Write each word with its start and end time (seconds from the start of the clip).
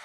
¿Qué 0.00 0.04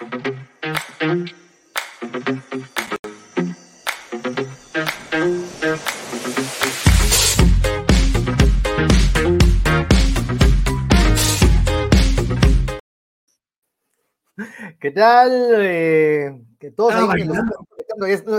tal? 14.90 15.30
Eh, 15.60 16.42
que 16.58 16.70
todos 16.72 16.94
ahí 16.94 17.28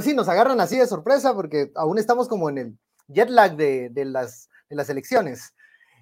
sí, 0.04 0.14
nos 0.14 0.28
agarran 0.28 0.60
así 0.60 0.78
de 0.78 0.88
sorpresa 0.88 1.34
porque 1.34 1.72
aún 1.76 1.98
estamos 1.98 2.28
como 2.28 2.50
en 2.50 2.58
el 2.58 2.78
jet 3.08 3.30
lag 3.30 3.56
de, 3.56 3.92
las, 4.06 4.50
de 4.70 4.76
las 4.76 4.90
elecciones. 4.90 5.56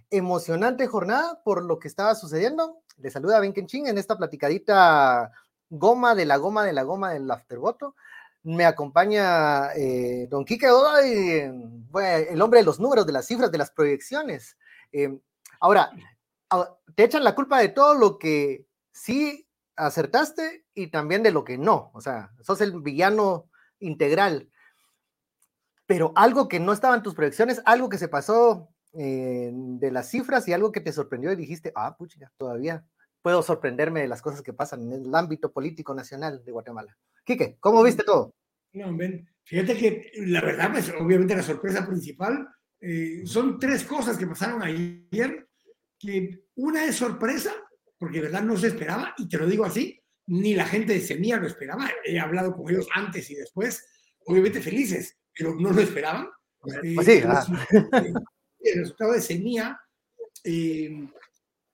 Emocionante 0.10 0.88
jornada 0.88 1.42
por 1.44 1.64
lo 1.64 1.78
que 1.78 1.88
estaba 1.88 2.16
sucediendo. 2.16 2.82
Le 2.98 3.12
saluda 3.12 3.40
Ben 3.40 3.54
Kenching 3.54 3.88
en 3.88 3.98
esta 3.98 4.18
platicadita 4.18 5.32
goma 5.78 6.14
de 6.14 6.26
la 6.26 6.38
goma 6.38 6.64
de 6.64 6.74
la 6.74 6.84
goma 6.84 7.12
del 7.12 7.30
aftervoto. 7.30 7.96
Me 8.44 8.66
acompaña 8.66 9.74
eh, 9.74 10.28
don 10.30 10.46
Quique 10.46 10.70
Godoy, 10.70 11.10
el 12.30 12.42
hombre 12.42 12.60
de 12.60 12.66
los 12.66 12.80
números, 12.80 13.06
de 13.06 13.14
las 13.14 13.26
cifras, 13.26 13.52
de 13.52 13.58
las 13.58 13.72
proyecciones. 13.72 14.58
Eh, 14.92 15.18
ahora, 15.60 15.92
te 16.96 17.04
echan 17.04 17.24
la 17.24 17.36
culpa 17.36 17.60
de 17.60 17.70
todo 17.70 17.96
lo 17.96 18.20
que 18.20 18.68
sí 18.92 19.48
acertaste 19.76 20.66
y 20.74 20.88
también 20.88 21.24
de 21.24 21.32
lo 21.32 21.44
que 21.44 21.58
no. 21.58 21.90
O 21.94 22.02
sea, 22.02 22.32
sos 22.42 22.62
el 22.62 22.82
villano 22.82 23.50
integral. 23.80 24.50
Pero 25.86 26.12
algo 26.16 26.48
que 26.48 26.60
no 26.60 26.74
estaba 26.74 26.96
en 26.96 27.04
tus 27.04 27.16
proyecciones, 27.16 27.62
algo 27.66 27.90
que 27.90 27.98
se 27.98 28.08
pasó 28.08 28.70
eh, 28.94 29.52
de 29.54 29.92
las 29.92 30.10
cifras 30.10 30.48
y 30.48 30.54
algo 30.54 30.72
que 30.72 30.82
te 30.82 30.94
sorprendió 30.94 31.32
y 31.32 31.36
dijiste, 31.36 31.72
ah, 31.76 31.96
pucha, 31.98 32.32
todavía 32.38 32.86
puedo 33.24 33.42
sorprenderme 33.42 34.02
de 34.02 34.08
las 34.08 34.22
cosas 34.22 34.44
que 34.44 34.54
pasan 34.54 34.84
en 34.84 35.06
el 35.06 35.16
ámbito 35.16 35.52
político 35.52 35.96
nacional 35.96 36.44
de 36.46 36.52
Guatemala. 36.52 36.96
Quique, 37.26 37.58
¿cómo 37.60 37.82
viste 37.82 38.04
todo? 38.04 38.36
No, 38.74 38.96
ven, 38.96 39.28
fíjate 39.44 39.76
que 39.76 40.12
la 40.28 40.42
verdad, 40.42 40.72
pues 40.72 40.94
obviamente 41.00 41.36
la 41.36 41.42
sorpresa 41.42 41.88
principal 41.88 42.48
eh, 42.80 43.24
son 43.26 43.58
tres 43.58 43.84
cosas 43.84 44.18
que 44.18 44.28
pasaron 44.28 44.62
ayer, 44.62 45.48
que 45.98 46.44
una 46.56 46.86
es 46.86 46.98
sorpresa 46.98 47.54
porque 48.04 48.18
de 48.18 48.26
verdad 48.26 48.44
no 48.44 48.58
se 48.58 48.68
esperaba, 48.68 49.16
y 49.18 49.30
te 49.30 49.38
lo 49.38 49.48
digo 49.48 49.64
así, 49.64 49.98
ni 50.28 50.56
la 50.56 50.66
gente 50.66 50.92
de 50.92 51.00
Semilla 51.00 51.38
lo 51.38 51.48
esperaba. 51.48 51.90
He 52.04 52.20
hablado 52.20 52.54
con 52.54 52.70
ellos 52.70 52.86
antes 52.94 53.32
y 53.32 53.36
después, 53.36 53.82
obviamente 54.26 54.62
felices, 54.62 55.18
pero 55.34 55.56
no 55.56 55.72
lo 55.72 55.82
esperaban. 55.82 56.28
Pues 56.60 56.80
sí, 57.06 57.14
eh, 57.14 57.24
el, 58.60 58.80
resultado 58.80 59.14
de 59.14 59.22
Semilla 59.22 59.80
eh, 60.44 61.08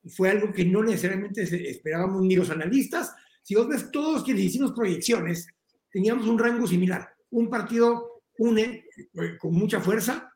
fue 0.07 0.29
algo 0.29 0.51
que 0.51 0.65
no 0.65 0.83
necesariamente 0.83 1.43
esperábamos 1.69 2.21
ni 2.21 2.35
los 2.35 2.49
analistas. 2.49 3.13
Si 3.41 3.55
vos 3.55 3.67
ves 3.67 3.91
todos 3.91 4.23
quienes 4.23 4.43
hicimos 4.43 4.71
proyecciones, 4.71 5.47
teníamos 5.91 6.27
un 6.27 6.39
rango 6.39 6.67
similar. 6.67 7.09
Un 7.31 7.49
partido 7.49 8.23
une 8.37 8.85
eh, 8.95 9.37
con 9.37 9.53
mucha 9.53 9.79
fuerza, 9.79 10.33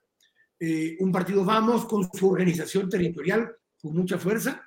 un 0.99 1.11
partido 1.11 1.43
vamos 1.43 1.83
con 1.83 2.07
su 2.13 2.29
organización 2.29 2.87
territorial 2.89 3.53
con 3.83 3.93
mucha 3.93 4.17
fuerza, 4.17 4.63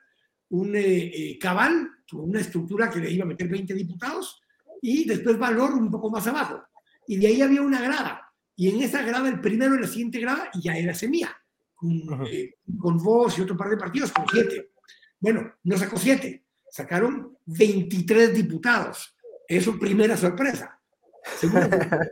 un 0.51 0.77
eh, 0.77 0.83
eh, 1.07 1.39
cabal, 1.39 1.91
una 2.13 2.41
estructura 2.41 2.91
que 2.91 3.01
le 3.01 3.11
iba 3.11 3.25
a 3.25 3.29
meter 3.29 3.49
20 3.49 3.73
diputados, 3.73 4.43
y 4.83 5.09
después 5.09 5.39
valor 5.39 5.73
un 5.73 5.91
poco 5.91 6.11
más 6.11 6.27
abajo. 6.27 6.63
Y 7.09 7.17
de 7.17 7.29
ahí 7.29 7.41
había 7.41 7.63
una 7.63 7.81
grada. 7.81 8.31
Y 8.55 8.69
en 8.69 8.83
esa 8.83 9.03
grada, 9.03 9.29
el 9.29 9.41
primero 9.41 9.75
y 9.75 9.81
la 9.81 9.87
siguiente 9.87 10.21
grada, 10.21 10.51
ya 10.61 10.77
era 10.77 10.93
semilla, 10.93 11.35
con, 11.75 12.27
eh, 12.27 12.57
con 12.79 12.99
vos 12.99 13.39
y 13.39 13.43
otro 13.43 13.57
par 13.57 13.71
de 13.71 13.79
partidos, 13.79 14.13
con 14.13 14.27
siete. 14.31 14.73
Bueno, 15.21 15.55
no 15.65 15.77
sacó 15.77 15.99
siete, 15.99 16.45
sacaron 16.71 17.37
23 17.47 18.35
diputados. 18.35 19.17
Eso, 19.49 19.79
primera 19.79 20.17
sorpresa. 20.17 20.81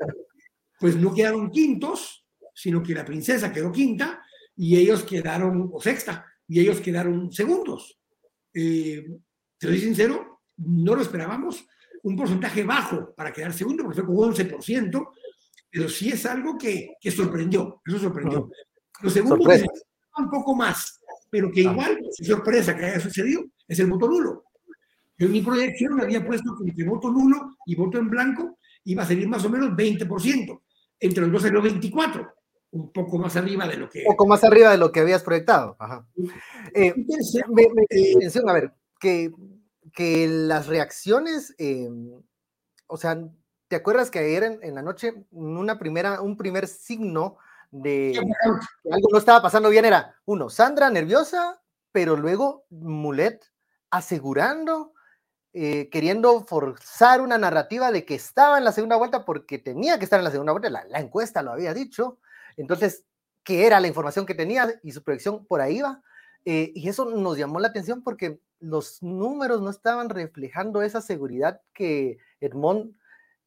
pues 0.81 0.97
no 0.97 1.15
quedaron 1.15 1.51
quintos, 1.51 2.27
sino 2.55 2.83
que 2.83 2.95
la 2.95 3.05
princesa 3.05 3.53
quedó 3.53 3.73
quinta 3.73 4.23
y 4.57 4.77
ellos 4.77 5.03
quedaron, 5.03 5.71
o 5.73 5.81
sexta, 5.81 6.27
y 6.47 6.61
ellos 6.61 6.81
quedaron 6.81 7.33
segundos 7.33 7.99
eh, 8.55 9.05
te 9.59 9.67
soy 9.67 9.81
sincero, 9.81 10.43
no 10.57 10.95
lo 10.95 11.03
esperábamos. 11.03 11.67
Un 12.05 12.17
porcentaje 12.17 12.63
bajo 12.65 13.15
para 13.15 13.33
quedar 13.33 13.53
segundo, 13.53 13.83
porque 13.83 14.03
fue 14.03 14.07
con 14.07 14.33
11%, 14.33 15.09
pero 15.71 15.89
sí 15.89 16.11
es 16.11 16.25
algo 16.27 16.57
que, 16.57 16.95
que 17.01 17.11
sorprendió. 17.11 17.83
Eso 17.85 17.99
sorprendió. 17.99 18.51
Lo 19.01 19.11
segundo, 19.11 19.49
que 19.49 19.65
un 20.17 20.31
poco 20.31 20.55
más, 20.55 21.01
pero 21.31 21.51
que 21.51 21.63
igual, 21.63 21.99
sorpresa 22.11 22.77
que 22.77 22.85
haya 22.85 23.01
sucedido, 23.01 23.45
es 23.67 23.79
el 23.79 23.87
voto 23.87 24.09
nulo. 24.09 24.45
Yo 25.19 25.27
en 25.27 25.33
mi 25.33 25.43
proyección 25.43 25.95
me 25.95 26.03
había 26.03 26.25
puesto 26.25 26.57
que 26.57 26.71
entre 26.71 26.85
voto 26.85 27.11
nulo 27.11 27.57
y 27.67 27.75
voto 27.75 27.99
en 27.99 28.11
blanco 28.11 28.59
iba 28.85 29.03
a 29.03 29.07
salir 29.07 29.29
más 29.29 29.45
o 29.45 29.51
menos 29.51 29.71
20%. 29.71 30.61
Entre 31.01 31.23
los 31.23 31.33
dos 31.33 31.43
salió 31.43 31.63
24% 31.63 32.35
un 32.75 32.91
poco 32.93 33.19
más 33.19 33.37
arriba 33.37 33.69
de 33.69 33.77
lo 33.77 33.89
que... 33.89 34.01
Un 34.01 34.17
poco 34.17 34.27
más 34.27 34.43
arriba 34.43 34.71
de 34.71 34.79
lo 34.79 34.91
que 34.91 35.01
habías 35.01 35.23
proyectado. 35.23 35.77
Ajá. 35.79 36.07
Eh, 36.75 36.93
a 38.47 38.53
ver, 38.53 38.73
que, 38.99 39.31
que 39.93 40.27
las 40.27 40.67
reacciones, 40.67 41.55
eh, 41.59 41.89
o 42.89 42.97
sea, 42.97 43.29
¿te 43.69 43.77
acuerdas 43.77 44.11
que 44.11 44.19
ayer 44.19 44.59
en, 44.61 44.75
la 44.75 44.83
noche 44.83 45.25
una 45.31 45.79
primera, 45.79 46.21
un 46.21 46.37
primer 46.37 46.67
signo 46.67 47.37
de 47.71 48.13
que 48.13 48.93
algo 48.93 49.09
no 49.11 49.19
estaba 49.19 49.43
pasando 49.43 49.69
bien 49.69 49.85
era, 49.85 50.17
uno, 50.25 50.51
Sandra 50.51 50.91
nerviosa, 50.91 51.61
pero 51.93 52.17
luego 52.17 52.65
Mulet 52.71 53.45
asegurando, 53.91 54.93
eh, 55.53 55.89
queriendo 55.91 56.45
forzar 56.45 57.21
una 57.21 57.39
narrativa 57.39 57.93
de 57.93 58.05
que 58.05 58.15
estaba 58.15 58.59
en 58.59 58.65
la 58.65 58.73
segunda 58.73 58.97
vuelta 58.97 59.25
porque 59.25 59.59
tenía 59.59 59.99
que 59.99 60.05
estar 60.05 60.19
en 60.19 60.25
la 60.25 60.31
segunda 60.31 60.53
vuelta, 60.53 60.71
la, 60.71 60.85
la 60.85 61.01
encuesta 61.01 61.43
lo 61.43 61.53
había 61.53 61.75
dicho, 61.75 62.19
entonces, 62.57 63.05
¿qué 63.43 63.67
era 63.67 63.81
la 63.81 63.89
información 63.89 64.27
que 64.27 64.35
tenía 64.35 64.81
y 64.83 64.93
su 64.93 65.03
proyección 65.03 65.45
por 65.47 65.61
ahí 65.61 65.81
va? 65.81 66.03
Eh, 66.45 66.73
y 66.75 66.89
eso 66.89 67.07
nos 67.07 67.39
llamó 67.39 67.59
la 67.59 67.69
atención 67.69 68.03
porque 68.03 68.41
los 68.61 69.03
números 69.03 69.63
no 69.63 69.71
estaban 69.71 70.09
reflejando 70.09 70.83
esa 70.83 71.01
seguridad 71.01 71.61
que 71.73 72.19
Edmond 72.41 72.95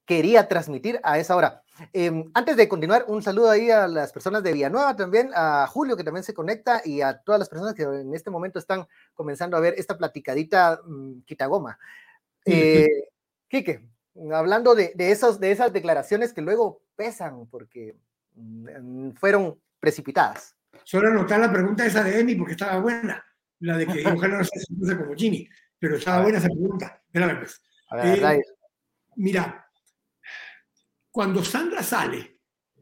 quería 0.07 0.47
transmitir 0.47 0.99
a 1.03 1.19
esa 1.19 1.35
hora. 1.35 1.61
Em, 1.93 2.31
antes 2.33 2.57
de 2.57 2.67
continuar, 2.67 3.05
un 3.07 3.21
saludo 3.21 3.51
ahí 3.51 3.69
a 3.69 3.87
las 3.87 4.11
personas 4.11 4.41
de 4.41 4.53
Villanueva 4.53 4.95
también, 4.95 5.29
a 5.35 5.67
Julio 5.67 5.95
que 5.95 6.03
también 6.03 6.23
se 6.23 6.33
conecta 6.33 6.81
y 6.83 7.01
a 7.01 7.19
todas 7.19 7.37
las 7.37 7.49
personas 7.49 7.75
que 7.75 7.83
en 7.83 8.15
este 8.15 8.31
momento 8.31 8.57
están 8.57 8.87
comenzando 9.13 9.55
a 9.55 9.59
ver 9.59 9.75
esta 9.77 9.95
platicadita 9.95 10.81
um, 10.83 11.21
quitagoma. 11.21 11.77
Eh, 12.45 12.87
Quique, 13.47 13.87
hablando 14.33 14.73
de, 14.73 14.93
esos, 14.97 15.39
de 15.39 15.51
esas 15.51 15.71
declaraciones 15.71 16.33
que 16.33 16.41
luego 16.41 16.81
pesan, 16.95 17.45
porque 17.45 17.95
Mm, 18.37 19.11
fueron 19.13 19.59
precipitadas. 19.79 20.55
Solo 20.83 21.09
anotar 21.09 21.39
la 21.39 21.51
pregunta 21.51 21.85
esa 21.85 22.03
de 22.03 22.19
Emi 22.19 22.35
porque 22.35 22.53
estaba 22.53 22.79
buena, 22.79 23.23
la 23.59 23.77
de 23.77 23.87
que 23.87 24.07
ojalá 24.07 24.37
no 24.37 24.43
se 24.43 24.97
como 24.97 25.15
Jimmy, 25.15 25.49
pero 25.79 25.97
estaba 25.97 26.21
buena 26.21 26.37
esa 26.37 26.47
pregunta. 26.47 27.01
Espérame 27.05 27.39
pues. 27.39 27.61
Eh, 28.03 28.41
mira, 29.15 29.66
cuando 31.17 31.43
Sandra 31.43 31.81
sale, 31.81 32.41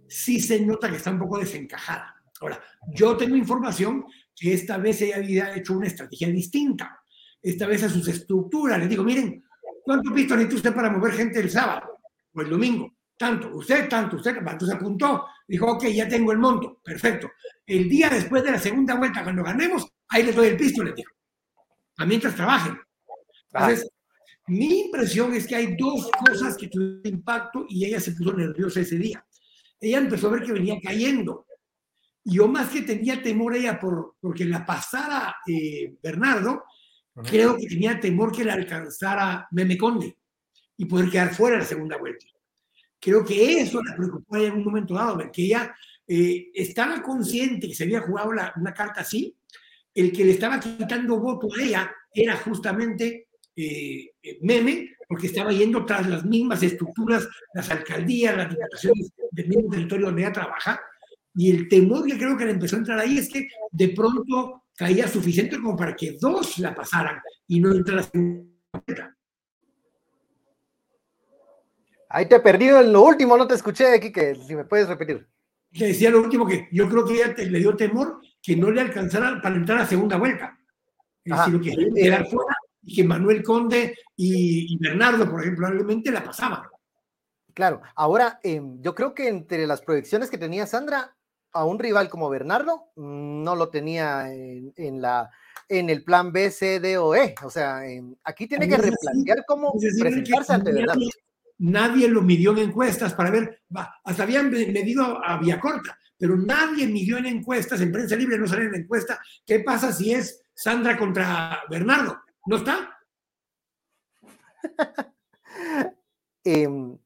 sí 0.10 0.42
se 0.42 0.60
nota 0.60 0.90
que 0.90 0.98
está 0.98 1.10
un 1.10 1.20
poco 1.20 1.40
desencajada. 1.40 2.22
Ahora, 2.42 2.62
yo 2.94 3.16
tengo 3.16 3.38
información 3.38 4.04
que 4.36 4.54
esta 4.54 4.78
vez 4.78 5.02
ella 5.02 5.16
había 5.16 5.56
hecho 5.56 5.72
una 5.72 5.88
estrategia 5.88 6.28
distinta. 6.28 7.02
Esta 7.42 7.66
vez 7.66 7.84
a 7.84 7.90
sus 7.90 8.06
estructuras. 8.10 8.78
Les 8.78 8.90
digo, 8.90 9.06
miren, 9.06 9.42
¿cuánto 9.86 10.14
pisto 10.14 10.36
necesita 10.36 10.58
usted 10.58 10.76
para 10.76 10.90
mover 10.90 11.14
gente 11.14 11.40
el 11.40 11.50
sábado 11.50 12.02
o 12.34 12.42
el 12.42 12.50
domingo? 12.50 12.94
tanto, 13.16 13.56
usted 13.56 13.88
tanto, 13.88 14.18
usted 14.18 14.36
entonces 14.36 14.76
apuntó, 14.76 15.28
dijo, 15.48 15.72
ok, 15.72 15.86
ya 15.86 16.06
tengo 16.06 16.34
el 16.34 16.38
monto, 16.38 16.82
perfecto. 16.84 17.32
El 17.66 17.88
día 17.88 18.10
después 18.10 18.44
de 18.44 18.52
la 18.52 18.60
segunda 18.60 18.96
vuelta, 18.96 19.24
cuando 19.24 19.44
ganemos, 19.44 19.88
ahí 20.10 20.24
le 20.24 20.34
doy 20.34 20.48
el 20.48 20.58
pisto, 20.58 20.84
le 20.84 20.92
dijo. 20.92 21.14
A 21.96 22.06
mientras 22.06 22.36
trabajen. 22.36 22.78
Entonces, 23.54 23.90
mi 24.48 24.82
impresión 24.82 25.34
es 25.34 25.48
que 25.48 25.56
hay 25.56 25.76
dos 25.76 26.10
cosas 26.12 26.56
que 26.56 26.68
tuvieron 26.68 27.02
impacto 27.04 27.66
y 27.68 27.86
ella 27.86 28.00
se 28.00 28.12
puso 28.12 28.34
nerviosa 28.34 28.82
ese 28.82 28.98
día. 28.98 29.26
Ella 29.80 29.98
empezó 29.98 30.28
a 30.28 30.32
ver 30.32 30.44
que 30.44 30.54
venía 30.54 30.80
cayendo. 30.82 31.48
Y 32.24 32.36
yo 32.36 32.48
más 32.48 32.70
que 32.70 32.82
tenía 32.82 33.22
temor 33.22 33.56
ella 33.56 33.80
por, 33.80 34.16
porque 34.20 34.46
la 34.46 34.66
pasara 34.66 35.36
eh, 35.48 35.96
Bernardo, 36.02 36.64
creo 37.24 37.58
que 37.58 37.68
tenía 37.68 38.00
temor 38.00 38.32
que 38.32 38.44
la 38.44 38.54
alcanzara 38.54 39.48
Meme 39.52 39.78
Conde 39.78 40.18
y 40.78 40.86
poder 40.86 41.10
quedar 41.10 41.34
fuera 41.34 41.58
de 41.58 41.64
la 41.64 41.68
segunda 41.68 41.98
vuelta. 41.98 42.26
Creo 43.00 43.24
que 43.24 43.62
eso 43.62 43.82
la 43.84 43.96
preocupó 43.96 44.38
en 44.38 44.54
un 44.54 44.64
momento 44.64 44.96
dado, 44.96 45.32
que 45.32 45.44
ella 45.44 45.76
eh, 46.08 46.50
estaba 46.54 47.02
consciente 47.02 47.68
que 47.68 47.76
se 47.76 47.84
había 47.84 48.02
jugado 48.02 48.30
una 48.30 48.74
carta 48.74 49.02
así, 49.02 49.36
el 49.94 50.12
que 50.12 50.26
le 50.26 50.32
estaba 50.32 50.60
quitando 50.60 51.20
voto 51.20 51.48
a 51.56 51.64
ella 51.64 51.96
era 52.14 52.36
justamente 52.38 53.30
eh, 53.56 54.12
eh, 54.22 54.40
Meme, 54.42 54.96
porque 55.08 55.28
estaba 55.28 55.52
yendo 55.52 55.86
tras 55.86 56.08
las 56.08 56.26
mismas 56.26 56.62
estructuras, 56.64 57.28
las 57.54 57.70
alcaldías, 57.70 58.36
las 58.36 58.50
diputaciones 58.50 59.12
del 59.32 59.48
mismo 59.48 59.70
territorio 59.70 60.08
donde 60.08 60.24
ella 60.24 60.34
trabaja, 60.34 60.82
y 61.36 61.52
el 61.52 61.68
temor 61.68 62.06
que 62.06 62.18
creo 62.18 62.38
que 62.38 62.46
le 62.46 62.52
empezó 62.52 62.76
a 62.76 62.80
entrar 62.80 63.00
ahí 63.00 63.18
es 63.18 63.30
que 63.30 63.48
de 63.72 63.90
pronto 63.90 64.64
caía 64.76 65.08
suficiente 65.08 65.58
como 65.58 65.76
para 65.76 65.96
que 65.96 66.18
dos 66.20 66.60
la 66.60 66.74
pasaran 66.74 67.20
y 67.48 67.60
no 67.60 67.72
entrara 67.74 68.02
la 68.02 68.08
segunda 68.08 69.16
Ahí 72.10 72.28
te 72.28 72.36
he 72.36 72.40
perdido 72.40 72.80
en 72.80 72.94
lo 72.94 73.04
último, 73.04 73.38
no 73.38 73.46
te 73.46 73.56
escuché, 73.56 74.00
que 74.00 74.36
si 74.36 74.56
me 74.56 74.64
puedes 74.64 74.88
repetir. 74.88 75.28
Le 75.72 75.88
decía 75.88 76.10
lo 76.10 76.22
último 76.22 76.48
que 76.48 76.70
yo 76.72 76.88
creo 76.88 77.06
que 77.06 77.16
ella 77.16 77.34
le 77.36 77.60
dio 77.60 77.76
temor 77.76 78.22
que 78.42 78.56
no 78.56 78.72
le 78.72 78.80
alcanzara 78.80 79.42
para 79.42 79.56
entrar 79.56 79.80
a 79.80 79.86
segunda 79.86 80.16
vuelta. 80.16 80.58
sino 81.26 81.60
que 81.60 81.76
era 81.98 82.24
fuera 82.24 82.55
y 82.86 82.96
que 82.96 83.04
Manuel 83.04 83.44
Conde 83.44 83.98
y, 84.16 84.78
Bernardo, 84.78 85.30
por 85.30 85.42
ejemplo, 85.42 85.66
probablemente 85.66 86.12
la 86.12 86.24
pasaban. 86.24 86.62
Claro, 87.54 87.82
ahora 87.96 88.40
em, 88.44 88.82
yo 88.82 88.94
creo 88.94 89.14
que 89.14 89.28
entre 89.28 89.66
las 89.66 89.82
proyecciones 89.82 90.30
que 90.30 90.38
tenía 90.38 90.68
Sandra, 90.68 91.16
a 91.56 91.64
un 91.64 91.80
rival 91.80 92.10
como 92.10 92.30
Bernardo 92.30 92.92
mm, 92.98 93.44
no 93.44 93.56
lo 93.56 93.70
tenía 93.70 94.30
en, 94.30 95.02
la, 95.02 95.32
en 95.70 95.90
el 95.90 96.04
plan 96.04 96.32
B, 96.32 96.52
C, 96.52 96.82
D 96.82 96.98
o 96.98 97.16
E. 97.16 97.34
O 97.44 97.50
sea, 97.50 97.88
em, 97.88 98.14
aquí 98.26 98.46
tiene 98.46 98.68
que 98.68 98.78
replantear 98.78 99.46
cómo 99.48 99.74
presentarse 99.74 100.54
ante 100.54 100.74
Bernardo. 100.74 101.06
Nadie 101.58 102.10
lo 102.10 102.22
midió 102.22 102.52
en 102.52 102.70
encuestas 102.70 103.14
para 103.14 103.32
ver, 103.32 103.62
hasta 104.04 104.24
habían 104.24 104.52
medido 104.52 105.26
a 105.26 105.38
vía 105.38 105.58
corta, 105.58 105.98
pero 106.18 106.36
nadie 106.36 106.86
midió 106.86 107.18
en 107.18 107.28
encuestas, 107.28 107.80
en 107.80 107.94
prensa 107.94 108.18
libre 108.18 108.38
no 108.38 108.46
sale 108.46 108.66
en 108.66 108.76
encuesta, 108.76 109.22
¿qué 109.46 109.62
pasa 109.62 109.94
si 109.94 110.12
es 110.12 110.42
Sandra 110.54 110.98
contra 110.98 111.62
Bernardo? 111.70 112.18
¿No 112.46 112.58
está? 112.58 113.00
Em, 116.48 117.00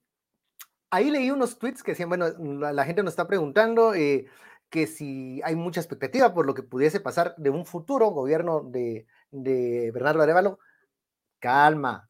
ahí 0.91 1.09
leí 1.09 1.31
unos 1.31 1.57
tweets 1.59 1.81
que 1.81 1.91
decían, 1.91 2.09
bueno, 2.09 2.27
la, 2.74 2.86
gente 2.86 3.03
nos 3.03 3.13
está 3.13 3.25
preguntando 3.27 3.94
eh, 3.94 4.27
que 4.69 4.86
si 4.88 5.41
hay 5.44 5.56
mucha 5.56 5.80
expectativa 5.80 6.33
por 6.33 6.45
lo 6.45 6.53
que 6.53 6.63
pudiese 6.63 7.00
pasar 7.00 7.36
de 7.38 7.50
un 7.50 7.65
futuro 7.65 8.07
gobierno 8.09 8.63
de, 8.63 9.07
de 9.31 9.91
Bernardo 9.94 10.21
Arevalo. 10.21 10.59
Calma, 11.39 12.09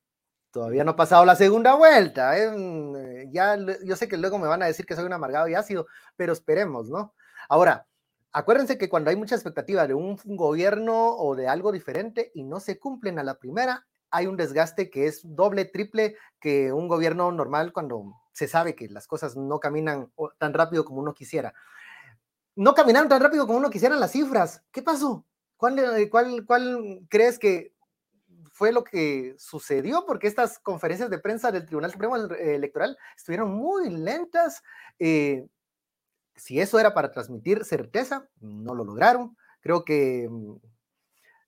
todavía 0.51 0.83
no 0.83 0.91
ha 0.91 0.95
pasado 0.95 1.25
la 1.25 1.35
segunda 1.35 1.75
vuelta. 1.75 2.37
¿eh? 2.37 3.27
Ya, 3.31 3.57
yo 3.83 3.95
sé 3.95 4.07
que 4.07 4.17
luego 4.17 4.39
me 4.39 4.47
van 4.47 4.63
a 4.63 4.67
decir 4.67 4.85
que 4.85 4.95
soy 4.95 5.05
un 5.05 5.13
amargado 5.13 5.47
y 5.47 5.55
ácido, 5.55 5.87
pero 6.15 6.33
esperemos, 6.33 6.89
¿no? 6.89 7.13
Ahora, 7.47 7.87
acuérdense 8.31 8.77
que 8.77 8.89
cuando 8.89 9.09
hay 9.09 9.15
mucha 9.15 9.35
expectativa 9.35 9.87
de 9.87 9.93
un 9.93 10.17
gobierno 10.25 11.15
o 11.15 11.35
de 11.35 11.47
algo 11.47 11.71
diferente 11.71 12.31
y 12.33 12.43
no 12.43 12.59
se 12.59 12.79
cumplen 12.79 13.19
a 13.19 13.23
la 13.23 13.39
primera, 13.39 13.87
hay 14.11 14.27
un 14.27 14.37
desgaste 14.37 14.89
que 14.89 15.07
es 15.07 15.21
doble, 15.23 15.65
triple 15.65 16.15
que 16.39 16.73
un 16.73 16.87
gobierno 16.87 17.31
normal 17.31 17.73
cuando 17.73 18.15
se 18.31 18.47
sabe 18.47 18.75
que 18.75 18.87
las 18.89 19.07
cosas 19.07 19.35
no 19.35 19.59
caminan 19.59 20.11
tan 20.37 20.53
rápido 20.53 20.85
como 20.85 21.01
uno 21.01 21.13
quisiera. 21.13 21.53
No 22.55 22.73
caminaron 22.73 23.09
tan 23.09 23.21
rápido 23.21 23.45
como 23.45 23.57
uno 23.57 23.69
quisiera 23.69 23.95
las 23.95 24.11
cifras. 24.11 24.63
¿Qué 24.71 24.81
pasó? 24.81 25.25
¿Cuál, 25.57 25.79
eh, 25.79 26.09
crees 27.09 27.37
que 27.37 27.73
fue 28.51 28.71
lo 28.71 28.83
que 28.83 29.35
sucedió? 29.37 30.05
Porque 30.05 30.27
estas 30.27 30.59
conferencias 30.59 31.09
de 31.09 31.19
prensa 31.19 31.51
del 31.51 31.65
Tribunal 31.65 31.91
Supremo 31.91 32.15
Electoral 32.15 32.97
estuvieron 33.15 33.51
muy 33.51 33.89
lentas. 33.89 34.63
Eh, 34.97 35.47
si 36.39 36.59
eso 36.59 36.79
era 36.79 36.93
para 36.93 37.11
transmitir 37.11 37.63
certeza, 37.63 38.27
no 38.39 38.73
lo 38.73 38.83
lograron. 38.83 39.37
Creo 39.61 39.83
que 39.83 40.27
mm, 40.29 40.55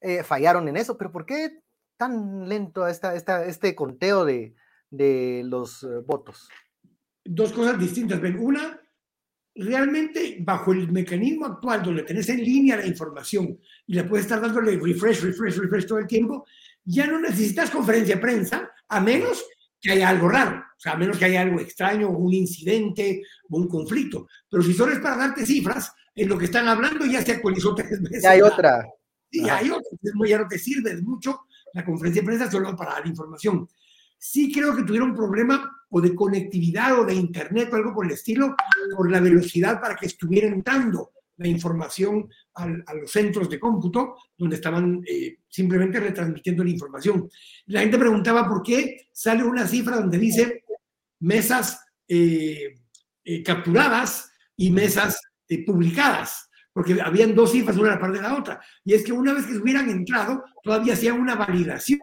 eh, 0.02 0.24
fallaron 0.24 0.68
en 0.68 0.78
eso, 0.78 0.98
pero 0.98 1.12
¿por 1.12 1.26
qué 1.26 1.62
tan 1.98 2.48
lento 2.48 2.88
esta, 2.88 3.16
esta, 3.16 3.46
este 3.46 3.76
conteo 3.76 4.26
de, 4.26 4.56
de 4.90 5.44
los 5.46 5.84
eh, 5.84 5.88
votos? 6.06 6.50
Dos 7.24 7.54
cosas 7.54 7.80
distintas. 7.80 8.20
Una, 8.40 8.82
realmente 9.56 10.38
bajo 10.40 10.72
el 10.72 10.92
mecanismo 10.92 11.46
actual 11.46 11.84
donde 11.84 12.04
tenés 12.04 12.30
en 12.30 12.44
línea 12.44 12.78
la 12.78 12.86
información 12.86 13.60
y 13.86 13.94
le 13.94 14.04
puedes 14.04 14.26
estar 14.26 14.42
dándole 14.42 14.80
refresh, 14.80 15.22
refresh, 15.22 15.58
refresh 15.58 15.88
todo 15.88 16.00
el 16.00 16.08
tiempo, 16.08 16.46
ya 16.84 17.08
no 17.08 17.20
necesitas 17.20 17.70
conferencia 17.70 18.16
de 18.16 18.22
prensa, 18.22 18.72
a 18.88 19.00
menos 19.00 19.46
que 19.82 19.92
haya 19.92 20.10
algo 20.10 20.30
raro, 20.30 20.60
o 20.60 20.80
sea, 20.80 20.94
a 20.94 20.98
menos 20.98 21.18
que 21.18 21.26
haya 21.26 21.42
algo 21.42 21.60
extraño, 21.60 22.10
un 22.10 22.34
incidente 22.34 23.24
o 23.50 23.58
un 23.58 23.68
conflicto. 23.68 24.28
Pero 24.50 24.62
si 24.62 24.74
solo 24.74 24.94
es 24.94 25.00
para 25.00 25.18
darte 25.18 25.46
cifras, 25.46 25.92
en 26.14 26.30
lo 26.30 26.38
que 26.38 26.46
están 26.46 26.68
hablando 26.68 27.06
ya 27.06 27.24
se 27.24 27.32
actualizó 27.32 27.74
tres 27.74 28.02
veces. 28.02 28.24
Ya 28.24 28.32
hay 28.32 28.42
otra. 28.42 28.86
Sí, 29.32 29.44
ya 29.44 29.58
hay 29.58 29.70
otra. 29.72 29.90
ya 30.28 30.40
no 30.40 30.48
te 30.48 30.60
sirve 30.60 31.02
mucho 31.02 31.42
la 31.74 31.84
conferencia 31.84 32.22
de 32.22 32.26
prensa 32.26 32.52
solo 32.52 32.76
para 32.76 32.94
dar 32.94 33.08
información. 33.08 33.68
Sí 34.18 34.52
creo 34.54 34.76
que 34.76 34.84
tuvieron 34.84 35.12
un 35.12 35.16
problema 35.16 35.84
o 35.90 36.00
de 36.00 36.14
conectividad 36.14 37.00
o 37.00 37.06
de 37.06 37.16
internet 37.16 37.70
o 37.72 37.76
algo 37.76 37.94
por 37.94 38.06
el 38.06 38.12
estilo, 38.12 38.56
por 38.96 39.10
la 39.10 39.20
velocidad 39.20 39.82
para 39.82 39.96
que 39.96 40.06
estuvieran 40.06 40.62
dando 40.64 41.12
la 41.42 41.48
información 41.48 42.30
a 42.54 42.94
los 42.94 43.12
centros 43.12 43.50
de 43.50 43.60
cómputo, 43.60 44.16
donde 44.38 44.58
estaban 44.58 45.02
eh, 45.08 45.38
simplemente 45.48 46.00
retransmitiendo 46.00 46.64
la 46.64 46.70
información. 46.70 47.30
La 47.68 47.82
gente 47.82 47.98
preguntaba 47.98 48.48
por 48.48 48.62
qué 48.62 49.08
sale 49.12 49.44
una 49.44 49.68
cifra 49.68 49.98
donde 49.98 50.18
dice 50.18 50.64
mesas 51.20 51.84
eh, 52.08 52.76
eh, 53.24 53.44
capturadas 53.44 54.32
y 54.56 54.72
mesas 54.72 55.20
publicadas 55.66 56.50
porque 56.74 57.02
habían 57.02 57.36
dos 57.36 57.52
cifras 57.52 57.76
una 57.76 57.90
a 57.90 57.96
la 57.96 58.00
par 58.00 58.14
de 58.14 58.22
la 58.22 58.38
otra. 58.38 58.62
Y 58.86 58.94
es 58.94 59.04
que 59.04 59.12
una 59.12 59.34
vez 59.34 59.46
que 59.46 59.58
hubieran 59.58 59.90
entrado, 59.90 60.46
todavía 60.64 60.94
hacían 60.94 61.20
una 61.20 61.36
validación 61.36 62.00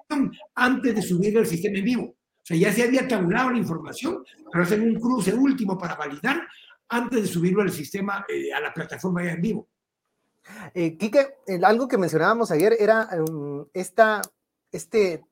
antes 0.54 0.94
de 0.94 1.00
subir 1.00 1.38
al 1.38 1.46
sistema 1.46 1.78
en 1.78 1.84
vivo. 1.84 2.04
O 2.04 2.44
sea, 2.44 2.56
ya 2.56 2.70
se 2.72 2.82
había 2.82 3.08
tabulado 3.08 3.50
la 3.50 3.58
información, 3.58 4.22
pero 4.52 4.64
hacen 4.64 4.82
un 4.82 5.00
cruce 5.00 5.32
último 5.32 5.78
para 5.78 5.94
validar 5.94 6.46
antes 6.88 7.22
de 7.22 7.28
subirlo 7.28 7.62
al 7.62 7.70
sistema, 7.70 8.24
eh, 8.28 8.52
a 8.52 8.60
la 8.60 8.72
plataforma 8.72 9.22
ya 9.22 9.32
en 9.32 9.42
vivo. 9.42 9.68
Eh, 10.74 10.96
Quique, 10.96 11.34
algo 11.62 11.88
que 11.88 11.98
mencionábamos 11.98 12.50
ayer 12.50 12.76
era 12.78 13.08
um, 13.28 13.66
esta, 13.74 14.22
este 14.72 15.22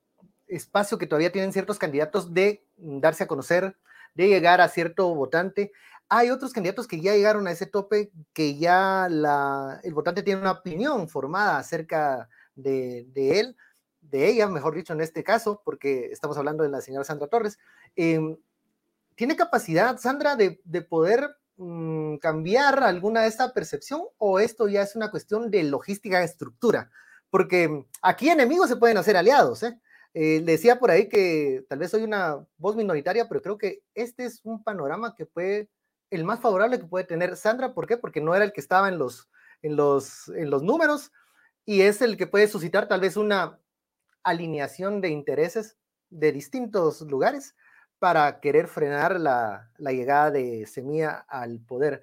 espacio 0.47 0.97
que 0.97 1.07
todavía 1.07 1.31
tienen 1.31 1.53
ciertos 1.53 1.79
candidatos 1.79 2.33
de 2.33 2.63
darse 2.77 3.23
a 3.23 3.27
conocer, 3.27 3.75
de 4.13 4.27
llegar 4.27 4.61
a 4.61 4.69
cierto 4.69 5.13
votante. 5.15 5.71
Hay 6.09 6.29
otros 6.29 6.53
candidatos 6.53 6.87
que 6.87 7.01
ya 7.01 7.15
llegaron 7.15 7.47
a 7.47 7.51
ese 7.51 7.65
tope, 7.65 8.11
que 8.33 8.57
ya 8.57 9.07
el 9.07 9.93
votante 9.93 10.23
tiene 10.23 10.41
una 10.41 10.51
opinión 10.51 11.09
formada 11.09 11.57
acerca 11.57 12.29
de, 12.55 13.07
él, 13.15 13.57
de 14.01 14.29
ella, 14.29 14.47
mejor 14.47 14.75
dicho, 14.75 14.93
en 14.93 15.01
este 15.01 15.23
caso, 15.23 15.61
porque 15.65 16.05
estamos 16.11 16.37
hablando 16.37 16.63
de 16.63 16.69
la 16.69 16.81
señora 16.81 17.03
Sandra 17.03 17.27
Torres. 17.27 17.59
Em, 17.95 18.37
¿Tiene 19.15 19.35
capacidad, 19.35 19.97
Sandra, 19.97 20.35
de 20.35 20.81
poder 20.87 21.35
Mm, 21.59 22.17
cambiar 22.17 22.83
alguna 22.83 23.23
de 23.23 23.29
esta 23.29 23.51
percepción 23.51 24.03
o 24.19 24.39
esto 24.39 24.67
ya 24.67 24.83
es 24.83 24.95
una 24.95 25.09
cuestión 25.09 25.49
de 25.49 25.63
logística 25.63 26.19
de 26.19 26.25
estructura? 26.25 26.91
Porque 27.31 27.85
aquí 28.01 28.29
enemigos 28.29 28.69
se 28.69 28.75
pueden 28.75 28.97
hacer 28.97 29.17
aliados. 29.17 29.63
¿eh? 29.63 29.79
¿eh? 30.13 30.41
decía 30.43 30.79
por 30.79 30.91
ahí 30.91 31.09
que 31.09 31.65
tal 31.67 31.79
vez 31.79 31.91
soy 31.91 32.03
una 32.03 32.45
voz 32.57 32.75
minoritaria, 32.75 33.27
pero 33.27 33.41
creo 33.41 33.57
que 33.57 33.81
este 33.95 34.25
es 34.25 34.41
un 34.43 34.63
panorama 34.63 35.15
que 35.15 35.25
puede, 35.25 35.69
el 36.11 36.23
más 36.23 36.39
favorable 36.39 36.79
que 36.79 36.85
puede 36.85 37.05
tener 37.05 37.35
Sandra. 37.35 37.73
¿Por 37.73 37.87
qué? 37.87 37.97
Porque 37.97 38.21
no 38.21 38.35
era 38.35 38.45
el 38.45 38.53
que 38.53 38.61
estaba 38.61 38.87
en 38.87 38.99
los, 38.99 39.27
en 39.63 39.75
los, 39.75 40.29
en 40.29 40.51
los 40.51 40.61
números 40.61 41.11
y 41.65 41.81
es 41.81 42.01
el 42.03 42.17
que 42.17 42.27
puede 42.27 42.47
suscitar 42.47 42.87
tal 42.87 43.01
vez 43.01 43.17
una 43.17 43.59
alineación 44.23 45.01
de 45.01 45.09
intereses 45.09 45.77
de 46.09 46.31
distintos 46.31 47.01
lugares 47.01 47.55
para 47.99 48.39
querer 48.39 48.67
frenar 48.67 49.19
la, 49.19 49.69
llegada 49.79 50.31
de 50.31 50.65
Semilla 50.65 51.25
al 51.27 51.59
poder. 51.59 52.01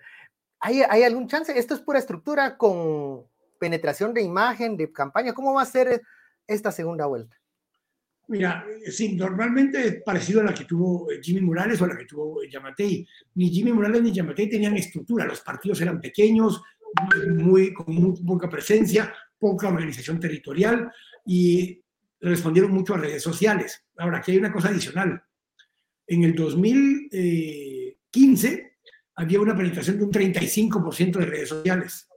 ¿Hay, 0.61 1.03
algún 1.03 1.29
chance? 1.29 1.57
Esto 1.59 1.75
es 1.75 1.81
pura 1.81 1.99
estructura 1.99 2.57
con 2.57 3.27
penetración 3.59 4.15
de 4.15 4.23
imagen, 4.23 4.77
de 4.77 4.91
campaña. 4.91 5.35
¿Cómo 5.35 5.53
va 5.53 5.63
a 5.63 5.67
ser 5.67 6.03
esta 6.47 6.73
segunda 6.73 7.07
vuelta? 7.07 7.37
Mira, 8.29 8.65
eh, 8.87 8.91
sí, 8.91 9.15
normalmente 9.15 9.87
es 9.87 10.03
parecido 10.03 10.41
a 10.41 10.45
la 10.45 10.55
que 10.55 10.65
tuvo 10.65 11.11
eh, 11.11 11.21
Jimmy 11.23 11.43
Morales 11.43 11.81
o 11.83 11.87
la 11.87 11.97
que 11.97 12.07
tuvo 12.07 12.43
eh, 12.43 12.49
Yamatei. 12.51 13.07
Ni 13.35 13.51
Jimmy 13.51 13.73
Morales 13.73 14.03
ni 14.03 14.13
Yamatei 14.13 14.49
tenían 14.49 14.77
estructura, 14.77 15.27
los 15.27 15.43
partidos 15.43 15.81
eran 15.83 16.01
pequeños, 16.01 16.63
muy, 17.37 17.75
con 17.75 17.93
muy 17.95 18.17
poca 18.23 18.49
presencia, 18.49 19.13
poca 19.39 19.69
organización 19.69 20.19
territorial 20.19 20.91
y 21.27 21.83
respondieron 22.21 22.73
mucho 22.73 22.95
a 22.95 22.99
redes 22.99 23.23
sociales. 23.23 23.85
Ahora, 23.99 24.19
aquí 24.19 24.33
hay 24.33 24.39
una 24.39 24.53
cosa 24.53 24.69
adicional. 24.69 25.23
En 26.07 26.25
el 26.25 26.35
2015 26.35 28.75
había 29.17 29.41
una 29.41 29.57
penetración 29.57 29.99
de 29.99 30.05
un 30.05 30.13
35% 30.13 31.19
de 31.19 31.27
redes 31.27 31.49
sociales. 31.49 32.09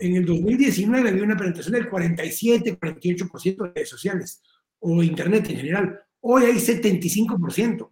En 0.00 0.16
el 0.16 0.24
2019 0.24 1.10
había 1.10 1.22
una 1.22 1.36
penetración 1.36 1.74
del 1.74 1.88
47, 1.88 2.78
48% 2.78 3.56
de 3.56 3.72
redes 3.74 3.88
sociales 3.88 4.42
o 4.80 5.02
Internet 5.02 5.48
en 5.50 5.56
general. 5.56 6.00
Hoy 6.20 6.44
hay 6.44 6.54
75%. 6.54 7.90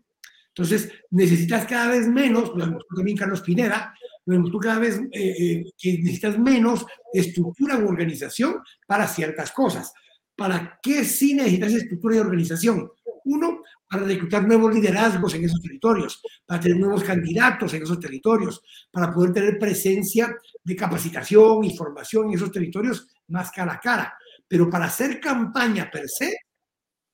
Entonces, 0.48 0.90
necesitas 1.10 1.66
cada 1.66 1.88
vez 1.88 2.08
menos, 2.08 2.52
lo 2.54 2.64
demostró 2.64 2.96
también 2.96 3.16
Carlos 3.16 3.42
Pineda, 3.42 3.94
lo 4.26 4.34
demostró 4.34 4.60
cada 4.60 4.78
vez 4.78 5.00
eh, 5.12 5.12
eh, 5.12 5.64
que 5.78 5.98
necesitas 5.98 6.38
menos 6.38 6.84
estructura 7.12 7.78
u 7.78 7.88
organización 7.88 8.56
para 8.86 9.06
ciertas 9.06 9.52
cosas. 9.52 9.92
¿Para 10.36 10.78
qué 10.82 11.04
sí 11.04 11.34
necesitas 11.34 11.74
estructura 11.74 12.16
y 12.16 12.18
organización? 12.18 12.90
Uno, 13.24 13.59
para 13.90 14.04
reclutar 14.04 14.46
nuevos 14.46 14.72
liderazgos 14.72 15.34
en 15.34 15.44
esos 15.46 15.60
territorios, 15.60 16.22
para 16.46 16.60
tener 16.60 16.78
nuevos 16.78 17.02
candidatos 17.02 17.74
en 17.74 17.82
esos 17.82 17.98
territorios, 17.98 18.62
para 18.88 19.12
poder 19.12 19.32
tener 19.32 19.58
presencia 19.58 20.32
de 20.62 20.76
capacitación 20.76 21.64
y 21.64 21.76
formación 21.76 22.28
en 22.28 22.34
esos 22.34 22.52
territorios 22.52 23.08
más 23.26 23.50
cara 23.50 23.72
a 23.72 23.80
cara. 23.80 24.14
Pero 24.46 24.70
para 24.70 24.84
hacer 24.84 25.18
campaña 25.18 25.90
per 25.90 26.08
se, 26.08 26.36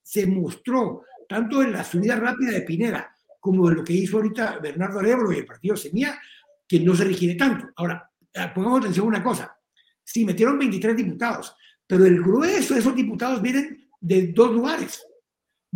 se 0.02 0.26
mostró, 0.26 1.04
tanto 1.26 1.62
en 1.62 1.72
la 1.72 1.82
subida 1.82 2.16
rápida 2.16 2.50
de 2.50 2.60
Pineda 2.60 3.10
como 3.40 3.70
lo 3.70 3.82
que 3.82 3.94
hizo 3.94 4.18
ahorita 4.18 4.58
Bernardo 4.58 4.98
Arevalo 4.98 5.32
y 5.32 5.38
el 5.38 5.46
partido 5.46 5.76
Semilla, 5.76 6.20
que 6.68 6.80
no 6.80 6.94
se 6.94 7.04
requiere 7.04 7.36
tanto. 7.36 7.68
Ahora, 7.76 8.10
eh, 8.34 8.50
pongamos 8.54 8.80
atención 8.80 9.06
a 9.06 9.08
una 9.08 9.22
cosa. 9.22 9.56
Sí, 10.04 10.26
metieron 10.26 10.58
23 10.58 10.94
diputados, 10.94 11.56
pero 11.86 12.04
el 12.04 12.20
grueso 12.20 12.74
de 12.74 12.80
esos 12.80 12.94
diputados 12.94 13.40
vienen 13.40 13.88
de 13.98 14.26
dos 14.26 14.52
lugares. 14.52 15.05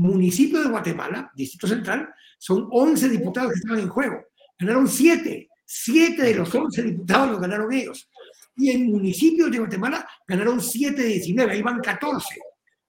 Municipio 0.00 0.62
de 0.62 0.71
Guatemala, 0.71 1.30
Distrito 1.35 1.66
Central, 1.66 2.14
son 2.38 2.69
11 2.71 3.11
diputados 3.11 3.52
que 3.52 3.59
estaban 3.59 3.80
en 3.80 3.88
juego. 3.90 4.25
Ganaron 4.59 4.88
7. 4.88 5.50
7 5.66 6.23
de 6.23 6.35
los 6.35 6.54
11 6.54 6.83
diputados 6.83 7.33
los 7.33 7.40
ganaron 7.40 7.71
ellos. 7.71 8.09
Y 8.57 8.71
en 8.71 8.90
municipios 8.90 9.50
de 9.50 9.59
Guatemala 9.59 10.09
ganaron 10.26 10.59
7 10.59 11.02
de 11.02 11.07
19, 11.07 11.52
ahí 11.52 11.61
van 11.61 11.80
14. 11.80 12.26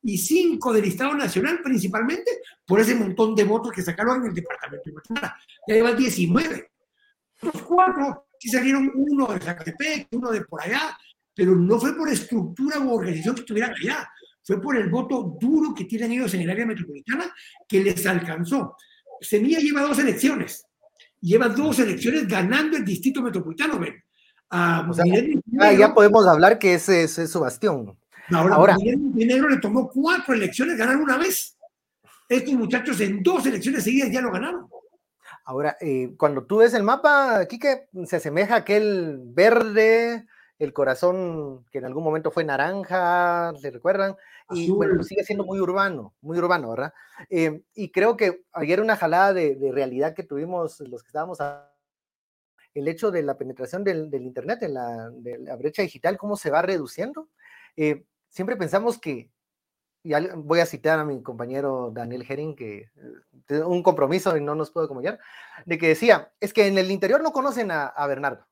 Y 0.03 0.17
5 0.17 0.71
del 0.71 0.85
Estado 0.85 1.13
Nacional, 1.13 1.59
principalmente 1.61 2.31
por 2.65 2.79
ese 2.79 2.95
montón 2.95 3.35
de 3.35 3.43
votos 3.43 3.73
que 3.73 3.81
sacaron 3.81 4.21
en 4.21 4.29
el 4.29 4.33
departamento 4.33 4.83
de 4.85 4.91
Guatemala. 4.93 5.37
Ya 5.67 5.83
van 5.83 5.97
19. 5.97 6.71
Los 7.41 7.61
cuatro 7.63 8.27
sí 8.39 8.47
salieron 8.47 8.89
uno 8.95 9.27
de 9.33 9.39
Zacatepec, 9.41 10.07
uno 10.11 10.31
de 10.31 10.45
por 10.45 10.61
allá, 10.61 10.97
pero 11.35 11.55
no 11.57 11.77
fue 11.77 11.93
por 11.93 12.07
estructura 12.07 12.79
u 12.79 12.93
organización 12.93 13.35
que 13.35 13.41
estuvieran 13.41 13.73
allá, 13.73 14.09
fue 14.51 14.61
por 14.61 14.75
el 14.75 14.89
voto 14.89 15.37
duro 15.39 15.73
que 15.73 15.85
tienen 15.85 16.11
ellos 16.11 16.33
en 16.33 16.41
el 16.41 16.49
área 16.49 16.65
metropolitana 16.65 17.33
que 17.65 17.81
les 17.81 18.05
alcanzó. 18.05 18.75
Semilla 19.21 19.59
lleva 19.59 19.81
dos 19.81 19.97
elecciones, 19.99 20.65
lleva 21.21 21.47
dos 21.47 21.79
elecciones 21.79 22.27
ganando 22.27 22.75
el 22.75 22.83
distrito 22.83 23.21
metropolitano, 23.21 23.79
ven. 23.79 24.03
o 24.51 24.93
sea, 24.93 25.73
ya, 25.73 25.93
podemos 25.93 26.27
hablar 26.27 26.59
que 26.59 26.73
ese, 26.73 27.03
es 27.03 27.31
su 27.31 27.39
bastión. 27.39 27.97
Ahora, 28.29 28.55
ahora 28.55 28.75
Negro 29.13 29.47
le 29.47 29.57
tomó 29.57 29.89
cuatro 29.89 30.33
elecciones 30.33 30.77
ganar 30.77 30.97
una 30.97 31.17
vez. 31.17 31.57
Estos 32.27 32.53
muchachos 32.53 32.99
en 32.99 33.23
dos 33.23 33.45
elecciones 33.45 33.85
seguidas 33.85 34.11
ya 34.11 34.19
lo 34.19 34.31
ganaron. 34.31 34.67
Ahora, 35.45 35.77
eh, 35.79 36.13
cuando 36.17 36.43
tú 36.43 36.57
ves 36.57 36.73
el 36.73 36.83
mapa, 36.83 37.45
Quique, 37.45 37.87
se 38.05 38.17
asemeja 38.17 38.55
a 38.55 38.57
aquel 38.59 39.17
verde, 39.23 40.25
el 40.61 40.73
corazón 40.73 41.65
que 41.71 41.79
en 41.79 41.85
algún 41.85 42.03
momento 42.03 42.29
fue 42.29 42.43
naranja, 42.43 43.51
¿se 43.59 43.71
recuerdan? 43.71 44.15
Y 44.51 44.69
bueno, 44.69 45.01
sigue 45.01 45.23
siendo 45.23 45.43
muy 45.43 45.59
urbano, 45.59 46.13
muy 46.21 46.37
urbano, 46.37 46.69
¿verdad? 46.69 46.93
Eh, 47.31 47.63
y 47.73 47.89
creo 47.89 48.15
que 48.15 48.43
ayer 48.51 48.79
una 48.79 48.95
jalada 48.95 49.33
de, 49.33 49.57
realidad 49.73 50.13
que 50.13 50.21
tuvimos 50.21 50.79
los 50.81 51.01
que 51.01 51.07
estábamos 51.07 51.41
a, 51.41 51.73
el 52.75 52.87
hecho 52.87 53.09
de 53.09 53.23
la 53.23 53.37
penetración 53.37 53.83
del, 53.83 54.13
Internet, 54.13 54.61
en 54.61 54.75
la, 54.75 55.09
de 55.09 55.39
la, 55.39 55.55
brecha 55.55 55.81
digital, 55.81 56.19
cómo 56.19 56.37
se 56.37 56.51
va 56.51 56.61
reduciendo. 56.61 57.29
Eh, 57.75 58.05
siempre 58.29 58.55
pensamos 58.55 58.99
que, 58.99 59.31
y 60.03 60.13
voy 60.35 60.59
a 60.59 60.67
citar 60.67 60.99
a 60.99 61.05
mi 61.05 61.23
compañero 61.23 61.89
Daniel 61.91 62.25
Herring, 62.27 62.55
que 62.55 62.91
eh, 63.49 63.63
un 63.63 63.81
compromiso 63.81 64.37
y 64.37 64.41
no 64.41 64.53
nos 64.53 64.69
puedo 64.69 64.85
acompañar, 64.85 65.19
de 65.65 65.79
que 65.79 65.87
decía, 65.87 66.31
es 66.39 66.53
que 66.53 66.67
en 66.67 66.77
el 66.77 66.91
interior 66.91 67.23
no 67.23 67.31
conocen 67.31 67.71
a 67.71 68.05
Bernardo 68.05 68.45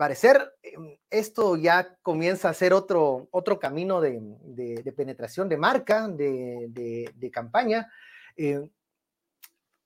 parecer 0.00 0.54
em, 0.62 0.96
esto 1.10 1.56
ya 1.56 1.94
comienza 2.00 2.48
a 2.48 2.54
ser 2.54 2.72
otro, 2.72 3.28
otro 3.30 3.58
camino 3.58 4.00
de, 4.00 4.94
penetración 4.96 5.46
de 5.46 5.58
marca, 5.58 6.08
de, 6.08 7.30
campaña. 7.30 7.86
Eh, 8.34 8.66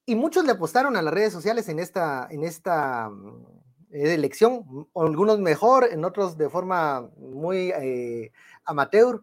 y 0.05 0.15
muchos 0.15 0.45
le 0.45 0.53
apostaron 0.53 0.95
a 0.95 1.01
las 1.01 1.13
redes 1.13 1.33
sociales 1.33 1.67
en 1.67 1.79
esta, 1.79 2.29
en 2.31 2.45
esta 2.45 3.09
mm, 3.09 3.45
elección, 3.91 4.87
algunos 4.95 5.39
mejor, 5.39 5.89
en 5.91 6.05
otros 6.05 6.37
de 6.37 6.49
forma 6.49 7.09
muy 7.17 7.73
eh, 7.75 8.31
amateur, 8.63 9.21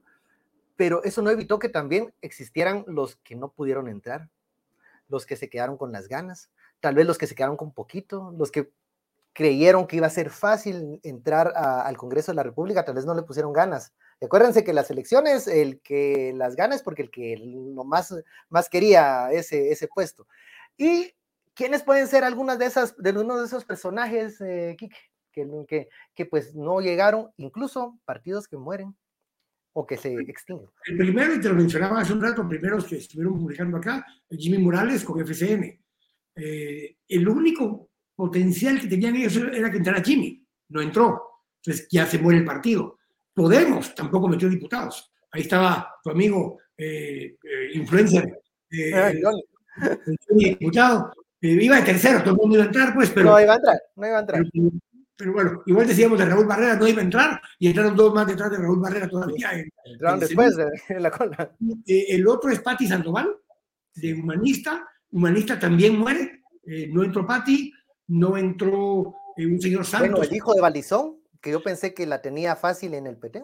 pero 0.77 1.03
eso 1.05 1.23
no 1.23 1.31
evitó 1.31 1.59
que 1.59 1.71
también 1.71 2.13
existieran 2.21 2.85
los 2.87 3.17
que 3.17 3.35
no 3.35 3.51
pudieron 3.51 3.89
entrar, 3.89 4.29
los 5.09 5.25
que 5.25 5.37
se 5.37 5.49
quedaron 5.49 5.79
con 5.79 5.91
las 5.91 6.07
ganas, 6.07 6.51
tal 6.81 6.97
vez 6.97 7.07
los 7.07 7.17
que 7.17 7.27
se 7.27 7.35
quedaron 7.35 7.57
con 7.57 7.73
poquito, 7.73 8.35
los 8.37 8.51
que 8.51 8.71
creyeron 9.33 9.87
que 9.87 9.97
iba 9.97 10.07
a 10.07 10.11
ser 10.11 10.31
fácil 10.31 11.01
entrar 11.03 11.53
al 11.57 11.97
Congreso 11.97 12.33
de 12.33 12.37
la 12.37 12.43
República, 12.43 12.85
tal 12.85 12.95
vez 12.95 13.07
no 13.07 13.15
le 13.15 13.23
pusieron 13.23 13.53
ganas. 13.53 13.93
Acuérdense 14.21 14.63
que 14.63 14.73
las 14.73 14.91
elecciones, 14.91 15.49
el 15.49 15.81
que 15.81 16.33
las 16.37 16.55
gana 16.55 16.75
es 16.75 16.83
porque 16.83 17.03
el 17.03 17.11
que 17.11 17.37
lo 17.39 17.85
más, 17.85 18.15
más 18.49 18.69
quería 18.69 19.33
ese, 19.33 19.73
ese 19.73 19.89
puesto. 19.89 20.27
¿Y 20.77 21.13
quiénes 21.55 21.83
pueden 21.83 22.07
ser 22.07 22.25
algunas 22.25 22.59
de 22.59 22.67
esas, 22.67 22.97
de 22.97 23.11
uno 23.11 23.39
de 23.39 23.47
esos 23.47 23.65
personajes, 23.65 24.41
eh, 24.41 24.77
que, 24.79 24.89
que, 25.33 25.89
que, 26.15 26.27
pues 26.27 26.55
no 26.55 26.81
llegaron, 26.81 27.31
incluso 27.37 27.99
partidos 28.05 28.47
que 28.47 28.57
mueren 28.57 28.95
o 29.73 29.87
que 29.87 29.97
se 29.97 30.15
extinguen? 30.15 30.69
El 30.87 30.99
primero, 30.99 31.35
y 31.35 31.41
te 31.41 31.49
lo 31.49 31.55
mencionaba 31.55 32.01
hace 32.01 32.13
un 32.13 32.23
rato, 32.23 32.47
primeros 32.47 32.85
que 32.85 32.97
estuvieron 32.97 33.39
publicando 33.39 33.79
acá, 33.79 34.07
Jimmy 34.31 34.59
Morales 34.59 35.05
con 35.05 35.21
FCN. 35.21 35.81
Eh, 36.35 36.97
el 37.09 37.29
único 37.29 37.91
potencial 38.15 38.81
que 38.81 38.89
tenían 38.89 39.17
ellos 39.17 39.37
era 39.37 39.71
que 39.71 39.79
entrara 39.79 40.03
Jimmy. 40.03 40.45
No 40.69 40.81
entró. 40.81 41.33
Entonces 41.65 41.87
ya 41.91 42.07
se 42.07 42.19
muere 42.19 42.41
el 42.41 42.45
partido. 42.45 42.99
Podemos 43.35 43.95
tampoco 43.95 44.29
metió 44.29 44.49
diputados. 44.49 45.13
Ahí 45.31 45.43
estaba 45.43 45.97
tu 46.03 46.11
amigo 46.11 46.59
eh, 46.77 47.37
eh, 47.43 47.71
influencer, 47.75 48.41
eh, 48.71 49.23
diputado. 50.31 51.13
iba 51.41 51.77
de 51.77 51.83
tercero, 51.83 52.21
todo 52.21 52.35
el 52.35 52.37
mundo 52.37 52.57
iba 52.57 52.65
a 52.65 52.67
entrar, 52.67 52.95
pues, 52.95 53.11
pero. 53.11 53.31
No 53.31 53.41
iba 53.41 53.53
a 53.53 53.57
entrar, 53.57 53.79
no 53.97 54.07
iba 54.07 54.17
a 54.17 54.21
entrar. 54.21 54.43
Pero, 55.17 55.33
bueno, 55.33 55.63
igual 55.67 55.87
decíamos 55.87 56.19
de 56.19 56.25
Raúl 56.25 56.47
Barrera, 56.47 56.77
no 56.77 56.89
iba 56.89 57.01
a 57.01 57.05
entrar, 57.05 57.41
y 57.59 57.69
entraron 57.69 57.95
dos 57.95 58.13
más 58.13 58.27
detrás 58.27 58.51
de 58.51 58.59
Raúl 58.59 58.81
Barrera 58.81 59.09
todavía. 59.09 59.51
entraron 59.85 60.21
después 60.21 60.57
de, 60.57 61.01
la 61.01 61.11
cola. 61.11 61.55
el 61.87 62.27
otro 62.27 62.51
es 62.51 62.61
Pati 62.61 62.87
Sandoval, 62.87 63.35
de 63.95 64.15
Humanista. 64.15 64.87
Humanista 65.11 65.59
también 65.59 65.99
muere, 65.99 66.43
no 66.91 67.05
entró 67.05 67.27
Pati 67.27 67.73
no 68.13 68.37
entró 68.37 69.15
eh, 69.37 69.47
un 69.47 69.61
señor 69.61 69.87
Santos. 69.87 70.11
Bueno, 70.11 70.25
el 70.25 70.37
hijo 70.37 70.53
de 70.55 70.61
Valdizón, 70.61 71.19
que 71.41 71.51
yo 71.51 71.63
pensé 71.63 71.95
que 71.95 72.07
la 72.07 72.21
tenía 72.21 72.57
fácil 72.57 72.93
en 72.95 73.07
el 73.07 73.17
PT. 73.17 73.43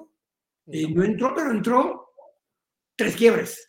Eh, 0.67 0.93
no 0.93 1.03
entró, 1.03 1.35
pero 1.35 1.51
entró 1.51 2.13
tres 2.97 3.17
quiebres. 3.17 3.65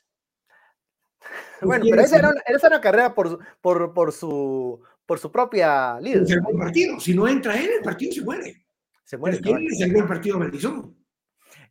Bueno, 1.62 1.84
pero 1.90 2.02
esa 2.02 2.20
era, 2.20 2.30
una, 2.30 2.80
carrera 2.80 3.14
por, 3.14 3.38
por, 3.60 3.94
por, 3.94 4.14
su, 4.14 4.82
por 5.06 5.20
su 5.20 5.30
propia 5.30 6.00
líder. 6.00 6.26
partido. 6.58 6.98
Si 7.02 7.14
no 7.14 7.28
entra 7.28 7.60
él, 7.60 7.70
el 7.80 7.84
partido 7.84 8.14
se 8.14 8.22
muere. 8.22 8.66
Se 9.04 9.18
muere. 9.18 9.42
¿Quién 9.42 9.66
le 9.66 9.76
salió 9.76 9.98
el 9.98 10.08
partido 10.08 10.40
Valdizón? 10.40 10.96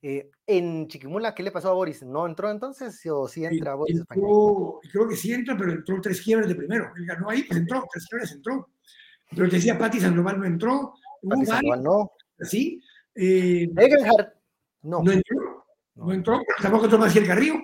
Eh, 0.03 0.31
en 0.47 0.89
Chiquimula, 0.89 1.35
¿qué 1.35 1.43
le 1.43 1.53
pasó 1.53 1.71
a 1.71 1.73
Boris? 1.73 2.03
¿No 2.03 2.27
entró 2.27 2.51
entonces 2.51 3.01
o 3.11 3.27
sí 3.29 3.47
entra 3.47 3.77
Boris? 3.77 4.03
creo 4.11 5.09
que 5.09 5.17
sí 5.17 5.33
entra, 5.33 5.57
pero 5.57 5.73
entró 5.73 5.99
tres 6.03 6.21
quiebres 6.21 6.49
de 6.49 6.55
primero. 6.55 6.93
Él 6.95 7.07
ganó 7.07 7.31
ahí, 7.31 7.45
pues 7.45 7.59
entró, 7.59 7.83
tres 7.91 8.07
quiebres 8.11 8.33
entró. 8.33 8.69
Pero 9.35 9.49
te 9.49 9.57
decía, 9.57 9.79
Pati 9.79 10.01
Sandoval 10.01 10.39
no 10.39 10.47
entró. 10.47 10.95
Pati 11.29 11.47
Sandoval 11.47 11.83
no. 11.83 12.13
¿Sí? 12.41 12.83
Eh, 13.15 13.69
no. 14.83 15.03
No 15.03 15.13
entró. 15.13 15.67
No, 15.95 16.13
entró. 16.13 16.41
Tampoco 16.63 16.85
entró 16.85 16.99
Maciel 16.99 17.27
Carrillo. 17.27 17.55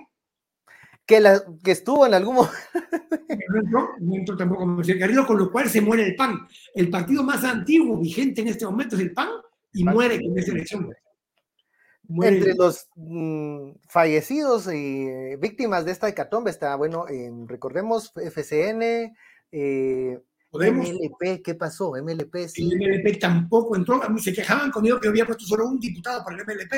Que, 1.05 1.19
la, 1.19 1.41
que 1.63 1.71
estuvo 1.71 2.05
en 2.05 2.13
algún 2.13 2.35
momento. 2.35 2.57
no 3.49 3.59
entró, 3.59 3.89
no 3.99 4.15
entró 4.15 4.37
tampoco 4.37 4.65
Maciel 4.65 4.99
Carrillo, 4.99 5.25
con 5.25 5.37
lo 5.37 5.51
cual 5.51 5.69
se 5.69 5.81
muere 5.81 6.03
el 6.05 6.15
PAN. 6.15 6.47
El 6.73 6.89
partido 6.89 7.23
más 7.23 7.43
antiguo 7.43 7.97
vigente 7.99 8.41
en 8.41 8.49
este 8.49 8.65
momento 8.65 8.95
es 8.95 9.01
el 9.01 9.13
PAN 9.13 9.29
y 9.73 9.83
muere 9.83 10.21
con 10.21 10.37
esta 10.37 10.51
elección. 10.51 10.89
Entre 12.07 12.53
los 12.53 12.87
mm, 12.95 13.71
fallecidos 13.89 14.67
y 14.71 15.07
eh, 15.07 15.37
víctimas 15.39 15.85
de 15.85 15.91
esta 15.91 16.07
hecatombe 16.07 16.51
está, 16.51 16.75
bueno, 16.75 17.05
recordemos 17.47 18.13
FCN, 18.15 19.15
eh, 19.51 20.19
MLP, 20.59 21.41
¿qué 21.43 21.55
pasó? 21.55 21.91
MLP, 21.91 22.47
sí. 22.47 22.69
El 22.71 22.77
MLP 22.77 23.19
tampoco 23.19 23.75
entró. 23.75 24.01
Se 24.17 24.33
quejaban 24.33 24.71
conmigo 24.71 24.99
que 24.99 25.07
había 25.07 25.25
puesto 25.25 25.45
solo 25.45 25.67
un 25.67 25.79
diputado 25.79 26.23
para 26.23 26.37
el 26.37 26.45
MLP. 26.45 26.73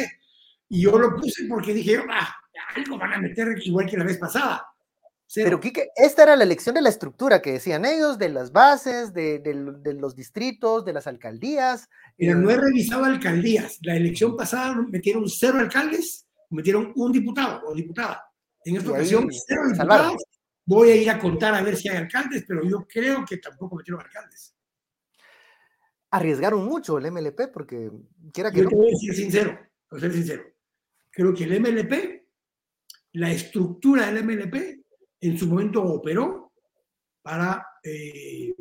Y 0.70 0.82
yo 0.82 0.98
lo 0.98 1.16
puse 1.16 1.46
porque 1.48 1.74
dije, 1.74 2.00
ah, 2.10 2.36
algo 2.76 2.98
van 2.98 3.14
a 3.14 3.18
meter 3.20 3.56
igual 3.64 3.90
que 3.90 3.98
la 3.98 4.04
vez 4.04 4.18
pasada. 4.18 4.66
Pero 5.34 5.60
Kike, 5.60 5.90
esta 5.96 6.24
era 6.24 6.36
la 6.38 6.46
elección 6.46 6.74
de 6.76 6.82
la 6.82 6.90
estructura 6.90 7.42
que 7.42 7.52
decían 7.52 7.84
ellos, 7.84 8.18
de 8.18 8.30
las 8.30 8.54
bases, 8.54 9.14
de, 9.14 9.42
los 10.00 10.16
distritos, 10.16 10.86
de 10.86 10.94
las 10.94 11.06
alcaldías. 11.06 11.90
Pero 12.18 12.36
no 12.36 12.50
he 12.50 12.58
revisado 12.58 13.04
alcaldías. 13.04 13.78
La 13.82 13.96
elección 13.96 14.38
pasada 14.38 14.76
metieron 14.90 15.28
cero 15.28 15.60
alcaldes, 15.60 16.26
metieron 16.50 16.94
un 16.96 17.12
diputado 17.12 17.62
o 17.68 17.76
diputada. 17.76 18.24
En 18.64 18.78
esta 18.78 18.92
ocasión, 18.92 19.28
cero 19.32 19.62
diputados 19.70 20.24
Voy 20.68 20.92
a 20.92 20.96
ir 20.98 21.10
a 21.10 21.18
contar 21.18 21.56
a 21.56 21.62
ver 21.62 21.78
si 21.78 21.88
hay 21.88 21.96
alcaldes, 21.96 22.44
pero 22.46 22.62
yo 22.64 22.86
creo 22.86 23.24
que 23.26 23.38
tampoco 23.38 23.78
metieron 23.78 24.02
alcaldes. 24.02 24.54
Arriesgaron 26.12 26.66
mucho 26.66 26.98
el 26.98 27.10
MLP 27.10 27.48
porque 27.54 27.90
quiera 28.34 28.52
que 28.52 28.64
yo 28.64 28.70
te 28.70 28.76
voy 28.76 28.88
a 28.88 28.92
decir 28.92 29.16
sincero, 29.16 29.58
voy 29.90 29.98
a 29.98 30.02
ser 30.02 30.14
sincero. 30.14 30.44
Creo 31.10 31.34
que 31.34 31.46
el 31.46 31.62
MLP, 31.62 32.28
la 33.14 33.32
estructura 33.32 34.12
del 34.12 34.26
MLP, 34.26 34.84
en 35.22 35.38
su 35.38 35.48
momento 35.48 35.82
operó 35.84 36.52
para 37.22 37.66
eh, 37.82 38.54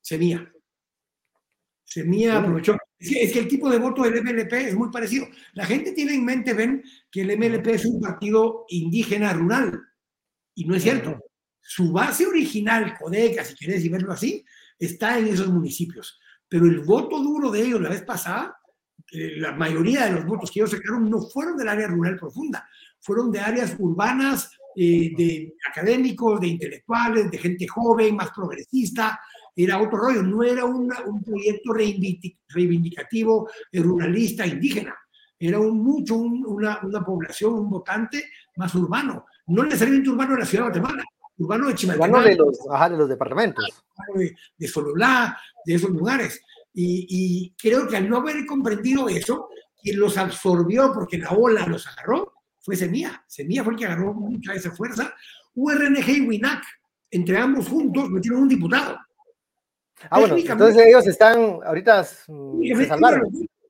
Semilla. 0.00 0.52
Semilla 1.84 2.38
aprovechó. 2.38 2.76
Es 2.98 3.32
que, 3.32 3.38
el 3.38 3.48
tipo 3.48 3.70
de 3.70 3.78
voto 3.78 4.02
del 4.02 4.20
MLP 4.20 4.52
es 4.52 4.74
muy 4.74 4.90
parecido. 4.90 5.28
La 5.54 5.64
gente 5.64 5.92
tiene 5.92 6.14
en 6.14 6.24
mente, 6.24 6.54
ven, 6.54 6.82
que 7.10 7.20
el 7.20 7.38
MLP 7.38 7.68
es 7.68 7.84
un 7.84 8.00
partido 8.00 8.64
indígena 8.68 9.32
rural. 9.32 9.80
Y 10.54 10.64
no 10.64 10.74
es 10.74 10.82
cierto. 10.82 11.18
su 11.60 11.92
base 11.92 12.26
original, 12.26 12.94
Codeca, 12.98 13.44
si 13.44 13.54
quieres 13.54 13.88
verlo 13.90 14.12
así, 14.12 14.44
está 14.78 15.18
en 15.18 15.28
esos 15.28 15.48
municipios. 15.48 16.18
Pero 16.48 16.66
el 16.66 16.80
voto 16.80 17.22
duro 17.22 17.50
de 17.50 17.62
ellos 17.62 17.80
la 17.80 17.88
vez 17.88 18.02
pasada, 18.02 18.58
eh, 19.10 19.36
la 19.36 19.52
mayoría 19.52 20.06
de 20.06 20.12
los 20.12 20.26
votos 20.26 20.50
que 20.50 20.60
ellos 20.60 20.72
sacaron 20.72 21.08
no 21.08 21.22
fueron 21.22 21.56
del 21.56 21.68
área 21.68 21.86
rural 21.86 22.18
profunda, 22.18 22.68
fueron 23.00 23.30
de 23.30 23.40
áreas 23.40 23.76
urbanas, 23.78 24.50
eh, 24.74 25.12
de 25.16 25.54
académicos, 25.70 26.40
de 26.40 26.48
intelectuales, 26.48 27.30
de 27.30 27.38
gente 27.38 27.66
joven, 27.66 28.16
más 28.16 28.30
progresista. 28.32 29.20
Era 29.54 29.80
otro 29.80 29.98
rollo, 29.98 30.22
no 30.22 30.42
era 30.42 30.64
un 30.64 30.88
proyecto 31.24 31.74
reivindicativo, 31.74 33.48
ruralista, 33.72 34.46
indígena. 34.46 34.96
Era 35.38 35.58
un, 35.58 35.82
mucho 35.82 36.16
una, 36.16 36.80
una 36.82 37.04
población, 37.04 37.54
un 37.54 37.68
votante 37.68 38.24
más 38.56 38.74
urbano. 38.74 39.26
No 39.46 39.64
necesariamente 39.64 40.10
urbano 40.10 40.34
de 40.34 40.40
la 40.40 40.46
ciudad 40.46 40.64
de 40.64 40.80
Guatemala, 40.80 41.04
urbano 41.38 41.68
de 41.68 41.74
Chimaltenango. 41.74 42.18
Urbano 42.18 42.30
de 42.30 42.36
los, 42.36 42.58
ajá, 42.70 42.90
de 42.90 42.96
los 42.96 43.08
departamentos. 43.08 43.64
De, 44.14 44.36
de 44.56 44.68
Sololá, 44.68 45.38
de 45.64 45.74
esos 45.74 45.90
lugares. 45.90 46.40
Y, 46.74 47.06
y, 47.08 47.54
creo 47.60 47.86
que 47.86 47.96
al 47.96 48.08
no 48.08 48.18
haber 48.18 48.46
comprendido 48.46 49.08
eso, 49.08 49.48
quien 49.80 50.00
los 50.00 50.16
absorbió 50.16 50.92
porque 50.92 51.18
la 51.18 51.30
ola 51.30 51.66
los 51.66 51.86
agarró, 51.86 52.32
fue 52.60 52.76
Semilla. 52.76 53.22
Semilla 53.26 53.64
fue 53.64 53.74
el 53.74 53.78
que 53.78 53.86
agarró 53.86 54.14
mucha 54.14 54.52
de 54.52 54.58
esa 54.58 54.70
fuerza. 54.70 55.14
URNG 55.54 56.08
y 56.08 56.20
WINAC, 56.26 56.62
entre 57.10 57.36
ambos 57.36 57.68
juntos, 57.68 58.08
metieron 58.08 58.42
un 58.42 58.48
diputado. 58.48 58.96
Ah, 60.10 60.18
bueno, 60.18 60.36
entonces 60.36 60.86
ellos 60.86 61.06
están, 61.06 61.58
ahorita 61.64 62.04
se 62.04 62.86
salvaron. 62.86 63.22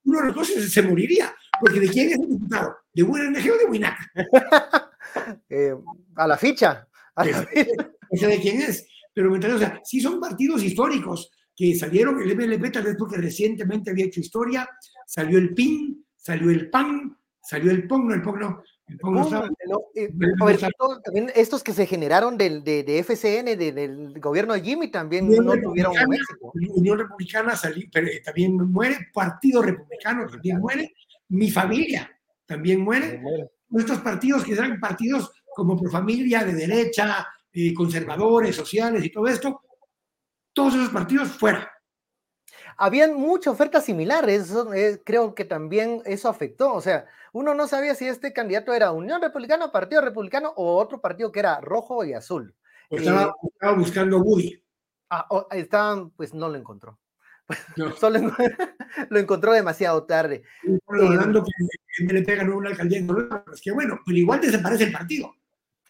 Uno 0.05 0.21
de 0.21 0.27
los 0.27 0.35
dos 0.35 0.49
se 0.49 0.83
moriría, 0.83 1.35
porque 1.63 1.81
¿de 1.81 1.89
quién 1.89 2.09
es 2.11 2.19
el 2.19 2.29
diputado? 2.29 2.77
¿De 2.93 3.03
URNG 3.03 3.51
o 3.53 3.59
de 3.59 3.65
WINAC? 3.71 3.99
eh, 5.49 5.75
a 6.17 6.27
la 6.27 6.37
ficha. 6.37 6.87
A 7.15 7.25
la 7.25 7.47
ficha. 7.47 8.27
de 8.27 8.41
quién 8.41 8.61
es. 8.61 8.87
Pero 9.15 9.33
o 9.33 9.59
sea, 9.59 9.81
sí 9.85 10.01
son 10.01 10.21
partidos 10.21 10.63
históricos 10.63 11.31
que 11.55 11.75
salieron, 11.75 12.21
el 12.21 12.35
MLP 12.35 12.73
tal 12.73 12.85
vez 12.85 12.97
porque 12.99 13.19
recientemente 13.19 13.91
había 13.91 14.07
hecho 14.07 14.21
historia, 14.21 14.69
salió 15.07 15.39
el 15.39 15.55
PIN, 15.55 16.05
salió 16.17 16.51
el 16.51 16.71
PAN, 16.71 17.17
salió 17.43 17.71
el 17.71 17.87
PON, 17.87 18.09
no 18.09 18.15
el 18.15 18.23
PON 18.23 18.41
no, 18.41 18.63
estos 21.35 21.63
que 21.63 21.73
se 21.73 21.87
generaron 21.87 22.37
del, 22.37 22.63
de, 22.65 22.83
de 22.83 22.99
FCN, 22.99 23.57
del 23.59 24.19
gobierno 24.21 24.55
de 24.55 24.63
Jimmy, 24.63 24.89
también 24.89 25.29
no 25.29 25.53
tuvieron 25.61 25.95
éxito. 26.13 26.53
Unión 26.53 26.99
Republicana 26.99 27.55
eh, 27.55 28.23
también 28.25 28.57
muere, 28.57 28.97
Partido 29.13 29.63
Republicano 29.63 30.27
también 30.29 30.59
muere, 30.59 30.95
mi 31.33 31.51
familia 31.51 32.11
también 32.47 32.81
muere. 32.81 33.21
Nuestros 33.69 34.01
partidos 34.01 34.45
que 34.45 34.53
eran 34.53 34.79
partidos 34.79 35.33
como 35.55 35.79
Pro 35.79 35.91
Familia, 35.91 36.45
de 36.45 36.53
derecha, 36.53 37.27
eh, 37.53 37.73
conservadores, 37.75 38.55
sociales 38.55 39.05
y 39.05 39.11
todo 39.11 39.27
esto, 39.27 39.63
todos 40.53 40.75
esos 40.75 40.91
partidos 40.91 41.29
fuera. 41.29 41.71
Habían 42.77 43.15
mucha 43.15 43.51
oferta 43.51 43.81
similar, 43.81 44.29
eso, 44.29 44.73
eh, 44.75 45.01
creo 45.05 45.35
que 45.35 45.45
también 45.45 46.03
eso 46.05 46.29
afectó, 46.29 46.73
o 46.75 46.81
sea, 46.81 47.07
uno 47.33 47.55
no 47.55 47.67
sabía 47.67 47.95
si 47.95 48.07
este 48.07 48.33
candidato 48.33 48.73
era 48.73 48.93
Unión 48.93 49.21
Republicana, 49.21 49.73
Partido 49.73 50.03
Republicano 50.03 50.53
o 50.57 50.77
otro 50.77 51.01
partido 51.01 51.33
que 51.33 51.41
era 51.41 51.61
rojo 51.61 52.05
y 52.05 52.13
azul. 52.13 52.55
Estaba, 52.91 53.35
estaba 53.43 53.79
buscando 53.79 54.19
Woody. 54.19 54.63
Ah, 55.09 55.27
estaban, 55.53 56.11
pues 56.11 56.35
no 56.35 56.49
lo 56.49 56.57
encontró. 56.57 56.99
Solo 57.99 58.19
lo 59.11 59.19
encontró 59.19 59.53
demasiado 59.53 60.05
tarde. 60.05 60.43
Hablando 60.87 61.45
que, 61.45 62.13
le 62.13 62.23
pegan 62.23 62.53
una 62.53 62.71
alcaldía, 62.71 63.05
es 63.53 63.61
que 63.61 63.73
bueno, 63.73 64.01
pero 64.05 64.19
igual 64.19 64.41
desaparece 64.41 64.85
el 64.85 64.93
partido. 64.93 65.35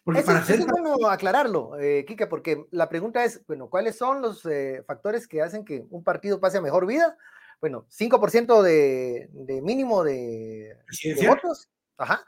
Porque 0.03 0.21
para 0.21 0.39
hacer... 0.39 0.59
es 0.59 0.67
bueno 0.67 1.07
aclararlo, 1.07 1.79
eh, 1.79 2.03
Kika, 2.05 2.27
porque 2.27 2.65
la 2.71 2.89
pregunta 2.89 3.23
es, 3.23 3.41
bueno, 3.47 3.69
¿cuáles 3.69 3.95
son 3.95 4.21
los 4.21 4.45
eh, 4.45 4.83
factores 4.85 5.27
que 5.27 5.41
hacen 5.41 5.63
que 5.63 5.85
un 5.89 6.03
partido 6.03 6.41
pase 6.41 6.57
a 6.57 6.61
mejor 6.61 6.85
vida? 6.85 7.17
Bueno, 7.61 7.85
5% 7.89 8.61
de, 8.61 9.29
de, 9.31 9.61
mínimo 9.61 10.03
de, 10.03 10.75
de, 11.03 11.27
votos, 11.27 11.69
ajá, 11.97 12.25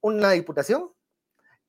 una 0.00 0.30
diputación, 0.30 0.90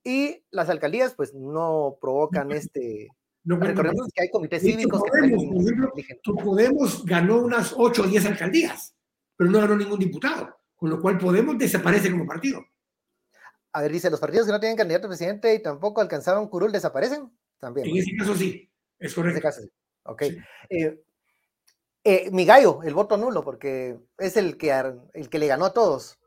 y 0.01 0.45
las 0.49 0.69
alcaldías 0.69 1.13
pues 1.15 1.33
no 1.33 1.97
provocan 1.99 2.51
este... 2.53 3.09
No, 3.43 3.57
Recordemos 3.57 4.09
que 4.13 4.23
hay 4.23 4.29
comités 4.29 4.61
cívicos 4.61 5.01
Podemos, 5.01 5.93
que... 5.95 6.19
Podemos 6.43 7.05
ganó 7.05 7.39
unas 7.39 7.73
8 7.75 8.03
o 8.03 8.07
10 8.07 8.25
alcaldías, 8.25 8.95
pero 9.35 9.49
no 9.49 9.59
ganó 9.59 9.77
ningún 9.77 9.99
diputado, 9.99 10.57
con 10.75 10.89
lo 10.89 11.01
cual 11.01 11.17
Podemos 11.17 11.57
desaparece 11.57 12.11
como 12.11 12.25
partido. 12.25 12.63
A 13.71 13.81
ver, 13.81 13.91
dice, 13.91 14.09
los 14.09 14.19
partidos 14.19 14.45
que 14.45 14.51
no 14.51 14.59
tienen 14.59 14.77
candidato 14.77 15.07
a 15.07 15.09
presidente 15.09 15.53
y 15.53 15.61
tampoco 15.61 16.01
alcanzaron 16.01 16.47
curul 16.47 16.71
desaparecen 16.71 17.31
también. 17.59 17.87
En 17.87 17.97
ese 17.97 18.15
caso 18.17 18.35
sí, 18.35 18.69
es 18.97 19.13
correcto. 19.13 19.31
En 19.31 19.37
ese 19.37 19.41
caso 19.41 19.61
sí. 19.61 19.69
Ok. 20.03 20.21
Eh, 20.69 21.03
eh, 22.03 22.29
mi 22.31 22.45
gallo, 22.45 22.81
el 22.83 22.93
voto 22.93 23.17
nulo, 23.17 23.43
porque 23.43 23.97
es 24.17 24.37
el 24.37 24.57
que, 24.57 24.71
el 25.13 25.29
que 25.29 25.39
le 25.39 25.47
ganó 25.47 25.65
a 25.65 25.73
todos. 25.73 26.18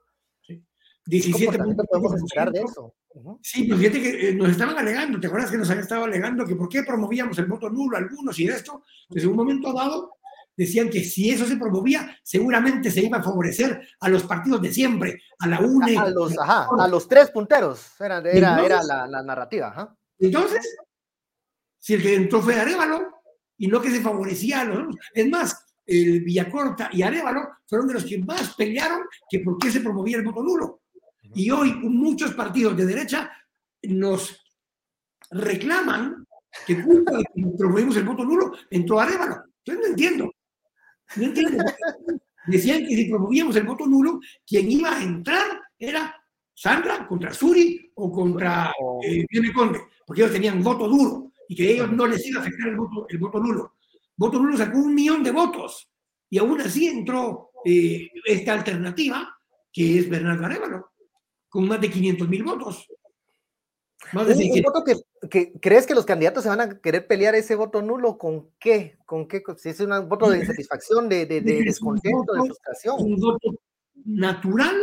Sí. 1.04 1.10
17 1.10 1.58
podemos 1.90 2.14
esperar 2.14 2.52
de 2.52 2.60
eso. 2.60 2.94
Sí, 3.42 3.64
pues 3.64 3.80
fíjate 3.80 4.00
que 4.00 4.28
eh, 4.28 4.34
nos 4.34 4.50
estaban 4.50 4.76
alegando, 4.78 5.20
¿te 5.20 5.26
acuerdas 5.26 5.50
que 5.50 5.58
nos 5.58 5.68
habían 5.68 5.82
estado 5.82 6.04
alegando 6.04 6.46
que 6.46 6.56
por 6.56 6.68
qué 6.68 6.82
promovíamos 6.82 7.38
el 7.38 7.46
voto 7.46 7.68
nulo 7.68 7.96
algunos 7.96 8.38
y 8.38 8.46
esto? 8.46 8.82
Pues 9.08 9.24
en 9.24 9.30
un 9.30 9.36
momento 9.36 9.72
dado 9.72 10.12
decían 10.56 10.88
que 10.88 11.04
si 11.04 11.30
eso 11.30 11.44
se 11.44 11.56
promovía, 11.56 12.16
seguramente 12.22 12.90
se 12.90 13.02
iba 13.02 13.18
a 13.18 13.22
favorecer 13.22 13.80
a 14.00 14.08
los 14.08 14.22
partidos 14.22 14.62
de 14.62 14.72
siempre, 14.72 15.22
a 15.38 15.48
la 15.48 15.60
UNE. 15.60 15.96
A, 15.98 16.08
los, 16.08 16.38
ajá, 16.38 16.68
a 16.78 16.88
los 16.88 17.08
tres 17.08 17.30
punteros, 17.30 17.86
era, 18.00 18.18
era, 18.18 18.64
era 18.64 18.82
la, 18.82 19.06
la, 19.06 19.22
narrativa. 19.22 19.68
Ajá. 19.68 19.96
Entonces, 20.18 20.76
si 21.78 21.94
el 21.94 22.02
que 22.02 22.14
entró 22.14 22.40
fue 22.40 22.58
Arevalo, 22.58 23.22
y 23.58 23.68
no 23.68 23.80
que 23.80 23.90
se 23.90 24.00
favorecía 24.00 24.62
a 24.62 24.64
los 24.64 24.96
Es 25.14 25.28
más, 25.28 25.74
el 25.86 26.22
Villacorta 26.22 26.90
y 26.92 27.02
Arevalo 27.02 27.48
fueron 27.66 27.86
de 27.88 27.94
los 27.94 28.04
que 28.04 28.18
más 28.18 28.54
pelearon 28.54 29.02
que 29.30 29.40
por 29.40 29.58
qué 29.58 29.70
se 29.70 29.80
promovía 29.80 30.16
el 30.16 30.24
voto 30.24 30.42
nulo. 30.42 30.82
Y 31.35 31.51
hoy 31.51 31.73
muchos 31.75 32.35
partidos 32.35 32.77
de 32.77 32.87
derecha 32.87 33.31
nos 33.83 34.38
reclaman 35.31 36.27
que 36.66 36.83
culpa 36.83 37.12
de 37.12 37.25
que 37.35 37.57
promovimos 37.57 37.97
el 37.97 38.05
voto 38.05 38.25
nulo 38.25 38.53
entró 38.71 39.01
Arevalo. 39.01 39.45
Yo 39.64 39.75
no 39.75 39.87
entiendo. 39.87 40.33
No 41.16 41.25
entiendo. 41.25 41.64
Decían 42.47 42.81
que 42.87 42.97
si 42.97 43.09
promovíamos 43.09 43.57
el 43.57 43.64
voto 43.64 43.87
nulo, 43.87 44.21
quien 44.47 44.71
iba 44.71 44.97
a 44.97 45.03
entrar 45.03 45.61
era 45.79 46.14
Sandra 46.55 47.07
contra 47.07 47.33
Suri 47.33 47.92
o 47.95 48.11
contra 48.11 48.73
eh, 49.03 49.25
Conde, 49.55 49.81
porque 50.07 50.23
ellos 50.23 50.33
tenían 50.33 50.62
voto 50.62 50.88
duro 50.88 51.33
y 51.49 51.57
que 51.57 51.68
a 51.68 51.71
ellos 51.71 51.92
no 51.92 52.07
les 52.07 52.27
iba 52.27 52.40
a 52.40 52.42
afectar 52.42 52.68
el 52.68 52.77
voto, 52.77 53.07
el 53.09 53.18
voto 53.18 53.40
nulo. 53.40 53.75
Voto 54.16 54.38
nulo 54.38 54.57
sacó 54.57 54.79
un 54.79 54.95
millón 54.95 55.23
de 55.23 55.31
votos 55.31 55.88
y 56.29 56.38
aún 56.38 56.61
así 56.61 56.88
entró 56.88 57.51
eh, 57.64 58.09
esta 58.25 58.55
alternativa 58.55 59.37
que 59.73 59.99
es 59.99 60.09
Bernardo 60.09 60.45
Arevalo, 60.45 60.91
con 61.52 61.68
más 61.68 61.82
de 61.82 61.90
500 61.90 62.28
mil 62.30 62.42
votos. 62.44 62.88
Más 64.14 64.26
de 64.26 64.34
un, 64.34 64.62
voto 64.62 64.82
que, 64.84 65.28
que, 65.28 65.52
crees 65.60 65.86
que 65.86 65.94
los 65.94 66.06
candidatos 66.06 66.42
se 66.42 66.48
van 66.48 66.62
a 66.62 66.80
querer 66.80 67.06
pelear 67.06 67.34
ese 67.34 67.54
voto 67.54 67.82
nulo 67.82 68.16
con 68.16 68.48
qué? 68.58 68.96
¿Con 69.04 69.28
qué? 69.28 69.42
Si 69.58 69.68
es 69.68 69.80
un 69.80 70.08
voto 70.08 70.30
de 70.30 70.38
insatisfacción, 70.38 71.10
de, 71.10 71.26
de, 71.26 71.42
de 71.42 71.62
descontento, 71.62 72.32
de 72.32 72.40
frustración. 72.40 72.96
Es 72.96 73.04
un 73.04 73.16
voto 73.20 73.50
natural 74.06 74.76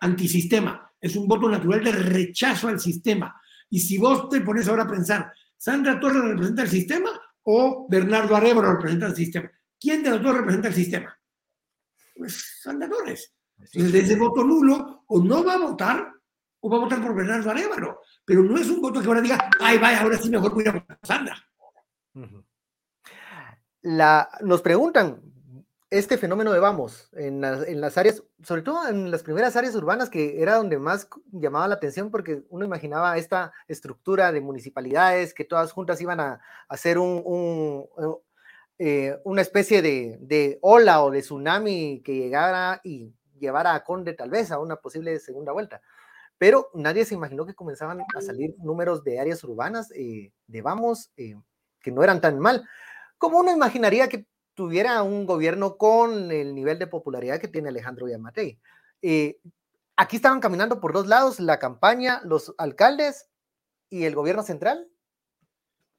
antisistema, 0.00 0.90
es 0.98 1.14
un 1.14 1.28
voto 1.28 1.46
natural 1.46 1.84
de 1.84 1.92
rechazo 1.92 2.68
al 2.68 2.80
sistema. 2.80 3.38
Y 3.68 3.78
si 3.78 3.98
vos 3.98 4.30
te 4.30 4.40
pones 4.40 4.66
ahora 4.66 4.84
a 4.84 4.88
pensar, 4.88 5.30
¿Sandra 5.58 6.00
Torres 6.00 6.22
representa 6.22 6.62
el 6.62 6.70
sistema 6.70 7.20
o 7.42 7.86
Bernardo 7.86 8.34
Arevalo 8.34 8.72
representa 8.72 9.08
el 9.08 9.14
sistema? 9.14 9.52
¿Quién 9.78 10.02
de 10.02 10.08
los 10.08 10.22
dos 10.22 10.38
representa 10.38 10.68
el 10.68 10.74
sistema? 10.74 11.18
Pues 12.16 12.60
Sandra 12.62 12.88
Torres. 12.88 13.34
Entonces, 13.58 13.92
de 13.92 14.00
ese 14.00 14.16
voto 14.16 14.44
nulo, 14.44 15.04
o 15.06 15.22
no 15.22 15.44
va 15.44 15.54
a 15.54 15.58
votar, 15.58 16.12
o 16.60 16.70
va 16.70 16.76
a 16.76 16.80
votar 16.80 17.02
por 17.02 17.14
Bernardo 17.14 17.50
Arevalo. 17.50 18.00
Pero 18.24 18.42
no 18.42 18.56
es 18.56 18.68
un 18.68 18.80
voto 18.80 19.00
que 19.00 19.06
ahora 19.06 19.20
diga, 19.20 19.50
ay, 19.60 19.78
vaya, 19.78 20.02
ahora 20.02 20.18
sí 20.18 20.30
mejor 20.30 20.54
voy 20.54 20.66
a 20.66 20.72
votar 20.72 20.98
Sandra. 21.02 21.36
La, 23.82 24.28
nos 24.42 24.62
preguntan, 24.62 25.22
este 25.90 26.18
fenómeno 26.18 26.52
de 26.52 26.58
vamos, 26.58 27.08
en, 27.12 27.42
en, 27.44 27.80
las 27.80 27.96
áreas, 27.96 28.22
sobre 28.42 28.62
todo 28.62 28.86
en 28.88 29.10
las 29.10 29.22
primeras 29.22 29.56
áreas 29.56 29.74
urbanas, 29.74 30.10
que 30.10 30.42
era 30.42 30.56
donde 30.56 30.78
más 30.78 31.08
llamaba 31.32 31.68
la 31.68 31.76
atención, 31.76 32.10
porque 32.10 32.42
uno 32.50 32.64
imaginaba 32.64 33.16
esta 33.16 33.52
estructura 33.68 34.30
de 34.32 34.42
municipalidades 34.42 35.32
que 35.32 35.44
todas 35.44 35.72
juntas 35.72 36.00
iban 36.00 36.20
a, 36.20 36.40
hacer 36.68 36.98
un, 36.98 37.22
un, 37.24 37.86
eh, 38.78 39.18
una 39.24 39.40
especie 39.40 39.80
de, 39.80 40.18
de, 40.20 40.58
ola 40.60 41.02
o 41.02 41.10
de 41.10 41.20
tsunami 41.20 42.02
que 42.04 42.14
llegara 42.16 42.80
y 42.84 43.14
llevara 43.38 43.74
a 43.74 43.84
Conde 43.84 44.12
tal 44.12 44.30
vez 44.30 44.50
a 44.50 44.58
una 44.58 44.76
posible 44.76 45.18
segunda 45.18 45.52
vuelta 45.52 45.80
pero 46.38 46.70
nadie 46.72 47.04
se 47.04 47.14
imaginó 47.14 47.44
que 47.44 47.54
comenzaban 47.54 48.00
a 48.14 48.20
salir 48.20 48.54
números 48.58 49.02
de 49.02 49.18
áreas 49.18 49.42
urbanas 49.42 49.90
eh, 49.94 50.32
de 50.46 50.62
vamos 50.62 51.10
eh, 51.16 51.34
que 51.80 51.90
no 51.90 52.02
eran 52.02 52.20
tan 52.20 52.38
mal. 52.38 52.66
Como 53.18 53.40
uno 53.40 53.52
imaginaría 53.52 54.08
que 54.08 54.26
tuviera 54.54 55.02
un 55.02 55.26
gobierno 55.26 55.76
con 55.76 56.30
el 56.30 56.54
nivel 56.54 56.78
de 56.78 56.86
popularidad 56.86 57.40
que 57.40 57.48
tiene 57.48 57.68
Alejandro 57.68 58.08
Yamatei. 58.08 58.58
Eh, 59.02 59.40
aquí 59.96 60.16
estaban 60.16 60.40
caminando 60.40 60.80
por 60.80 60.92
dos 60.92 61.08
lados, 61.08 61.40
la 61.40 61.58
campaña, 61.58 62.20
los 62.24 62.54
alcaldes 62.56 63.28
y 63.90 64.04
el 64.04 64.14
gobierno 64.14 64.42
central. 64.42 64.88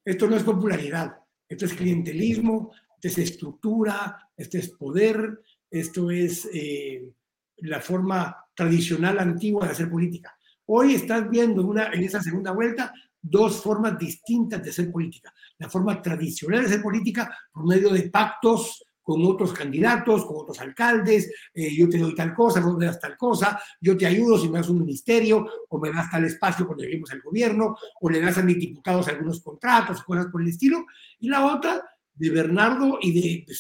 esto 0.06 0.28
no 0.28 0.38
es 0.38 0.44
popularidad, 0.44 1.20
esto 1.50 1.66
es 1.66 1.74
clientelismo, 1.74 2.72
esto 2.96 3.08
es 3.08 3.18
estructura, 3.18 4.30
esto 4.38 4.58
es 4.58 4.70
poder, 4.70 5.42
esto 5.70 6.12
es 6.12 6.48
eh, 6.54 7.14
la 7.62 7.80
forma 7.80 8.36
tradicional 8.54 9.20
antigua 9.20 9.66
de 9.66 9.72
hacer 9.72 9.90
política. 9.90 10.36
Hoy 10.66 10.96
estás 10.96 11.30
viendo 11.30 11.66
una, 11.66 11.92
en 11.92 12.04
esa 12.04 12.22
segunda 12.22 12.52
vuelta 12.52 12.94
dos 13.22 13.62
formas 13.62 13.98
distintas 13.98 14.64
de 14.64 14.70
hacer 14.70 14.92
política. 14.92 15.34
La 15.58 15.70
forma 15.70 16.02
tradicional 16.02 16.62
de 16.62 16.68
hacer 16.68 16.82
política 16.82 17.36
por 17.52 17.66
medio 17.66 17.90
de 17.90 18.10
pactos 18.10 18.84
con 19.02 19.26
otros 19.26 19.54
candidatos, 19.54 20.24
con 20.24 20.38
otros 20.38 20.60
alcaldes, 20.60 21.32
eh, 21.52 21.76
yo 21.76 21.90
te 21.90 21.98
doy 21.98 22.14
tal 22.14 22.32
cosa, 22.36 22.60
vos 22.60 22.78
me 22.78 22.86
das 22.86 23.00
tal 23.00 23.18
cosa, 23.18 23.60
yo 23.82 23.98
te 23.98 24.06
ayudo 24.06 24.38
si 24.38 24.48
me 24.50 24.60
das 24.60 24.70
un 24.70 24.82
ministerio, 24.82 25.48
o 25.68 25.80
me 25.80 25.92
das 25.92 26.12
tal 26.12 26.26
espacio 26.26 26.68
cuando 26.68 26.84
lleguemos 26.84 27.12
al 27.12 27.22
gobierno, 27.22 27.76
o 28.02 28.10
le 28.10 28.22
das 28.22 28.38
a 28.38 28.44
mis 28.44 28.60
diputados 28.60 29.08
algunos 29.08 29.42
contratos, 29.42 30.04
cosas 30.04 30.28
por 30.28 30.44
el 30.44 30.50
estilo. 30.50 30.86
Y 31.20 31.28
la 31.28 31.44
otra, 31.44 31.84
de 32.14 32.30
Bernardo 32.30 33.00
y 33.02 33.14
de, 33.14 33.46
de 33.48 33.56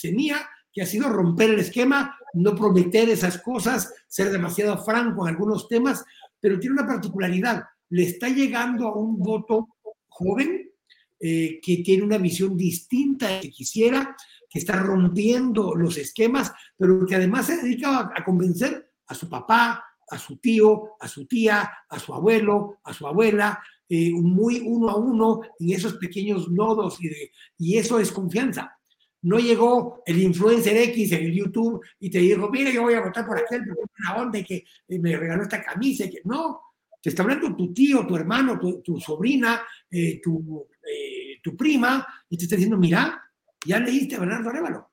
que 0.80 0.84
ha 0.84 0.88
sido 0.88 1.10
romper 1.10 1.50
el 1.50 1.60
esquema, 1.60 2.18
no 2.36 2.56
prometer 2.56 3.10
esas 3.10 3.42
cosas, 3.42 3.94
ser 4.08 4.32
demasiado 4.32 4.82
franco 4.82 5.28
en 5.28 5.34
algunos 5.34 5.68
temas, 5.68 6.06
pero 6.39 6.58
tiene 6.58 6.76
una 6.76 6.88
particularidad, 6.88 7.65
le 7.89 8.04
está 8.04 8.30
llegando 8.30 8.88
a 8.88 8.98
un 8.98 9.20
voto 9.20 9.76
joven 10.08 10.72
eh, 11.20 11.60
que 11.62 11.78
tiene 11.84 12.04
una 12.04 12.18
visión 12.18 12.56
distinta 12.56 13.28
de 13.28 13.42
que 13.42 13.50
quisiera, 13.50 14.15
que 14.50 14.60
está 14.60 14.78
rompiendo 14.78 15.76
los 15.76 15.98
esquemas, 15.98 16.54
pero 16.78 17.06
que 17.06 17.15
además 17.15 17.48
se 17.48 17.58
dedica 17.58 18.10
a, 18.15 18.24
convencer 18.24 18.94
a 19.08 19.15
su 19.15 19.28
papá, 19.28 19.84
a 20.10 20.18
su 20.18 20.38
tío, 20.38 20.92
a 21.02 21.10
su 21.10 21.26
tía, 21.26 21.70
a 21.89 22.00
su 22.00 22.13
abuelo, 22.13 22.78
a 22.86 22.94
su 22.94 23.06
abuela, 23.06 23.62
eh, 23.89 24.13
muy 24.13 24.63
uno 24.65 24.89
a 24.92 24.96
uno 24.96 25.42
en 25.60 25.72
esos 25.72 25.96
pequeños 25.96 26.50
nodos 26.50 27.04
y, 27.04 27.12
y 27.58 27.78
eso 27.78 28.00
es 28.00 28.13
confianza. 28.13 28.79
No 29.21 29.38
llegó 29.38 30.01
el 30.05 30.21
influencer 30.21 30.77
X 30.77 31.12
en 31.12 31.25
el 31.25 31.34
YouTube 31.34 31.82
y 31.99 32.10
te 32.10 32.19
dijo, 32.19 32.49
mira, 32.49 32.71
yo 32.71 32.84
voy 32.84 32.93
a 32.93 33.01
votar 33.01 33.25
por 33.25 33.38
aquel, 33.38 33.63
una 33.99 34.15
onda 34.15 34.41
que 34.43 34.63
me 34.88 35.15
regaló 35.17 35.43
esta 35.43 35.62
camisa. 35.62 36.10
que... 36.10 36.21
No, 36.23 36.62
te 37.01 37.10
está 37.10 37.23
hablando 37.23 37.55
tu 37.55 37.73
tío, 37.73 38.05
tu 38.05 38.15
hermano, 38.15 38.60
tu, 38.60 38.99
sobrina, 38.99 39.62
eh, 39.89 40.19
tu, 40.21 40.67
eh, 40.84 41.39
tu 41.41 41.55
prima, 41.55 42.05
y 42.29 42.38
te 42.38 42.43
está 42.43 42.55
diciendo, 42.55 42.77
mira, 42.77 43.21
ya 43.65 43.79
leíste 43.79 44.15
a 44.15 44.19
Bernardo 44.19 44.49
Arevalo. 44.49 44.91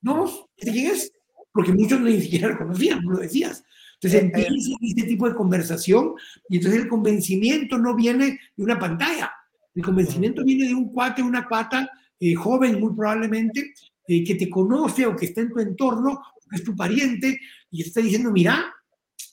No, 0.00 0.48
¿este 0.56 0.72
quién 0.72 0.92
es? 0.92 1.12
Porque 1.52 1.72
muchos 1.72 2.00
ni 2.00 2.20
siquiera 2.20 2.48
lo 2.48 2.58
conocían, 2.58 3.04
no 3.04 3.12
lo 3.12 3.18
decías. 3.18 3.62
Entonces 3.94 4.20
eh, 4.20 4.24
empieza 4.24 4.76
este 4.80 5.02
tipo 5.04 5.28
de 5.28 5.34
conversación 5.34 6.14
y 6.48 6.56
entonces 6.56 6.82
el 6.82 6.88
convencimiento 6.88 7.78
no 7.78 7.94
viene 7.94 8.40
de 8.56 8.64
una 8.64 8.78
pantalla. 8.78 9.32
El 9.74 9.84
convencimiento 9.84 10.42
viene 10.44 10.68
de 10.68 10.74
un 10.74 10.90
cuate, 10.90 11.22
una 11.22 11.48
pata 11.48 11.88
joven 12.36 12.80
muy 12.80 12.94
probablemente, 12.94 13.72
que 14.06 14.34
te 14.34 14.50
conoce 14.50 15.06
o 15.06 15.16
que 15.16 15.26
está 15.26 15.40
en 15.40 15.50
tu 15.50 15.60
entorno, 15.60 16.22
que 16.50 16.56
es 16.56 16.64
tu 16.64 16.76
pariente, 16.76 17.40
y 17.70 17.82
está 17.82 18.00
diciendo, 18.00 18.30
mira, 18.30 18.72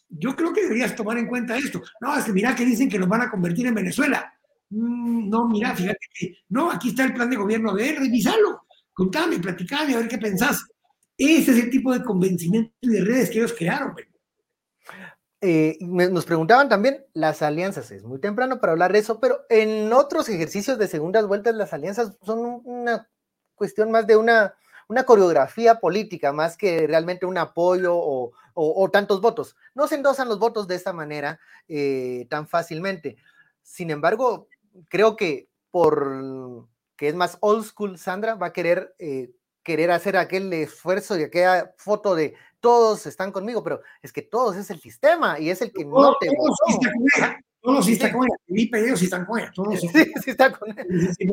yo 0.10 0.36
creo 0.36 0.54
que 0.54 0.64
deberías 0.64 0.96
tomar 0.96 1.18
en 1.18 1.28
cuenta 1.28 1.58
esto. 1.58 1.82
No, 2.02 2.18
es 2.18 2.26
que 2.26 2.34
mira 2.34 2.56
que 2.56 2.66
dicen 2.66 2.90
que 2.90 3.00
nos 3.00 3.10
van 3.10 3.22
a 3.22 3.30
convertir 3.30 3.68
en 3.68 3.76
Venezuela. 3.76 4.34
Mm, 4.70 5.30
no, 5.30 5.48
mira, 5.48 5.76
fíjate 5.76 6.08
que, 6.14 6.38
no, 6.50 6.72
aquí 6.72 6.90
está 6.90 7.06
el 7.06 7.14
plan 7.14 7.30
de 7.30 7.36
gobierno 7.36 7.74
de 7.74 7.90
él, 7.90 7.98
revisalo, 7.98 8.64
contame, 8.94 9.40
platicame, 9.40 9.94
a 9.94 10.00
ver 10.00 10.08
qué 10.08 10.18
pensás. 10.18 10.66
Ese 11.18 11.52
es 11.52 11.64
el 11.64 11.70
tipo 11.70 11.92
de 11.94 12.04
convencimiento 12.04 12.72
y 12.82 12.90
de 12.90 13.02
redes 13.02 13.30
que 13.30 13.40
ellos 13.40 13.54
crearon. 13.58 13.94
Eh, 15.42 15.78
nos 15.82 16.26
preguntaban 16.26 16.68
también 16.68 17.06
las 17.14 17.42
alianzas, 17.42 17.92
es 17.92 18.04
muy 18.04 18.20
temprano 18.20 18.60
para 18.60 18.74
hablar 18.74 18.92
de 18.92 19.00
eso, 19.00 19.22
pero 19.22 19.46
en 19.48 19.94
otros 19.94 20.28
ejercicios 20.28 20.78
de 20.78 20.88
segundas 20.88 21.28
vueltas 21.28 21.56
las 21.56 21.72
alianzas 21.72 22.18
son 22.24 22.62
una 22.66 23.10
cuestión 23.56 23.90
más 23.90 24.06
de 24.06 24.18
una, 24.18 24.56
una 24.90 25.06
coreografía 25.06 25.76
política, 25.76 26.34
más 26.34 26.58
que 26.58 26.88
realmente 26.88 27.26
un 27.26 27.38
apoyo 27.38 27.96
o, 27.96 28.90
tantos 28.92 29.22
votos. 29.22 29.56
No 29.74 29.88
se 29.88 29.96
endosan 29.96 30.28
los 30.28 30.40
votos 30.40 30.68
de 30.68 30.76
esta 30.76 30.92
manera 30.92 31.40
eh, 31.70 32.28
tan 32.30 32.46
fácilmente. 32.48 33.16
Sin 33.62 33.92
embargo, 33.92 34.48
creo 34.90 35.16
que 35.16 35.48
por 35.72 36.68
que 37.00 37.08
es 37.08 37.16
más 37.16 37.38
old 37.40 37.64
school, 37.64 37.98
Sandra 37.98 38.36
va 38.36 38.48
a 38.48 38.54
querer, 38.54 38.94
eh, 39.00 39.32
querer 39.64 39.92
hacer 39.92 40.18
aquel 40.18 40.52
esfuerzo 40.54 41.18
y 41.18 41.24
aquella 41.24 41.74
foto 41.78 42.16
de 42.16 42.36
todos 42.60 43.06
están 43.06 43.32
conmigo, 43.32 43.64
pero 43.64 43.82
es 44.02 44.12
que 44.12 44.22
todos 44.22 44.58
es 44.58 44.70
el 44.70 44.80
sistema 44.80 45.40
y 45.40 45.50
es 45.50 45.62
el 45.62 45.72
que 45.72 45.86
no 45.86 46.16
te 46.20 46.28
todos 47.62 47.86
sí 47.86 47.94
están 47.94 48.14
con 48.14 48.24
ella. 48.26 48.36
Felipe 48.48 48.80
ellos 48.80 49.00
sí 49.00 49.06
están 49.06 49.26
con 49.26 49.40
ella. 49.40 49.52
Todos 49.54 49.80
sí, 49.82 49.88
sí 49.90 50.30
están 50.32 50.54
con 50.54 50.70
ella. 50.72 50.86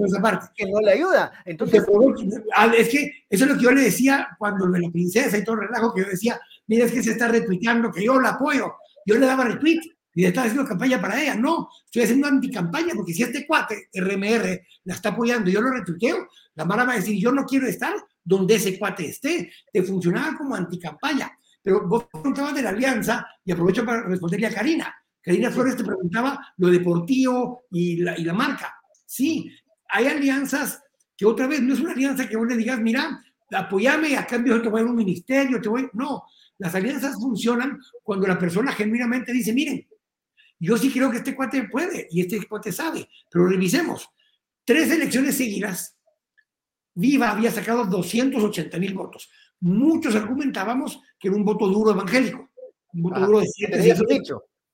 esa 0.07 0.21
parte. 0.21 0.47
Que 0.57 0.67
no 0.67 0.81
le 0.81 0.93
ayuda. 0.93 1.33
Entonces, 1.45 1.83
es 2.77 2.89
que 2.89 3.27
eso 3.31 3.45
es 3.45 3.51
lo 3.51 3.57
que 3.57 3.63
yo 3.63 3.71
le 3.71 3.83
decía 3.83 4.29
cuando 4.39 4.67
de 4.67 4.81
la 4.81 4.91
princesa 4.91 5.39
y 5.39 5.45
todo 5.45 5.57
el 5.57 5.69
relajo 5.69 5.95
que 5.95 6.03
yo 6.03 6.09
decía, 6.09 6.41
mira, 6.67 6.87
es 6.87 6.93
que 6.93 7.03
se 7.03 7.13
está 7.13 7.29
retuiteando, 7.29 7.93
que 7.93 8.05
yo 8.05 8.21
la 8.21 8.31
apoyo. 8.31 8.75
Yo 9.05 9.17
le 9.17 9.27
daba 9.27 9.45
retweet 9.45 9.81
y 10.15 10.23
le 10.23 10.29
estaba 10.29 10.47
haciendo 10.47 10.69
campaña 10.69 11.01
para 11.01 11.21
ella. 11.21 11.37
No, 11.37 11.69
estoy 11.85 12.03
haciendo 12.03 12.27
anticampaña 12.27 12.95
porque 12.97 13.15
si 13.15 13.23
este 13.23 13.47
cuate, 13.47 13.89
RMR, 13.95 14.61
la 14.85 14.95
está 14.95 15.11
apoyando 15.11 15.49
y 15.49 15.53
yo 15.53 15.61
lo 15.61 15.71
retuiteo, 15.71 16.29
la 16.55 16.65
Mara 16.65 16.85
va 16.85 16.95
a 16.95 16.97
decir, 16.97 17.21
yo 17.21 17.31
no 17.31 17.45
quiero 17.45 17.69
estar 17.69 17.95
donde 18.27 18.57
ese 18.57 18.79
cuate 18.79 19.07
esté. 19.07 19.51
Te 19.73 19.83
funcionaba 19.83 20.37
como 20.37 20.55
anticampaña. 20.55 21.31
Pero 21.63 21.87
vos 21.89 22.07
contabas 22.11 22.55
de 22.55 22.63
la 22.63 22.71
alianza 22.71 23.27
y 23.45 23.53
aprovecho 23.53 23.85
para 23.85 24.03
responderle 24.03 24.49
a 24.49 24.55
Karina. 24.55 24.95
Karina 25.23 25.51
Flores 25.51 25.77
te 25.77 25.85
preguntaba 25.85 26.55
lo 26.59 26.69
deportivo 26.69 27.65
y 27.71 27.97
la, 27.97 28.19
y 28.19 28.25
la 28.25 28.33
marca. 28.33 28.75
Sí, 29.05 29.51
hay 29.89 30.07
alianzas 30.07 30.81
que 31.17 31.27
otra 31.27 31.47
vez 31.47 31.63
no 31.63 31.75
es 31.75 31.81
una 31.81 31.93
alianza 31.93 32.29
que 32.29 32.37
vos 32.37 32.47
le 32.47 32.57
digas, 32.57 32.79
mira, 32.81 33.21
apoyame, 33.51 34.17
a 34.17 34.27
cambio 34.27 34.61
te 34.61 34.69
voy 34.69 34.83
a 34.83 34.85
un 34.85 34.95
ministerio, 34.95 35.61
te 35.61 35.69
voy. 35.69 35.89
No, 35.95 36.25
las 36.59 36.75
alianzas 36.75 37.15
funcionan 37.15 37.79
cuando 38.03 38.27
la 38.27 38.39
persona 38.39 38.73
genuinamente 38.73 39.33
dice, 39.33 39.53
miren, 39.53 39.87
yo 40.59 40.77
sí 40.77 40.91
creo 40.91 41.11
que 41.11 41.19
este 41.19 41.35
cuate 41.35 41.65
puede 41.65 42.07
y 42.11 42.21
este 42.21 42.47
cuate 42.47 42.73
sabe, 42.73 43.09
pero 43.31 43.47
revisemos. 43.47 44.09
Tres 44.65 44.91
elecciones 44.91 45.37
seguidas, 45.37 45.96
Viva 46.97 47.31
había 47.31 47.51
sacado 47.51 47.85
280 47.85 48.79
mil 48.79 48.95
votos. 48.95 49.31
Muchos 49.61 50.15
argumentábamos 50.15 51.01
que 51.19 51.29
era 51.29 51.37
un 51.37 51.45
voto 51.45 51.69
duro 51.69 51.93
evangélico, 51.93 52.51
un 52.93 53.03
voto 53.03 53.21
duro 53.21 53.41
de 53.41 53.47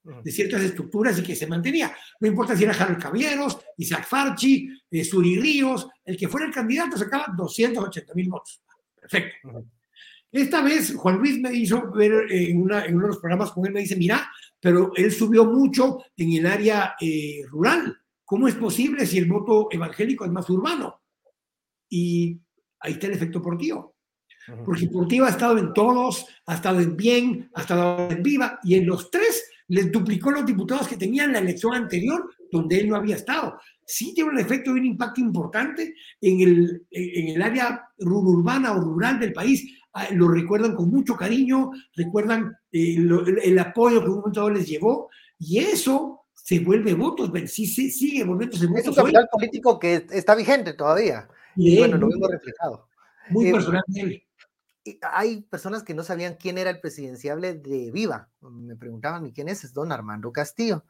de 0.04 0.32
ciertas 0.32 0.62
estructuras 0.62 1.18
y 1.18 1.22
que 1.22 1.36
se 1.36 1.46
mantenía. 1.46 1.94
No 2.20 2.28
importa 2.28 2.56
si 2.56 2.64
era 2.64 2.72
Harold 2.72 3.00
Caballeros, 3.00 3.58
Isaac 3.76 4.06
Farchi, 4.06 4.68
eh, 4.90 5.04
Suri 5.04 5.38
Ríos, 5.38 5.88
el 6.04 6.16
que 6.16 6.28
fuera 6.28 6.46
el 6.46 6.52
candidato 6.52 6.96
sacaba 6.96 7.26
280 7.36 8.14
mil 8.14 8.28
votos. 8.28 8.62
Perfecto. 9.00 9.64
Esta 10.30 10.62
vez 10.62 10.94
Juan 10.94 11.18
Luis 11.18 11.38
me 11.38 11.52
hizo 11.54 11.90
ver 11.92 12.12
eh, 12.30 12.50
en, 12.50 12.62
uno 12.62 12.80
de 12.80 12.90
los 12.90 13.18
programas 13.18 13.52
con 13.52 13.66
él, 13.66 13.72
me 13.72 13.80
dice, 13.80 13.96
mira, 13.96 14.28
pero 14.58 14.92
él 14.96 15.12
subió 15.12 15.44
mucho 15.44 15.98
en 16.16 16.32
el 16.32 16.46
área 16.46 16.94
eh, 17.00 17.42
rural. 17.48 17.96
¿Cómo 18.24 18.48
es 18.48 18.54
posible 18.54 19.06
si 19.06 19.18
el 19.18 19.26
voto 19.26 19.68
evangélico 19.70 20.24
es 20.24 20.30
más 20.32 20.48
urbano? 20.48 21.01
Y 21.94 22.40
ahí 22.80 22.92
está 22.94 23.06
el 23.06 23.12
efecto 23.12 23.42
Portillo. 23.42 23.94
Porque 24.64 24.88
Portillo 24.88 25.26
ha 25.26 25.28
estado 25.28 25.58
en 25.58 25.74
todos, 25.74 26.26
ha 26.46 26.54
estado 26.54 26.80
en 26.80 26.96
bien, 26.96 27.50
ha 27.54 27.60
estado 27.60 28.10
en 28.10 28.22
viva, 28.22 28.58
y 28.64 28.76
en 28.76 28.86
los 28.86 29.10
tres 29.10 29.44
les 29.68 29.92
duplicó 29.92 30.30
los 30.30 30.46
diputados 30.46 30.88
que 30.88 30.96
tenían 30.96 31.32
la 31.32 31.40
elección 31.40 31.74
anterior, 31.74 32.30
donde 32.50 32.80
él 32.80 32.88
no 32.88 32.96
había 32.96 33.16
estado. 33.16 33.58
Sí 33.84 34.14
tiene 34.14 34.30
un 34.30 34.38
efecto 34.38 34.70
y 34.70 34.80
un 34.80 34.86
impacto 34.86 35.20
importante 35.20 35.94
en 36.20 36.40
el, 36.40 36.86
en 36.90 37.36
el 37.36 37.42
área 37.42 37.84
urbana 37.98 38.72
o 38.72 38.80
rural 38.80 39.20
del 39.20 39.34
país. 39.34 39.78
Ah, 39.92 40.08
lo 40.12 40.28
recuerdan 40.28 40.74
con 40.74 40.88
mucho 40.88 41.14
cariño, 41.14 41.70
recuerdan 41.94 42.56
eh, 42.72 42.96
el 43.44 43.58
apoyo 43.58 44.02
que 44.02 44.08
un 44.08 44.16
momento 44.16 44.48
les 44.48 44.66
llevó, 44.66 45.10
y 45.38 45.58
eso 45.58 46.24
se 46.32 46.58
vuelve 46.60 46.94
votos, 46.94 47.30
sí, 47.50 47.66
sí, 47.66 47.90
sigue 47.90 48.24
volviéndose 48.24 48.66
votos. 48.66 48.82
Es 48.82 48.88
un 48.88 48.94
capital 48.94 49.28
político 49.30 49.78
que 49.78 50.06
está 50.10 50.34
vigente 50.34 50.72
todavía. 50.72 51.28
Y, 51.56 51.78
bueno, 51.78 51.96
lo 51.98 52.08
vemos 52.08 52.30
reflejado. 52.30 52.88
Muy 53.30 53.48
eh, 53.48 53.52
personal 53.52 53.82
él. 53.94 54.22
Hay 55.02 55.42
personas 55.42 55.84
que 55.84 55.94
no 55.94 56.02
sabían 56.02 56.34
quién 56.34 56.58
era 56.58 56.70
el 56.70 56.80
presidenciable 56.80 57.54
de 57.54 57.90
Viva. 57.92 58.28
Me 58.40 58.74
preguntaban, 58.74 59.26
¿y 59.26 59.32
quién 59.32 59.48
es? 59.48 59.62
Es 59.62 59.72
don 59.72 59.92
Armando 59.92 60.32
Castillo. 60.32 60.84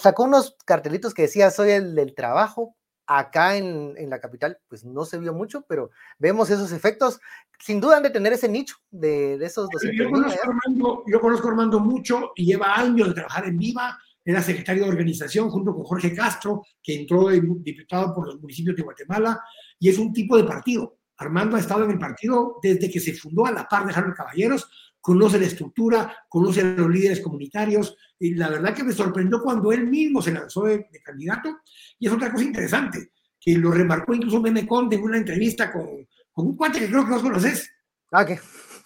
sacó 0.00 0.24
unos 0.24 0.56
cartelitos 0.64 1.14
que 1.14 1.22
decía, 1.22 1.50
soy 1.50 1.70
el 1.70 1.94
del 1.94 2.14
trabajo, 2.14 2.76
Acá 3.08 3.56
en, 3.56 3.94
la 4.10 4.18
capital, 4.18 4.58
pues 4.66 4.84
no 4.84 5.04
se 5.04 5.18
vio 5.18 5.32
mucho, 5.32 5.64
pero 5.68 5.90
vemos 6.18 6.50
esos 6.50 6.72
efectos. 6.72 7.20
Sin 7.60 7.80
duda 7.80 7.98
han 7.98 8.02
de 8.02 8.10
tener 8.10 8.32
ese 8.32 8.48
nicho 8.48 8.74
de, 8.90 9.34
esos 9.34 9.68
200 9.70 10.06
yo 10.06 10.10
conozco, 10.10 10.40
a 10.40 10.48
Armando, 10.48 11.04
yo 11.06 11.20
conozco 11.20 11.46
a 11.46 11.50
Armando 11.52 11.78
mucho 11.78 12.32
y 12.34 12.46
lleva 12.46 12.74
años 12.74 13.08
de 13.08 13.14
trabajar 13.14 13.46
en 13.46 13.58
Viva. 13.58 13.96
Era 14.24 14.42
secretario 14.42 14.82
de 14.82 14.90
organización 14.90 15.50
junto 15.50 15.72
con 15.72 15.84
Jorge 15.84 16.12
Castro, 16.16 16.64
que 16.82 16.96
entró 16.96 17.28
diputado 17.28 18.12
por 18.12 18.26
los 18.26 18.40
municipios 18.40 18.74
de 18.74 18.82
Guatemala, 18.82 19.40
y 19.78 19.88
es 19.88 19.98
un 19.98 20.12
tipo 20.12 20.36
de 20.36 20.44
partido. 20.44 20.98
Armando 21.18 21.56
ha 21.56 21.60
estado 21.60 21.84
en 21.84 21.92
el 21.92 21.98
partido 21.98 22.58
desde 22.62 22.90
que 22.90 23.00
se 23.00 23.14
fundó 23.14 23.46
a 23.46 23.52
la 23.52 23.66
par 23.66 23.86
de 23.86 23.94
Harold 23.94 24.14
Caballeros, 24.14 24.68
conoce 25.00 25.38
la 25.38 25.46
estructura, 25.46 26.16
conoce 26.28 26.60
a 26.60 26.64
los 26.64 26.90
líderes 26.90 27.20
comunitarios, 27.20 27.96
y 28.18 28.34
la 28.34 28.48
verdad 28.48 28.74
que 28.74 28.84
me 28.84 28.92
sorprendió 28.92 29.40
cuando 29.40 29.72
él 29.72 29.86
mismo 29.86 30.20
se 30.20 30.32
lanzó 30.32 30.64
de, 30.64 30.88
candidato. 31.02 31.60
Y 31.98 32.06
es 32.06 32.12
otra 32.12 32.32
cosa 32.32 32.44
interesante, 32.44 33.12
que 33.40 33.56
lo 33.56 33.70
remarcó 33.70 34.14
incluso 34.14 34.40
Meme 34.40 34.66
Conde 34.66 34.96
en 34.96 35.02
una 35.02 35.16
entrevista 35.16 35.72
con, 35.72 36.06
con 36.32 36.46
un 36.46 36.56
cuate 36.56 36.80
que 36.80 36.88
creo 36.88 37.04
que 37.04 37.10
no 37.10 37.22
conoces. 37.22 37.70
Ah, 38.12 38.26
¿qué? 38.26 38.38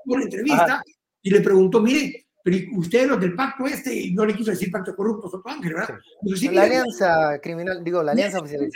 una 0.06 0.22
entrevista 0.22 0.82
y 1.22 1.30
le 1.30 1.40
preguntó, 1.40 1.80
mire, 1.80 2.27
pero 2.42 2.56
usted 2.76 3.08
los 3.08 3.20
del 3.20 3.34
pacto 3.34 3.66
este, 3.66 3.94
y 3.94 4.14
no 4.14 4.24
le 4.24 4.34
quiso 4.34 4.50
decir 4.50 4.70
pacto 4.70 4.94
corrupto, 4.94 5.28
Soto 5.28 5.48
Ángel, 5.48 5.74
¿verdad? 5.74 5.98
la 6.52 6.62
alianza 6.62 7.38
criminal, 7.42 7.82
digo, 7.82 8.02
la 8.02 8.12
alianza 8.12 8.40
oficial. 8.40 8.68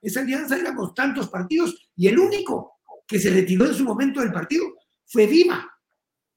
Esa 0.00 0.20
alianza 0.20 0.56
éramos 0.56 0.94
tantos 0.94 1.28
partidos 1.28 1.90
y 1.96 2.08
el 2.08 2.18
único 2.18 2.74
que 3.06 3.18
se 3.18 3.30
retiró 3.30 3.66
en 3.66 3.74
su 3.74 3.84
momento 3.84 4.20
del 4.20 4.32
partido 4.32 4.64
fue 5.06 5.26
Viva. 5.26 5.70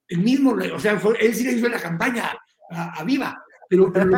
El 0.08 0.20
mismo, 0.20 0.52
o 0.52 0.80
sea, 0.80 1.00
él 1.20 1.34
sí 1.34 1.44
le 1.44 1.52
hizo 1.52 1.68
la 1.68 1.80
campaña 1.80 2.32
a, 2.70 3.04
Viva, 3.04 3.42
pero, 3.68 3.92
pero 3.92 4.10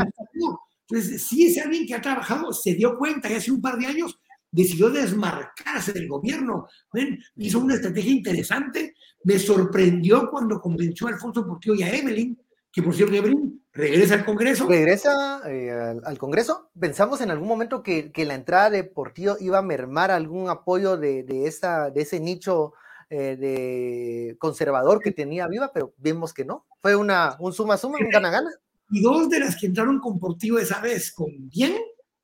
Entonces, 0.89 1.27
si 1.27 1.47
es 1.47 1.59
alguien 1.59 1.87
que 1.87 1.95
ha 1.95 2.01
trabajado, 2.01 2.53
se 2.53 2.75
dio 2.75 2.97
cuenta 2.97 3.29
y 3.29 3.35
hace 3.35 3.51
un 3.51 3.61
par 3.61 3.77
de 3.77 3.87
años 3.87 4.19
decidió 4.51 4.91
desmarcarse 4.91 5.93
del 5.93 6.09
gobierno. 6.09 6.69
¿ven? 6.93 7.19
Hizo 7.37 7.61
una 7.61 7.75
estrategia 7.75 8.13
interesante. 8.13 8.95
Me 9.25 9.39
sorprendió 9.39 10.29
cuando 10.31 10.61
convenció 10.61 11.07
a 11.07 11.11
Alfonso 11.11 11.47
Portillo 11.47 11.75
y 11.75 11.83
a 11.83 11.95
Evelyn, 11.95 12.39
que 12.73 12.83
por 12.83 12.95
cierto, 12.95 13.15
Evelyn 13.15 13.65
regresa 13.73 14.15
al 14.15 14.25
Congreso. 14.25 14.67
Regresa 14.69 15.43
eh, 15.49 15.71
al, 16.05 16.19
Congreso. 16.19 16.71
Pensamos 16.79 17.21
en 17.21 17.31
algún 17.31 17.49
momento 17.49 17.83
que, 17.83 18.13
que, 18.13 18.25
la 18.25 18.35
entrada 18.35 18.71
de 18.71 18.85
Portillo 18.85 19.37
iba 19.41 19.59
a 19.59 19.63
mermar 19.63 20.11
algún 20.11 20.49
apoyo 20.49 20.97
de, 20.97 21.25
de, 21.25 21.47
esa, 21.47 21.91
de 21.91 22.03
ese 22.03 22.21
nicho 22.21 22.73
eh, 23.09 23.37
de 23.37 24.37
conservador 24.39 25.01
que 25.01 25.11
tenía 25.11 25.49
Viva, 25.49 25.73
pero 25.73 25.95
vimos 25.97 26.33
que 26.33 26.45
no. 26.45 26.67
Fue 26.81 26.95
una, 26.95 27.37
un 27.41 27.53
suma 27.53 27.77
suma, 27.77 27.99
un 28.01 28.09
gana 28.09 28.31
gana. 28.31 28.51
Y 28.89 29.03
dos 29.03 29.29
de 29.29 29.41
las 29.41 29.57
que 29.57 29.67
entraron 29.67 30.01
con 30.01 30.19
Portillo 30.19 30.59
esa 30.59 30.81
vez, 30.81 31.13
con 31.13 31.29
bien, 31.49 31.77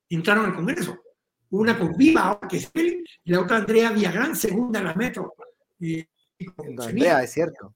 entraron 0.09 0.45
al 0.45 0.55
Congreso 0.55 0.97
una 1.49 1.77
con 1.77 1.95
Viva, 1.95 2.39
que 2.49 2.57
es 2.57 2.71
y 2.75 3.31
la 3.31 3.41
otra 3.41 3.57
Andrea 3.57 3.91
Villagrán, 3.91 4.35
segunda 4.35 4.79
en 4.79 4.85
la 4.85 4.93
metro. 4.95 5.33
Andrea, 6.57 7.23
es 7.23 7.31
cierto. 7.31 7.73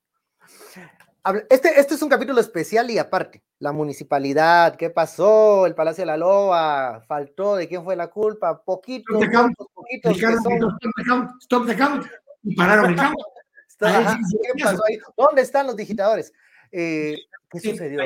Este, 1.49 1.79
este 1.79 1.93
es 1.93 2.01
un 2.01 2.09
capítulo 2.09 2.41
especial 2.41 2.89
y 2.89 2.97
aparte. 2.97 3.43
La 3.59 3.71
municipalidad, 3.71 4.75
¿qué 4.75 4.89
pasó? 4.89 5.67
El 5.67 5.75
Palacio 5.75 6.01
de 6.01 6.07
la 6.07 6.17
Loba, 6.17 7.01
faltó, 7.07 7.55
¿de 7.55 7.67
quién 7.67 7.83
fue 7.83 7.95
la 7.95 8.07
culpa? 8.07 8.63
Poquitos, 8.63 9.23
poquitos. 9.73 10.17
Stop 11.41 11.67
the 11.67 11.75
count, 11.75 12.07
Y 12.43 12.55
pararon 12.55 12.91
el 12.91 12.95
count. 12.95 13.15
¿Qué 13.79 14.63
pasó 14.63 14.81
ahí? 14.87 14.97
¿Dónde 15.15 15.41
están 15.41 15.67
los 15.67 15.75
digitadores? 15.75 16.33
Eh, 16.71 17.17
¿Qué 17.49 17.59
sucedió? 17.59 18.01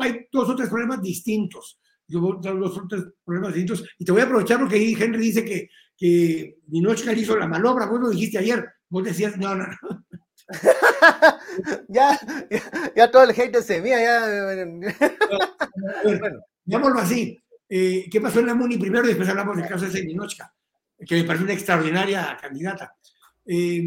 hay 0.00 0.28
dos 0.30 0.48
o 0.48 0.56
tres 0.56 0.68
problemas 0.68 1.02
distintos 1.02 1.78
yo 2.08 2.40
los 2.54 2.78
otros 2.78 3.12
problemas 3.24 3.54
distintos. 3.54 3.84
Y 3.98 4.04
te 4.04 4.12
voy 4.12 4.22
a 4.22 4.24
aprovechar 4.24 4.58
porque 4.58 4.76
ahí 4.76 4.96
Henry 4.98 5.20
dice 5.20 5.44
que, 5.44 5.68
que 5.96 6.58
Ninochka 6.68 7.12
hizo 7.12 7.36
la 7.36 7.46
malobra. 7.46 7.86
Vos 7.86 8.00
lo 8.00 8.10
dijiste 8.10 8.38
ayer. 8.38 8.66
Vos 8.88 9.04
decías, 9.04 9.36
no, 9.36 9.54
no, 9.54 9.66
no. 9.66 10.04
ya, 11.88 12.18
ya, 12.96 13.10
todo 13.10 13.24
el 13.24 13.30
hate 13.38 13.60
se 13.60 13.82
mía, 13.82 14.00
ya. 14.00 14.54
bueno, 16.02 16.40
digámoslo 16.64 17.00
así. 17.00 17.38
Eh, 17.68 18.08
¿Qué 18.10 18.18
pasó 18.18 18.40
en 18.40 18.46
la 18.46 18.54
MUNI 18.54 18.78
primero 18.78 19.04
y 19.04 19.08
después 19.08 19.28
hablamos 19.28 19.58
del 19.58 19.68
caso 19.68 19.86
de 19.86 20.04
Ninochka, 20.04 20.50
que 21.06 21.16
me 21.16 21.24
parece 21.24 21.44
una 21.44 21.52
extraordinaria 21.52 22.38
candidata? 22.40 22.94
Eh, 23.44 23.86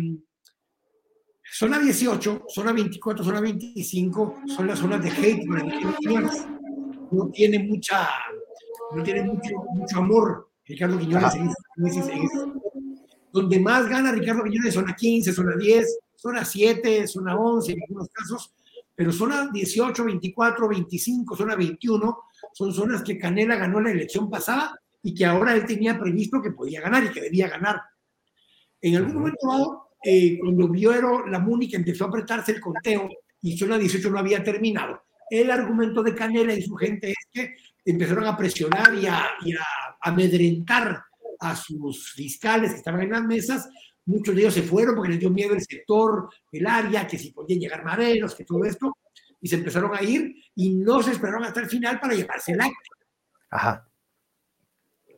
zona 1.51 1.79
18, 1.79 2.45
zona 2.47 2.73
24, 2.73 3.25
zona 3.25 3.41
25 3.41 4.43
son 4.55 4.67
las 4.67 4.77
zonas 4.77 5.01
de 5.03 5.09
hate 5.09 5.47
no 7.11 7.29
tiene 7.29 7.59
mucha, 7.59 8.09
no 8.95 9.03
tiene 9.03 9.23
mucho, 9.23 9.55
mucho 9.73 9.97
amor 9.97 10.49
Ricardo 10.65 10.97
Quiñones 10.97 11.35
en, 11.35 11.49
Donde 13.31 13.59
más 13.59 13.87
gana 13.89 14.11
Ricardo 14.11 14.43
Quiñones 14.43 14.73
zona 14.73 14.95
15, 14.95 15.33
zona 15.33 15.55
10, 15.55 15.99
zona 16.15 16.45
7, 16.45 17.07
zona 17.07 17.37
11 17.37 17.71
en 17.71 17.81
algunos 17.83 18.09
casos, 18.09 18.53
pero 18.95 19.11
zona 19.11 19.49
18, 19.51 20.03
24, 20.03 20.67
25, 20.67 21.35
zona 21.35 21.55
21 21.55 22.17
son 22.53 22.73
zonas 22.73 23.03
que 23.03 23.17
Canela 23.17 23.55
ganó 23.55 23.79
la 23.81 23.91
elección 23.91 24.29
pasada 24.29 24.79
y 25.03 25.13
que 25.13 25.25
ahora 25.25 25.53
él 25.55 25.65
tenía 25.65 25.99
previsto 25.99 26.41
que 26.41 26.51
podía 26.51 26.81
ganar 26.81 27.03
y 27.03 27.11
que 27.11 27.21
debía 27.21 27.47
ganar. 27.47 27.81
En 28.79 28.95
algún 28.95 29.15
momento 29.15 29.47
dado, 29.47 29.87
eh, 30.03 30.39
cuando 30.39 30.67
vio 30.67 30.91
la 31.27 31.45
que 31.69 31.75
empezó 31.75 32.05
a 32.05 32.07
apretarse 32.07 32.51
el 32.53 32.61
conteo 32.61 33.09
y 33.41 33.57
zona 33.57 33.77
18 33.77 34.09
no 34.09 34.19
había 34.19 34.43
terminado, 34.43 35.01
el 35.31 35.49
argumento 35.49 36.03
de 36.03 36.13
Canela 36.13 36.53
y 36.53 36.61
su 36.61 36.75
gente 36.75 37.11
es 37.11 37.27
que 37.31 37.55
empezaron 37.85 38.25
a 38.25 38.37
presionar 38.37 38.93
y 38.93 39.07
a, 39.07 39.29
amedrentar 40.01 41.05
a 41.39 41.55
sus 41.55 42.11
fiscales 42.11 42.71
que 42.71 42.77
estaban 42.77 43.03
en 43.03 43.11
las 43.11 43.23
mesas. 43.23 43.69
Muchos 44.05 44.35
de 44.35 44.41
ellos 44.41 44.53
se 44.53 44.63
fueron 44.63 44.95
porque 44.95 45.11
les 45.11 45.19
dio 45.19 45.29
miedo 45.29 45.53
el 45.53 45.61
sector, 45.61 46.29
el 46.51 46.67
área, 46.67 47.07
que 47.07 47.17
si 47.17 47.31
podían 47.31 47.59
llegar 47.59 47.83
mareros, 47.83 48.35
que 48.35 48.43
todo 48.43 48.65
esto, 48.65 48.97
y 49.39 49.47
se 49.47 49.55
empezaron 49.55 49.95
a 49.95 50.03
ir 50.03 50.35
y 50.55 50.75
no 50.75 51.01
se 51.01 51.11
esperaron 51.11 51.45
hasta 51.45 51.61
el 51.61 51.67
final 51.67 51.99
para 51.99 52.13
llevarse 52.13 52.51
el 52.51 52.61
acto. 52.61 52.95
Ajá. 53.51 53.87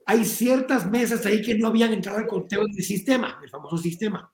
Hay 0.05 0.23
ciertas 0.25 0.89
mesas 0.89 1.25
ahí 1.25 1.41
que 1.41 1.57
no 1.57 1.69
habían 1.69 1.91
entrado 1.91 2.19
al 2.19 2.27
conteo 2.27 2.65
del 2.65 2.83
sistema, 2.83 3.39
el 3.41 3.49
famoso 3.49 3.77
sistema. 3.77 4.31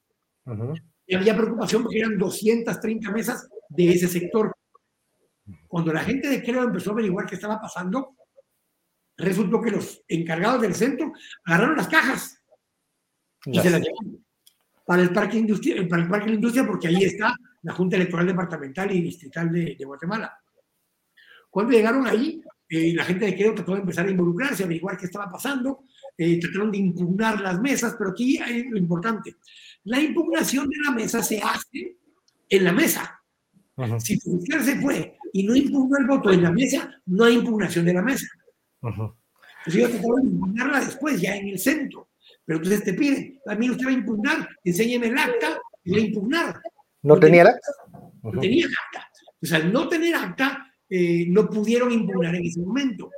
Y 1.08 1.16
había 1.16 1.38
preocupación 1.38 1.84
porque 1.84 2.00
eran 2.00 2.18
230 2.18 3.12
mesas 3.12 3.48
de 3.70 3.92
ese 3.92 4.08
sector. 4.08 4.52
Cuando 5.68 5.94
la 5.94 6.04
gente 6.04 6.28
de 6.28 6.44
Creo 6.44 6.64
empezó 6.64 6.92
a 6.92 6.94
averiguar 6.94 7.26
qué 7.26 7.36
estaba 7.36 7.60
pasando, 7.60 8.16
resultó 9.18 9.62
que 9.62 9.72
los 9.72 10.04
encargados 10.08 10.62
del 10.62 10.74
centro 10.74 11.14
agarraron 11.46 11.78
las 11.78 11.88
cajas 11.88 12.42
y 13.46 13.60
se 13.60 13.70
las 13.70 13.82
llevaron 13.82 14.26
para 14.86 15.04
el 15.04 15.14
parque 15.14 15.38
industrial, 15.38 15.88
para 15.88 16.02
el 16.02 16.10
parque 16.10 16.26
de 16.26 16.32
la 16.32 16.36
industria, 16.38 16.66
porque 16.66 16.88
ahí 16.88 17.04
está 17.04 17.36
la 17.62 17.74
Junta 17.74 17.96
Electoral 17.96 18.26
Departamental 18.26 18.92
y 18.92 19.02
Distrital 19.02 19.52
de, 19.52 19.78
Guatemala. 19.86 20.36
Cuando 21.48 21.72
llegaron 21.72 22.08
ahí, 22.08 22.42
eh, 22.68 22.94
la 22.96 23.04
gente 23.04 23.26
de 23.26 23.36
Creo 23.36 23.54
trató 23.54 23.76
de 23.76 23.82
empezar 23.82 24.08
a 24.08 24.10
involucrarse, 24.10 24.64
a 24.64 24.66
averiguar 24.66 24.98
qué 24.98 25.06
estaba 25.06 25.30
pasando, 25.30 25.84
eh, 26.18 26.40
trataron 26.40 26.72
de 26.72 26.80
impugnar 26.80 27.40
las 27.40 27.62
mesas, 27.62 27.96
pero 28.00 28.12
aquí 28.12 28.40
hay 28.40 28.64
lo 28.64 28.78
importante. 28.78 29.36
La 29.84 30.00
impugnación 30.00 30.68
de 30.68 30.78
la 30.84 30.92
mesa 30.92 31.22
se 31.22 31.40
hace 31.40 31.98
en 32.50 32.64
la 32.64 32.74
mesa. 32.74 33.22
Si 34.00 34.14
el 34.14 34.22
fiscal 34.22 34.64
se 34.64 34.82
fue 34.82 35.19
y 35.34 35.44
no 35.44 35.56
impugnó 35.56 35.98
el 35.98 36.08
voto 36.08 36.32
en 36.32 36.44
la 36.44 36.52
mesa, 36.52 37.02
no 37.06 37.26
hay 37.26 37.36
impugnación 37.36 37.86
de 37.86 37.94
la 37.94 38.02
mesa. 38.02 38.28
Entonces 38.82 39.14
yo 39.74 39.90
trataba 39.90 40.16
de 40.22 40.28
impugnarla 40.28 40.80
después, 40.82 41.22
ya 41.22 41.36
en 41.36 41.48
el 41.50 41.60
centro. 41.60 42.10
Pero 42.46 42.58
entonces 42.58 42.84
te 42.84 42.94
piden, 42.94 43.40
también 43.46 43.72
usted 43.72 43.86
va 43.86 43.90
a 43.90 43.94
impugnar, 43.94 44.50
enséñeme 44.64 45.08
el 45.08 45.18
acta 45.18 45.60
y 45.84 45.92
voy 45.92 46.00
a 46.00 46.06
impugnar. 46.06 46.62
¿No, 47.04 47.20
tenía 47.20 47.42
el 47.44 47.48
acta? 47.50 47.72
No 48.24 48.40
tenía 48.40 48.66
acta. 48.66 49.08
Entonces 49.42 49.66
al 49.66 49.74
no 49.74 49.88
tener 49.88 50.16
acta, 50.16 50.66
eh, 50.90 51.26
no 51.28 51.50
pudieron 51.50 51.92
impugnar 51.92 52.36
en 52.36 52.46
ese 52.46 52.60
momento. 52.62 53.12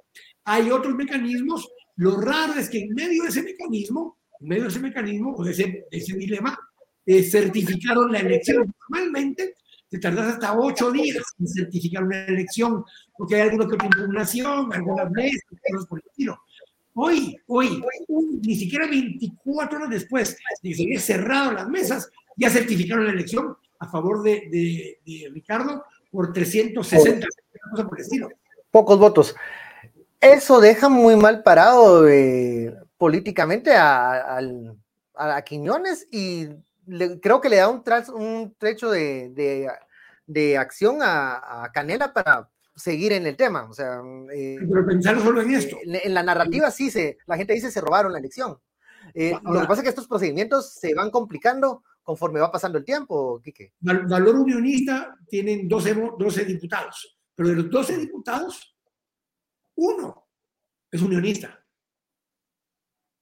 Hay 0.44 0.70
otros 0.70 0.96
mecanismos. 0.96 1.70
Lo 1.96 2.20
raro 2.20 2.54
es 2.54 2.70
que 2.70 2.80
en 2.80 2.94
medio 2.94 3.24
de 3.24 3.30
ese 3.30 3.44
mecanismo, 3.44 4.18
en 4.40 4.48
medio 4.48 4.64
de 4.64 4.70
ese 4.70 4.80
mecanismo 4.80 5.36
o 5.36 5.44
de 5.44 5.52
ese, 5.52 5.86
ese 5.92 6.18
dilema, 6.18 6.58
eh, 7.06 7.24
certificaron 7.24 8.12
la 8.12 8.20
elección. 8.20 8.74
Normalmente 8.90 9.56
te 9.92 10.00
tardas 10.00 10.34
hasta 10.34 10.58
ocho 10.58 10.90
días 10.90 11.22
en 11.38 11.48
certificar 11.48 12.04
una 12.06 12.24
elección, 12.24 12.86
porque 13.18 13.36
hay 13.36 13.42
alguna 13.42 13.68
que 13.68 13.74
otra 13.76 13.88
impugnación, 13.88 14.72
algunas 14.72 15.12
veces, 15.12 15.44
cosas 15.70 15.86
por 15.86 16.00
el 16.00 16.06
estilo. 16.10 16.40
Hoy, 16.94 17.38
hoy, 17.48 17.84
ni 18.08 18.56
siquiera 18.56 18.88
24 18.88 19.78
horas 19.78 19.90
después 19.90 20.38
de 20.64 20.70
que 20.70 20.98
se 20.98 21.14
cerrado 21.14 21.52
las 21.52 21.68
mesas, 21.68 22.10
ya 22.38 22.50
certificaron 22.50 23.06
la 23.06 23.12
elección 23.12 23.58
a 23.80 23.88
favor 23.90 24.24
de, 24.24 24.98
Ricardo 25.34 25.84
por 26.10 26.32
360, 26.32 27.28
cosas 27.72 27.86
por 27.86 28.00
el 28.00 28.06
estilo. 28.06 28.30
Pocos 28.72 28.98
votos. 28.98 29.36
Eso 30.22 30.62
deja 30.62 30.88
muy 30.88 31.18
mal 31.18 31.44
parado 31.44 32.08
eh, 32.08 32.74
políticamente 32.98 33.76
a, 33.76 34.38
a, 34.38 35.36
a 35.36 35.42
Quiñones 35.42 36.08
y 36.12 36.48
creo 37.22 37.42
que 37.42 37.50
le 37.50 37.58
da 37.58 37.70
un, 37.70 37.84
un 38.14 38.56
trecho 38.58 38.90
de, 38.90 39.70
de, 40.26 40.58
acción 40.58 41.00
a, 41.02 41.70
Canela 41.74 42.14
para 42.14 42.50
seguir 42.76 43.14
en 43.14 43.26
el 43.28 43.36
tema. 43.36 43.70
O 43.70 43.74
sea, 43.74 44.02
eh, 44.34 44.58
pero 44.60 44.86
pensar 44.86 45.20
solo 45.20 45.42
en 45.42 45.52
esto. 45.52 45.78
En, 45.84 46.14
la 46.14 46.24
narrativa 46.24 46.72
sí, 46.72 46.90
se, 46.90 47.18
la 47.28 47.38
gente 47.38 47.54
dice 47.54 47.72
se 47.72 47.82
robaron 47.82 48.12
la 48.12 48.20
elección. 48.20 48.58
Eh, 49.14 49.34
lo 49.44 49.62
que 49.62 49.68
pasa 49.68 49.82
es 49.82 49.84
que 49.84 49.90
estos 49.90 50.08
procedimientos 50.08 50.74
se 50.74 50.94
van 50.94 51.10
complicando 51.10 51.84
conforme 52.04 52.40
va 52.40 52.52
pasando 52.52 52.78
el 52.78 52.86
tiempo, 52.86 53.40
Quique. 53.42 53.74
Valor 53.80 54.36
Unionista 54.36 55.16
tienen 55.28 55.68
12, 55.68 55.96
12 56.18 56.46
diputados, 56.46 57.18
pero 57.36 57.50
de 57.50 57.56
los 57.56 57.70
12 57.70 57.98
diputados, 57.98 58.76
uno 59.76 60.28
es 60.90 61.02
unionista. 61.02 61.64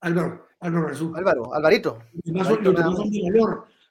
Álvaro. 0.02 0.49
Álvaro, 0.60 1.54
Alvarito. 1.54 2.00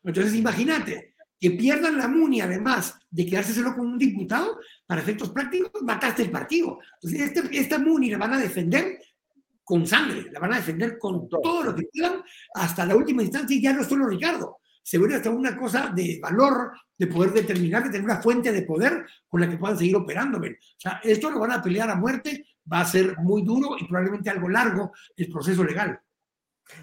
Entonces, 0.04 0.34
imagínate 0.34 1.14
que 1.40 1.52
pierdan 1.52 1.96
la 1.96 2.08
MUNI, 2.08 2.40
además 2.40 2.98
de 3.10 3.26
quedarse 3.26 3.54
solo 3.54 3.74
con 3.74 3.86
un 3.86 3.98
diputado, 3.98 4.58
para 4.86 5.00
efectos 5.00 5.30
prácticos, 5.30 5.82
mataste 5.82 6.22
el 6.22 6.30
partido. 6.30 6.78
Entonces, 6.94 7.20
este, 7.20 7.58
esta 7.58 7.78
MUNI 7.78 8.10
la 8.10 8.18
van 8.18 8.34
a 8.34 8.38
defender 8.40 8.98
con 9.62 9.86
sangre, 9.86 10.30
la 10.32 10.40
van 10.40 10.54
a 10.54 10.56
defender 10.56 10.98
con 10.98 11.28
todo 11.28 11.62
lo 11.62 11.74
que 11.74 11.86
quieran 11.88 12.22
hasta 12.54 12.86
la 12.86 12.96
última 12.96 13.22
instancia 13.22 13.54
y 13.54 13.62
ya 13.62 13.72
no 13.72 13.84
solo 13.84 14.08
Ricardo, 14.08 14.60
se 14.82 14.96
vuelve 14.96 15.16
hasta 15.16 15.28
una 15.28 15.54
cosa 15.54 15.92
de 15.94 16.18
valor, 16.22 16.72
de 16.96 17.06
poder 17.06 17.32
determinar, 17.32 17.84
de 17.84 17.90
tener 17.90 18.06
una 18.06 18.22
fuente 18.22 18.50
de 18.50 18.62
poder 18.62 19.04
con 19.28 19.42
la 19.42 19.50
que 19.50 19.58
puedan 19.58 19.76
seguir 19.76 19.96
operando. 19.96 20.38
O 20.38 20.42
sea, 20.78 21.00
esto 21.04 21.30
lo 21.30 21.40
van 21.40 21.52
a 21.52 21.62
pelear 21.62 21.90
a 21.90 21.94
muerte, 21.94 22.46
va 22.72 22.80
a 22.80 22.86
ser 22.86 23.18
muy 23.18 23.42
duro 23.42 23.76
y 23.78 23.84
probablemente 23.84 24.30
algo 24.30 24.48
largo 24.48 24.92
el 25.14 25.28
proceso 25.28 25.62
legal. 25.62 26.00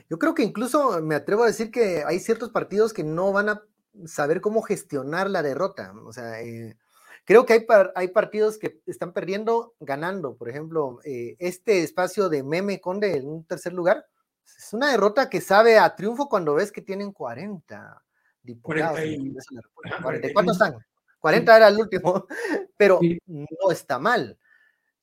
Yo 0.10 0.20
creo 0.20 0.34
que 0.34 0.44
incluso 0.44 1.02
me 1.02 1.16
atrevo 1.16 1.44
a 1.44 1.48
decir 1.48 1.72
que 1.72 2.04
hay 2.06 2.20
ciertos 2.20 2.50
partidos 2.50 2.94
que 2.94 3.04
no 3.04 3.32
van 3.32 3.50
a 3.50 3.64
saber 4.06 4.42
cómo 4.42 4.62
gestionar 4.62 5.30
la 5.30 5.42
derrota. 5.42 5.94
O 6.06 6.14
sea, 6.14 6.42
eh, 6.42 6.78
creo 7.24 7.46
que 7.46 7.54
hay, 7.54 7.66
hay 7.96 8.08
partidos 8.10 8.58
que 8.58 8.82
están 8.86 9.14
perdiendo 9.14 9.76
ganando. 9.80 10.36
Por 10.36 10.50
ejemplo, 10.50 11.00
eh, 11.04 11.36
este 11.40 11.84
espacio 11.84 12.30
de 12.30 12.44
Meme 12.44 12.82
Conde 12.82 13.18
en 13.18 13.28
un 13.28 13.46
tercer 13.46 13.74
lugar 13.74 14.06
es 14.46 14.74
una 14.74 14.92
derrota 14.92 15.30
que 15.30 15.42
sabe 15.42 15.78
a 15.78 15.96
triunfo 15.96 16.30
cuando 16.30 16.56
ves 16.56 16.72
que 16.72 16.82
tienen 16.82 17.12
40 17.12 18.04
diputados. 18.44 19.00
44 20.02 20.52
están. 20.52 20.78
40 21.20 21.58
era 21.58 21.68
el 21.70 21.78
último, 21.78 22.28
pero 22.78 23.00
no 23.26 23.72
está 23.72 23.98
mal. 23.98 24.38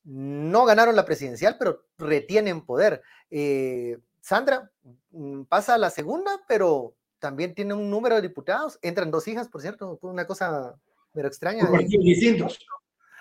No 0.04 0.64
ganaron 0.64 0.96
la 0.96 1.04
presidencial, 1.04 1.56
pero 1.58 1.86
retienen 1.98 2.64
poder. 2.64 3.02
Eh, 3.30 3.98
Sandra 4.22 4.70
mm, 5.10 5.42
pasa 5.42 5.74
a 5.74 5.78
la 5.78 5.90
segunda, 5.90 6.40
pero 6.48 6.94
también 7.18 7.54
tiene 7.54 7.74
un 7.74 7.90
número 7.90 8.14
de 8.14 8.22
diputados. 8.22 8.78
Entran 8.80 9.10
dos 9.10 9.28
hijas, 9.28 9.48
por 9.48 9.60
cierto, 9.60 9.98
una 10.00 10.26
cosa 10.26 10.74
pero 11.12 11.28
extraña. 11.28 11.66
Por 11.66 11.72
partidos 11.72 12.04
distintos. 12.04 12.58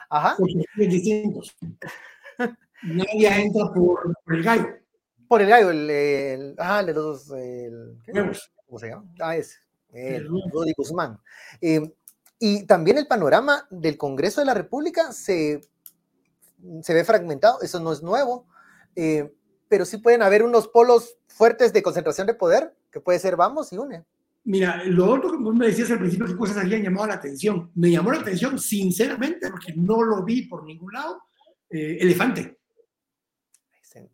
Ajá. 0.09 0.35
Por 0.37 0.47
partidos 0.47 0.93
distintos. 0.93 1.57
Nadie 2.83 3.41
entra 3.41 3.73
por, 3.73 4.15
el 4.27 4.43
gallo. 4.43 4.67
Por 5.27 5.41
el 5.41 5.49
gallo, 5.49 5.71
el, 5.71 5.89
el 5.89 6.55
ah, 6.57 6.83
de 6.83 6.93
los, 6.93 7.29
el, 7.31 7.97
¿cómo 8.65 8.79
se 8.79 8.89
llama? 8.89 9.05
Ah, 9.19 9.35
es, 9.35 9.59
el 9.91 10.27
Rudy 10.27 10.73
Guzmán. 10.77 11.19
Eh, 11.61 11.81
y 12.39 12.65
también 12.65 12.97
el 12.97 13.07
panorama 13.07 13.67
del 13.69 13.97
Congreso 13.97 14.41
de 14.41 14.45
la 14.45 14.53
República 14.53 15.11
se, 15.11 15.61
se 16.81 16.93
ve 16.93 17.03
fragmentado, 17.03 17.61
eso 17.61 17.79
no 17.79 17.91
es 17.91 18.01
nuevo, 18.01 18.47
eh, 18.95 19.31
pero 19.71 19.85
sí 19.85 19.99
pueden 19.99 20.21
haber 20.21 20.43
unos 20.43 20.67
polos 20.67 21.15
fuertes 21.27 21.71
de 21.71 21.81
concentración 21.81 22.27
de 22.27 22.33
poder, 22.33 22.75
que 22.91 22.99
puede 22.99 23.19
ser 23.19 23.37
vamos 23.37 23.71
y 23.71 23.77
une. 23.77 24.03
Mira, 24.43 24.83
lo 24.83 25.09
otro 25.09 25.31
que 25.31 25.37
vos 25.37 25.55
me 25.55 25.67
decías 25.67 25.89
al 25.91 25.99
principio, 25.99 26.27
qué 26.27 26.35
cosas 26.35 26.57
habían 26.57 26.83
llamado 26.83 27.07
la 27.07 27.13
atención. 27.13 27.71
Me 27.75 27.89
llamó 27.89 28.11
la 28.11 28.19
atención, 28.19 28.59
sinceramente, 28.59 29.49
porque 29.49 29.73
no 29.73 30.03
lo 30.03 30.25
vi 30.25 30.41
por 30.41 30.65
ningún 30.65 30.91
lado, 30.91 31.23
eh, 31.69 31.99
Elefante. 32.01 32.59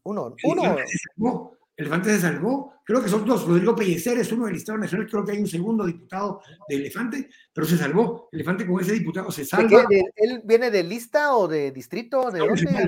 Uno, 0.03 0.35
uno. 0.43 0.61
Elefante 0.63 0.91
se, 0.91 0.97
salvó, 0.99 1.57
Elefante 1.75 2.09
se 2.11 2.19
salvó. 2.19 2.73
Creo 2.83 3.01
que 3.01 3.09
son 3.09 3.25
dos. 3.25 3.47
Rodrigo 3.47 3.75
Pellecer 3.75 4.19
es 4.19 4.31
uno 4.31 4.45
del 4.45 4.57
Estado 4.57 4.77
Nacional. 4.77 5.07
Creo 5.09 5.25
que 5.25 5.31
hay 5.31 5.39
un 5.39 5.47
segundo 5.47 5.87
diputado 5.87 6.41
de 6.69 6.75
Elefante, 6.75 7.29
pero 7.51 7.65
se 7.65 7.79
salvó. 7.79 8.29
Elefante 8.31 8.67
con 8.67 8.79
ese 8.79 8.93
diputado 8.93 9.31
se 9.31 9.43
salva. 9.43 9.87
¿Él 10.15 10.41
viene 10.45 10.69
de 10.69 10.83
lista 10.83 11.35
o 11.35 11.47
de 11.47 11.71
distrito? 11.71 12.29
¿De 12.29 12.39
dónde? 12.41 12.87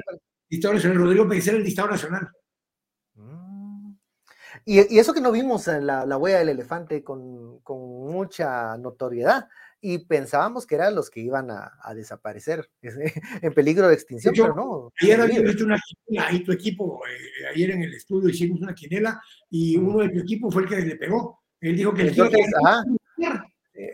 Estado 0.50 0.74
Nacional. 0.76 0.98
Rodrigo 1.00 1.28
Pellecer, 1.28 1.56
el 1.56 1.66
Estado 1.66 1.90
Nacional. 1.90 2.30
Y, 4.66 4.98
eso 5.00 5.14
que 5.14 5.22
no 5.22 5.32
vimos 5.32 5.68
en 5.68 5.88
la, 5.88 6.18
huella 6.18 6.40
del 6.40 6.50
elefante 6.50 7.04
con, 7.04 7.62
mucha 7.68 8.78
notoriedad 8.78 9.48
y 9.82 10.00
pensábamos 10.00 10.66
que 10.66 10.76
eran 10.76 10.96
los 10.96 11.10
que 11.10 11.22
iban 11.22 11.50
a, 11.52 11.72
desaparecer 11.96 12.70
en 13.42 13.54
peligro 13.54 13.88
de 13.88 13.94
extinción, 13.94 14.34
pero 14.36 14.56
no. 14.56 14.92
Ayer 15.02 15.22
había 15.22 15.42
visto 15.42 15.64
una 15.64 15.80
quinela, 15.80 16.28
ahí 16.28 16.44
tu 16.44 16.52
equipo, 16.52 17.02
eh, 17.08 17.48
ayer 17.54 17.72
en 17.72 17.84
el 17.84 17.94
estudio 17.94 18.30
hicimos 18.30 18.62
una 18.62 18.74
quinela 18.74 19.22
y 19.50 19.78
uno 19.78 20.00
de 20.00 20.10
tu 20.10 20.20
equipo 20.20 20.52
fue 20.52 20.64
el 20.64 20.70
que 20.70 20.82
le 20.82 20.96
pegó. 20.96 21.40
Él 21.62 21.76
dijo 21.76 21.94
que 21.94 22.08
Entonces, 22.08 22.46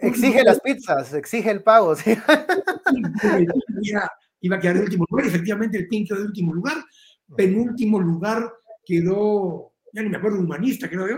exige 0.01 0.43
las 0.43 0.60
pizzas, 0.60 1.13
exige 1.13 1.51
el 1.51 1.63
pago. 1.63 1.95
¿sí? 1.95 2.15
Iba, 4.41 4.58
a 4.58 4.60
quedar 4.60 4.75
de 4.75 4.84
último 4.84 5.06
lugar, 5.10 5.25
efectivamente 5.25 5.78
el 5.78 5.88
PIN 5.88 6.06
quedó 6.06 6.19
de 6.19 6.25
último 6.25 6.54
lugar, 6.54 6.78
penúltimo 7.36 7.99
lugar 7.99 8.54
quedó 8.86 9.73
ya 9.95 10.03
ni 10.03 10.10
me 10.10 10.17
acuerdo, 10.17 10.39
humanista, 10.39 10.89
creo 10.89 11.08
yo. 11.08 11.17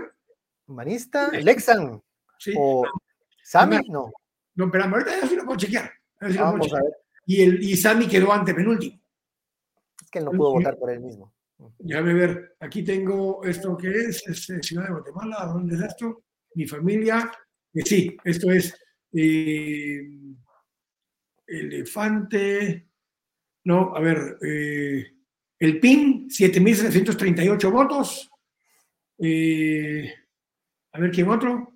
¿Humanista? 0.67 1.31
¿Lexan? 1.31 1.99
Sí. 2.37 2.53
¿O 2.55 2.85
Sami? 3.43 3.77
No. 3.89 4.11
No, 4.53 4.69
pero 4.69 4.83
ahorita 4.83 5.19
ya 5.19 5.27
sí 5.27 5.35
lo 5.35 5.45
puedo 5.45 5.57
chequear. 5.57 5.91
Vamos 6.21 6.71
a 6.73 6.83
ver. 6.83 6.93
Y, 7.25 7.41
el, 7.41 7.63
y 7.63 7.75
Sami 7.75 8.07
quedó 8.07 8.31
ante 8.31 8.53
penúltimo. 8.53 9.01
Es 9.99 10.11
que 10.11 10.19
él 10.19 10.25
no 10.25 10.31
pudo 10.31 10.51
votar 10.51 10.77
por 10.77 10.91
él 10.91 10.99
mismo. 10.99 11.33
Déjame 11.79 12.13
ver, 12.13 12.55
aquí 12.59 12.83
tengo 12.83 13.43
esto 13.43 13.75
que 13.75 13.89
es, 13.89 14.27
es 14.27 14.49
eh, 14.51 14.61
Ciudad 14.61 14.85
de 14.85 14.91
Guatemala, 14.91 15.45
¿dónde 15.45 15.75
es 15.75 15.81
esto? 15.81 16.25
Mi 16.53 16.67
familia, 16.67 17.31
eh, 17.73 17.81
sí, 17.83 18.15
esto 18.23 18.51
es 18.51 18.79
eh, 19.11 20.07
elefante, 21.47 22.89
no, 23.63 23.95
a 23.95 23.99
ver, 23.99 24.37
el 24.39 25.79
PIN, 25.79 26.29
7.738 26.29 27.71
votos, 27.71 28.29
eh, 29.19 30.13
a 30.91 30.99
ver, 30.99 31.11
¿quién 31.11 31.29
otro? 31.29 31.73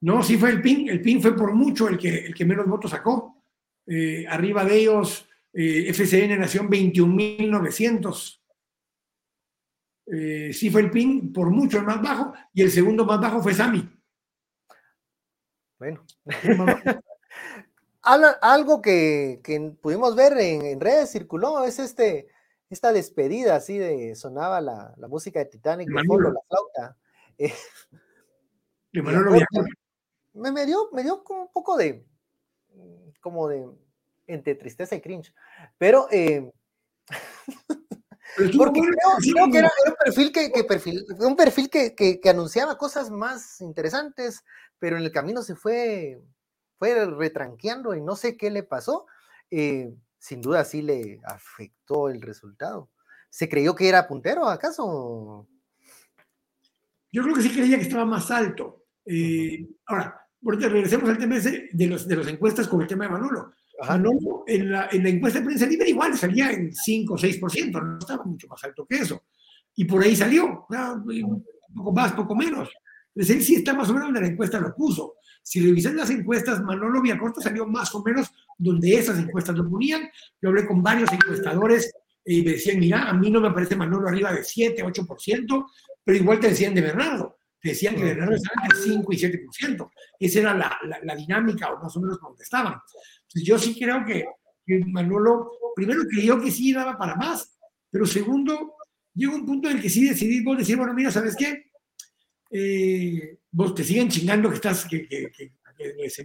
No, 0.00 0.22
sí 0.22 0.36
fue 0.36 0.50
el 0.50 0.62
PIN. 0.62 0.88
El 0.88 1.00
PIN 1.00 1.20
fue 1.22 1.36
por 1.36 1.52
mucho 1.54 1.88
el 1.88 1.98
que, 1.98 2.26
el 2.26 2.34
que 2.34 2.44
menos 2.44 2.66
votos 2.66 2.90
sacó. 2.90 3.42
Eh, 3.86 4.26
arriba 4.28 4.64
de 4.64 4.78
ellos, 4.78 5.28
eh, 5.52 5.92
FCN 5.92 6.38
Nación 6.38 6.68
21.900. 6.68 8.40
sí 10.52 10.70
fue 10.70 10.80
el 10.82 10.90
PIN 10.90 11.32
por 11.32 11.50
mucho 11.50 11.78
el 11.78 11.84
más 11.84 12.00
bajo 12.02 12.32
y 12.52 12.62
el 12.62 12.70
segundo 12.70 13.04
más 13.04 13.20
bajo 13.20 13.42
fue 13.42 13.54
Sami. 13.54 13.88
Bueno. 15.78 16.04
Algo 18.06 18.80
que, 18.80 19.40
pudimos 19.80 20.14
ver 20.14 20.38
en, 20.38 20.80
redes 20.80 21.10
circuló 21.10 21.64
es 21.64 21.80
este 21.80 22.28
esta 22.70 22.92
despedida 22.92 23.56
así 23.56 23.78
de 23.78 24.14
sonaba 24.16 24.60
la, 24.60 24.94
música 25.08 25.38
de 25.38 25.46
Titanic, 25.46 25.88
de 25.88 26.04
fondo, 26.04 26.30
la 26.30 26.40
flauta. 26.48 26.96
Eh, 28.92 29.02
me, 30.32 30.52
me, 30.52 30.64
dio, 30.64 30.88
me 30.92 31.02
dio 31.02 31.22
como 31.22 31.42
un 31.42 31.52
poco 31.52 31.76
de, 31.76 32.06
como 33.20 33.46
de, 33.46 33.66
entre 34.26 34.54
tristeza 34.54 34.94
y 34.96 35.02
cringe, 35.02 35.34
pero, 35.76 36.08
eh, 36.10 36.50
porque 38.56 38.80
creo, 38.80 39.50
que 39.50 39.58
era, 39.58 39.70
un 39.86 39.94
perfil 40.02 40.32
que, 40.32 40.64
perfil, 40.64 41.06
un 41.18 41.36
perfil 41.36 41.68
que, 41.68 41.94
que, 41.94 42.30
anunciaba 42.30 42.78
cosas 42.78 43.10
más 43.10 43.60
interesantes, 43.60 44.42
pero 44.78 44.96
en 44.96 45.04
el 45.04 45.12
camino 45.12 45.42
se 45.42 45.56
fue, 45.56 46.22
fue 46.78 47.04
retranqueando 47.04 47.94
y 47.94 48.00
no 48.00 48.16
sé 48.16 48.38
qué 48.38 48.50
le 48.50 48.62
pasó. 48.62 49.06
Eh, 49.50 49.94
sin 50.26 50.40
duda 50.40 50.64
sí 50.64 50.82
le 50.82 51.20
afectó 51.24 52.08
el 52.08 52.20
resultado. 52.20 52.90
¿Se 53.30 53.48
creyó 53.48 53.76
que 53.76 53.88
era 53.88 54.08
puntero, 54.08 54.48
acaso? 54.48 55.46
Yo 57.12 57.22
creo 57.22 57.34
que 57.36 57.42
sí 57.42 57.50
creía 57.50 57.76
que 57.76 57.84
estaba 57.84 58.04
más 58.04 58.28
alto. 58.32 58.86
Eh, 59.04 59.64
ahora, 59.86 60.20
ahorita 60.44 60.68
regresemos 60.68 61.08
al 61.10 61.18
tema 61.18 61.38
de, 61.38 61.86
los, 61.86 62.08
de 62.08 62.16
las 62.16 62.26
encuestas 62.26 62.66
con 62.66 62.82
el 62.82 62.88
tema 62.88 63.04
de 63.04 63.12
Manolo. 63.12 63.52
Manolo 63.86 64.42
en 64.48 64.72
la, 64.72 64.88
en 64.90 65.04
la 65.04 65.10
encuesta 65.10 65.38
de 65.38 65.44
prensa 65.44 65.64
libre 65.64 65.90
igual 65.90 66.18
salía 66.18 66.50
en 66.50 66.74
5 66.74 67.14
o 67.14 67.16
6%, 67.16 67.82
no 67.84 67.98
estaba 67.98 68.24
mucho 68.24 68.48
más 68.48 68.64
alto 68.64 68.84
que 68.84 68.96
eso. 68.96 69.22
Y 69.76 69.84
por 69.84 70.02
ahí 70.02 70.16
salió, 70.16 70.66
un 70.68 71.44
poco 71.72 71.92
más, 71.92 72.12
poco 72.14 72.34
menos. 72.34 72.68
Entonces 73.14 73.36
él 73.36 73.42
sí 73.44 73.54
está 73.54 73.74
más 73.74 73.88
o 73.90 73.94
menos 73.94 74.08
en 74.08 74.14
la 74.14 74.26
encuesta, 74.26 74.58
lo 74.58 74.74
puso. 74.74 75.14
Si 75.46 75.60
revisan 75.60 75.96
las 75.96 76.10
encuestas, 76.10 76.60
Manolo 76.60 77.00
Villacorta 77.00 77.40
salió 77.40 77.68
más 77.68 77.94
o 77.94 78.02
menos 78.02 78.32
donde 78.58 78.94
esas 78.94 79.16
encuestas 79.16 79.56
lo 79.56 79.70
ponían. 79.70 80.10
Yo 80.42 80.48
hablé 80.48 80.66
con 80.66 80.82
varios 80.82 81.12
encuestadores 81.12 81.94
y 82.24 82.42
me 82.42 82.50
decían, 82.50 82.80
mira, 82.80 83.08
a 83.08 83.12
mí 83.12 83.30
no 83.30 83.40
me 83.40 83.52
parece 83.52 83.76
Manolo 83.76 84.08
arriba 84.08 84.32
de 84.32 84.42
7, 84.42 84.82
8%, 84.82 85.66
pero 86.02 86.18
igual 86.18 86.40
te 86.40 86.48
decían 86.48 86.74
de 86.74 86.80
Bernardo. 86.80 87.38
Te 87.60 87.68
decían 87.68 87.94
que 87.94 88.02
Bernardo 88.02 88.34
estaba 88.34 88.60
entre 88.64 88.76
5 88.76 89.12
y 89.12 89.16
7%. 89.16 89.90
Esa 90.18 90.40
era 90.40 90.52
la, 90.52 90.80
la, 91.04 91.14
dinámica, 91.14 91.72
o 91.72 91.80
más 91.80 91.96
o 91.96 92.00
menos 92.00 92.20
donde 92.20 92.42
estaban. 92.42 92.72
Entonces, 92.72 93.44
yo 93.44 93.56
sí 93.56 93.78
creo 93.78 94.04
que, 94.04 94.24
Manolo, 94.88 95.52
primero 95.76 96.00
creyó 96.10 96.40
que 96.40 96.50
sí 96.50 96.72
daba 96.72 96.98
para 96.98 97.14
más, 97.14 97.56
pero 97.88 98.04
segundo, 98.04 98.74
llegó 99.14 99.36
un 99.36 99.46
punto 99.46 99.70
en 99.70 99.76
el 99.76 99.82
que 99.82 99.90
sí 99.90 100.08
decidí 100.08 100.42
vos 100.42 100.58
decir, 100.58 100.76
bueno, 100.76 100.92
mira, 100.92 101.12
¿sabes 101.12 101.36
qué? 101.36 101.66
Eh, 102.58 103.38
vos 103.50 103.74
te 103.74 103.84
siguen 103.84 104.08
chingando 104.08 104.48
que 104.48 104.54
estás, 104.54 104.86
que, 104.86 105.06
que, 105.06 105.30
que, 105.30 105.52
que 105.76 106.24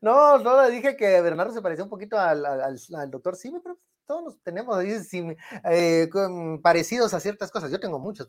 No, 0.00 0.38
no, 0.38 0.62
le 0.62 0.70
dije 0.70 0.96
que 0.96 1.20
Bernardo 1.20 1.52
se 1.52 1.62
parecía 1.62 1.84
un 1.84 1.90
poquito 1.90 2.18
al, 2.18 2.44
al, 2.44 3.10
doctor 3.10 3.36
Sime, 3.36 3.60
pero 3.62 3.78
todos 4.06 4.38
tenemos 4.42 4.82
eh, 4.84 6.10
parecidos 6.62 7.14
a 7.14 7.20
ciertas 7.20 7.50
cosas. 7.52 7.70
Yo 7.70 7.78
tengo 7.80 7.98
muchos 7.98 8.28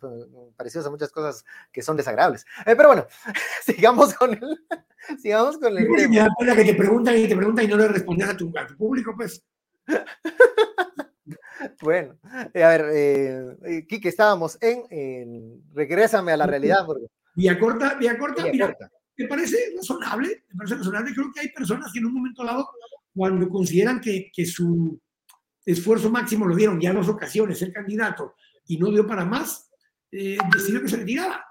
parecidos 0.55 0.85
a 0.85 0.91
muchas 0.91 1.11
cosas 1.11 1.43
que 1.71 1.81
son 1.81 1.97
desagradables. 1.97 2.45
Eh, 2.65 2.75
pero 2.75 2.89
bueno, 2.89 3.07
sigamos 3.65 4.13
con 4.13 4.33
el, 4.33 4.65
sigamos 5.19 5.57
con 5.57 5.75
el 5.77 5.87
tema. 5.95 6.29
que 6.55 6.65
te 6.65 6.75
preguntan 6.75 7.17
y 7.17 7.27
te 7.27 7.35
preguntan 7.35 7.65
y 7.65 7.67
no 7.67 7.77
le 7.77 7.87
respondes 7.87 8.29
a 8.29 8.37
tu, 8.37 8.53
público, 8.77 9.13
pues. 9.15 9.43
bueno, 11.81 12.17
a 12.23 12.47
ver, 12.53 12.85
eh, 12.93 13.85
Kike, 13.87 14.09
estábamos 14.09 14.57
en, 14.61 14.83
en, 14.89 15.63
Regrésame 15.73 16.31
a 16.31 16.37
la 16.37 16.47
realidad. 16.47 16.85
Porque... 16.85 17.07
Vía 17.35 17.59
corta, 17.59 17.95
vía 17.95 18.17
corta, 18.17 18.43
mira, 18.51 18.75
me 19.17 19.27
parece 19.27 19.73
razonable, 19.75 20.45
me 20.49 20.57
parece 20.57 20.75
razonable. 20.75 21.13
Creo 21.13 21.31
que 21.33 21.41
hay 21.41 21.49
personas 21.49 21.91
que 21.91 21.99
en 21.99 22.05
un 22.05 22.13
momento 22.13 22.43
dado, 22.43 22.69
cuando 23.13 23.47
consideran 23.49 23.99
que, 24.01 24.31
que 24.33 24.45
su 24.45 24.99
esfuerzo 25.65 26.09
máximo 26.09 26.45
lo 26.45 26.55
dieron 26.55 26.79
ya 26.79 26.93
dos 26.93 27.09
ocasiones 27.09 27.61
el 27.61 27.73
candidato 27.73 28.35
y 28.67 28.77
no 28.77 28.91
dio 28.91 29.05
para 29.05 29.25
más, 29.25 29.69
eh, 30.11 30.37
decidió 30.53 30.81
que 30.81 30.89
se 30.89 30.97
retiraba. 30.97 31.43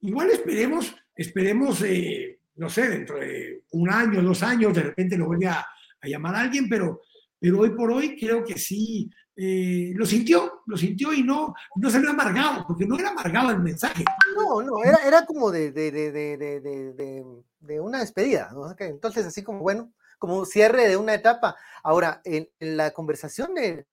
Igual 0.00 0.30
esperemos, 0.30 0.94
esperemos, 1.14 1.82
eh, 1.82 2.40
no 2.56 2.68
sé, 2.68 2.88
dentro 2.88 3.18
de 3.18 3.64
un 3.72 3.90
año, 3.90 4.22
dos 4.22 4.42
años, 4.42 4.74
de 4.74 4.82
repente 4.82 5.16
lo 5.16 5.26
vuelve 5.26 5.46
a, 5.46 5.66
llamar 6.02 6.34
a 6.34 6.40
alguien, 6.40 6.68
pero, 6.68 7.02
pero 7.38 7.60
hoy 7.60 7.70
por 7.70 7.92
hoy 7.92 8.18
creo 8.18 8.42
que 8.44 8.58
sí 8.58 9.10
eh, 9.36 9.92
lo 9.94 10.04
sintió, 10.06 10.62
lo 10.66 10.76
sintió 10.76 11.12
y 11.12 11.22
no, 11.22 11.54
no 11.76 11.90
lo 11.90 12.10
amargado, 12.10 12.66
porque 12.66 12.86
no 12.86 12.98
era 12.98 13.10
amargado 13.10 13.50
el 13.50 13.60
mensaje. 13.60 14.04
No, 14.36 14.62
no, 14.62 14.84
era, 14.84 14.98
era 15.06 15.24
como 15.24 15.50
de, 15.50 15.72
de, 15.72 15.90
de, 15.90 17.24
de 17.60 17.80
una 17.80 18.00
despedida, 18.00 18.50
¿no? 18.52 18.74
Entonces, 18.78 19.26
así 19.26 19.42
como, 19.42 19.60
bueno, 19.60 19.92
como 20.20 20.44
cierre 20.44 20.86
de 20.86 20.96
una 20.96 21.14
etapa. 21.14 21.56
Ahora, 21.82 22.20
en, 22.24 22.48
la 22.60 22.92
conversación 22.92 23.54
de 23.54 23.86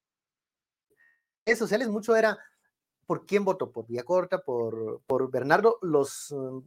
redes 1.45 1.57
sociales 1.57 1.87
mucho 1.87 2.15
era 2.15 2.37
por 3.05 3.25
quién 3.25 3.45
votó, 3.45 3.71
por 3.71 3.85
Corta, 4.03 4.39
por, 4.43 5.01
por 5.07 5.31
Bernardo, 5.31 5.79
los 5.81 6.35
mm, 6.35 6.59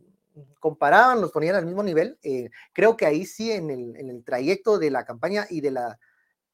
comparaban, 0.59 1.21
los 1.21 1.31
ponían 1.31 1.57
al 1.57 1.67
mismo 1.67 1.83
nivel. 1.83 2.19
Eh, 2.23 2.51
creo 2.73 2.97
que 2.97 3.05
ahí 3.05 3.27
sí, 3.27 3.53
en 3.53 3.71
el, 3.71 3.97
en 3.97 4.09
el, 4.09 4.25
trayecto 4.25 4.79
de 4.79 4.91
la 4.91 5.05
campaña 5.05 5.47
y 5.51 5.61
de 5.61 5.73
la 5.73 5.99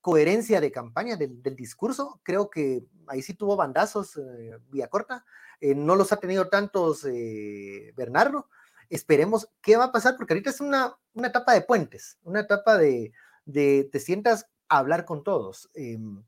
coherencia 0.07 0.61
de 0.61 0.71
campaña, 0.71 1.17
del, 1.17 1.57
discurso, 1.57 2.21
creo 2.23 2.49
que 2.49 2.85
ahí 3.09 3.23
sí 3.23 3.35
tuvo 3.35 3.57
bandazos 3.57 4.17
eh, 4.17 4.57
Villacorta. 4.71 5.25
Eh, 5.61 5.75
no 5.75 5.97
los 5.97 6.13
ha 6.13 6.21
tenido 6.21 6.49
tantos 6.49 7.05
eh, 7.05 7.93
Bernardo, 7.97 8.49
esperemos 8.89 9.49
qué 9.61 9.77
va 9.77 9.87
a 9.87 9.91
pasar, 9.91 10.15
porque 10.17 10.35
ahorita 10.35 10.51
es 10.51 10.61
una, 10.61 10.95
una 11.13 11.27
etapa 11.27 11.55
de 11.55 11.63
puentes, 11.63 12.19
una 12.23 12.39
etapa 12.39 12.79
de, 12.79 13.13
de 13.47 13.89
te 13.91 13.99
sientas 13.99 14.47
a 14.69 14.79
hablar 14.79 15.07
con 15.07 15.25
todos. 15.25 15.71
Em, 15.75 16.23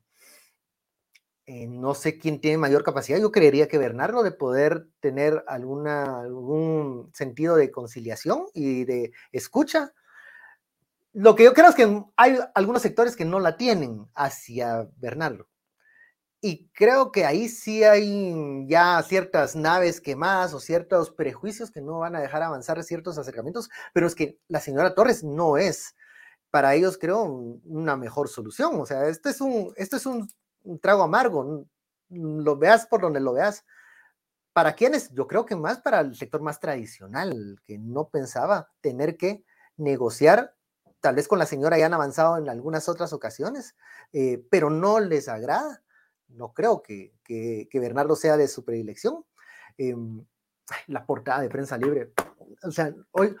eh, 1.45 1.65
no 1.67 1.95
sé 1.95 2.17
quién 2.17 2.41
tiene 2.41 2.57
mayor 2.57 2.83
capacidad, 2.83 3.17
yo 3.17 3.31
creería 3.31 3.69
que 3.69 3.77
Bernardo 3.77 4.23
de 4.23 4.33
poder 4.33 4.89
tener 4.99 5.41
alguna, 5.47 6.19
algún 6.19 7.11
sentido 7.13 7.55
de 7.55 7.71
conciliación 7.71 8.43
y 8.53 8.83
de 8.83 9.13
escucha. 9.31 9.93
Lo 11.19 11.35
que 11.35 11.43
yo 11.43 11.53
creo 11.53 11.67
es 11.67 11.75
que 11.75 12.01
hay 12.15 12.39
algunos 12.55 12.81
sectores 12.81 13.17
que 13.17 13.25
no 13.25 13.41
la 13.41 13.57
tienen 13.57 14.07
hacia 14.15 14.87
Bernardo. 14.95 15.49
Y 16.39 16.69
creo 16.69 17.11
que 17.11 17.25
ahí 17.25 17.49
sí 17.49 17.83
hay 17.83 18.65
ya 18.69 19.03
ciertas 19.03 19.53
naves 19.53 19.99
quemadas 19.99 20.53
o 20.53 20.61
ciertos 20.61 21.11
prejuicios 21.11 21.71
que 21.71 21.81
no 21.81 21.99
van 21.99 22.15
a 22.15 22.21
dejar 22.21 22.41
avanzar 22.41 22.81
ciertos 22.85 23.17
acercamientos, 23.17 23.69
pero 23.93 24.07
es 24.07 24.15
que 24.15 24.39
la 24.47 24.61
señora 24.61 24.95
Torres 24.95 25.21
no 25.21 25.57
es 25.57 25.93
para 26.51 26.73
ellos, 26.73 26.97
creo, 26.97 27.23
una 27.65 27.97
mejor 27.97 28.29
solución. 28.29 28.79
O 28.79 28.85
sea, 28.85 29.05
este 29.09 29.31
es 29.31 29.41
un, 29.41 29.73
este 29.75 29.97
es 29.97 30.07
trago 30.81 31.03
amargo, 31.03 31.65
lo 32.07 32.55
veas 32.55 32.87
por 32.87 33.01
donde 33.01 33.19
lo 33.19 33.33
veas. 33.33 33.65
¿Para 34.53 34.71
quiénes? 34.71 35.11
Yo 35.13 35.27
creo 35.27 35.45
que 35.45 35.57
más 35.57 35.81
para 35.81 35.99
el 35.99 36.15
sector 36.15 36.41
más 36.41 36.61
tradicional, 36.61 37.59
que 37.65 37.77
no 37.77 38.07
pensaba 38.07 38.71
tener 38.79 39.17
que 39.17 39.43
negociar, 39.75 40.55
tal 41.01 41.15
vez 41.15 41.27
con 41.27 41.39
la 41.39 41.45
señora 41.45 41.77
ya 41.77 41.85
han 41.85 41.93
avanzado 41.93 42.37
en 42.37 42.49
algunas 42.49 42.89
otras 42.89 43.13
ocasiones, 43.13 43.75
eh, 44.13 44.43
pero 44.49 44.69
no 44.69 44.99
les 44.99 45.27
agrada 45.27 45.81
no 46.29 46.53
creo 46.53 46.81
que, 46.81 47.13
Bernardo 47.73 48.15
sea 48.15 48.37
de 48.37 48.47
su 48.47 48.63
predilección. 48.63 49.25
Em, 49.77 50.23
la 50.87 51.05
portada 51.05 51.41
de 51.41 51.49
prensa 51.49 51.77
libre. 51.77 52.11
O 52.63 52.71
sea, 52.71 52.93
hoy 53.11 53.35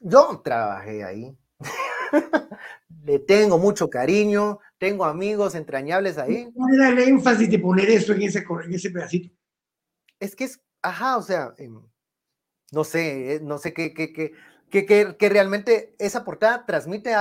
yo 0.00 0.40
trabajé 0.42 1.04
ahí. 1.04 1.36
Le 3.04 3.18
tengo 3.18 3.58
mucho 3.58 3.90
cariño, 3.90 4.60
tengo 4.78 5.04
amigos 5.04 5.54
entrañables 5.54 6.18
ahí. 6.18 6.50
¿Cuál 6.54 6.74
era 6.74 6.88
el 6.88 6.98
énfasis 7.00 7.50
de 7.50 7.58
poner 7.58 7.90
eso 7.90 8.12
en 8.12 8.22
ese, 8.22 8.44
en 8.64 8.74
ese 8.74 8.90
pedacito? 8.90 9.34
Es 10.20 10.36
que 10.36 10.44
es, 10.44 10.60
ajá, 10.82 11.16
o 11.16 11.22
sea, 11.22 11.52
em, 11.58 11.82
no 12.70 12.84
sé, 12.84 13.34
eh, 13.34 13.40
no 13.42 13.58
sé 13.58 13.74
qué, 13.74 13.92
qué, 13.92 14.12
qué, 14.12 14.32
que, 14.72 15.28
realmente 15.28 15.94
esa 15.98 16.24
portada 16.24 16.64
transmite 16.64 17.14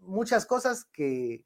muchas 0.00 0.46
cosas 0.46 0.86
que, 0.86 1.44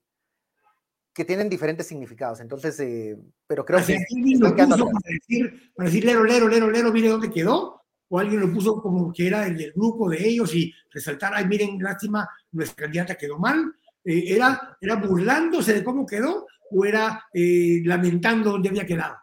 que 1.12 1.24
tienen 1.24 1.48
diferentes 1.48 1.86
significados. 1.88 2.40
Entonces, 2.40 2.78
eh, 2.78 3.18
pero 3.46 3.64
creo 3.64 3.84
que. 3.84 3.96
¿Alguien 3.96 4.40
lo 4.40 4.54
puso 4.54 4.86
para 4.86 5.10
decir, 5.10 5.72
para 5.74 5.88
decir, 5.88 6.04
lero, 6.04 6.22
lero, 6.22 6.48
lero, 6.48 6.70
lero, 6.70 6.92
mire 6.92 7.08
dónde 7.08 7.30
quedó? 7.30 7.82
¿O 8.08 8.18
alguien 8.18 8.40
lo 8.40 8.52
puso 8.52 8.80
como 8.80 9.12
que 9.12 9.26
era 9.26 9.46
el, 9.46 9.72
grupo 9.72 10.08
de 10.08 10.26
ellos 10.26 10.54
y 10.54 10.72
resaltar, 10.90 11.32
ay, 11.34 11.46
miren, 11.46 11.82
lástima, 11.82 12.28
nuestra 12.52 12.84
candidata 12.84 13.16
quedó 13.16 13.38
mal? 13.38 13.74
Eh, 14.04 14.34
era, 14.34 14.78
¿Era 14.80 14.96
burlándose 14.96 15.74
de 15.74 15.84
cómo 15.84 16.06
quedó 16.06 16.46
o 16.70 16.84
era 16.84 17.26
eh, 17.34 17.82
lamentando 17.84 18.52
dónde 18.52 18.68
había 18.68 18.86
quedado? 18.86 19.16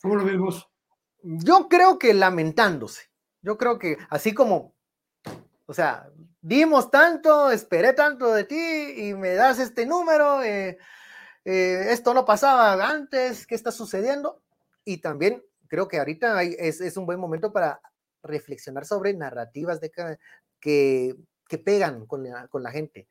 ¿Cómo 0.00 0.16
lo 0.16 0.24
vemos? 0.24 0.66
Yo 1.22 1.68
creo 1.68 1.98
que 1.98 2.14
lamentándose. 2.14 3.10
Yo 3.42 3.58
creo 3.58 3.78
que 3.78 3.98
así 4.08 4.32
como, 4.32 4.73
o 5.66 5.74
sea, 5.74 6.10
dimos 6.40 6.90
tanto, 6.90 7.50
esperé 7.50 7.92
tanto 7.92 8.32
de 8.32 8.44
ti 8.44 8.94
y 8.96 9.14
me 9.14 9.34
das 9.34 9.58
este 9.58 9.86
número, 9.86 10.42
eh, 10.42 10.78
eh, 11.44 11.86
esto 11.90 12.12
no 12.14 12.24
pasaba 12.24 12.72
antes, 12.88 13.46
¿qué 13.46 13.54
está 13.54 13.70
sucediendo? 13.72 14.42
Y 14.84 14.98
también 14.98 15.42
creo 15.68 15.88
que 15.88 15.98
ahorita 15.98 16.42
es, 16.42 16.96
un 16.96 17.06
buen 17.06 17.18
momento 17.18 17.52
para 17.52 17.80
reflexionar 18.22 18.84
sobre 18.84 19.14
narrativas 19.14 19.80
que, 20.60 21.16
que 21.48 21.58
pegan 21.58 22.06
con 22.06 22.22
la, 22.24 22.70
gente. 22.70 23.08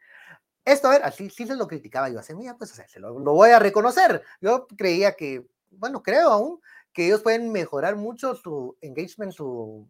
Esto, 0.65 0.87
a 0.87 0.91
ver, 0.91 1.03
así 1.03 1.29
sí 1.29 1.45
se 1.45 1.55
lo 1.55 1.67
criticaba 1.67 2.09
yo 2.09 2.19
hace 2.19 2.35
mía, 2.35 2.55
pues 2.57 2.71
se 2.71 2.99
lo, 2.99 3.13
voy 3.13 3.51
a 3.51 3.59
reconocer. 3.59 4.23
Yo 4.41 4.67
creía 4.77 5.13
que, 5.13 5.45
bueno, 5.71 6.01
creo 6.01 6.29
aún 6.29 6.61
que 6.91 7.07
ellos 7.07 7.21
pueden 7.21 7.51
mejorar 7.51 7.95
mucho 7.95 8.35
su 8.35 8.77
engagement, 8.81 9.33
su, 9.33 9.87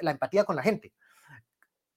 la 0.00 0.10
empatía 0.10 0.44
con 0.44 0.56
la 0.56 0.62
gente. 0.62 0.92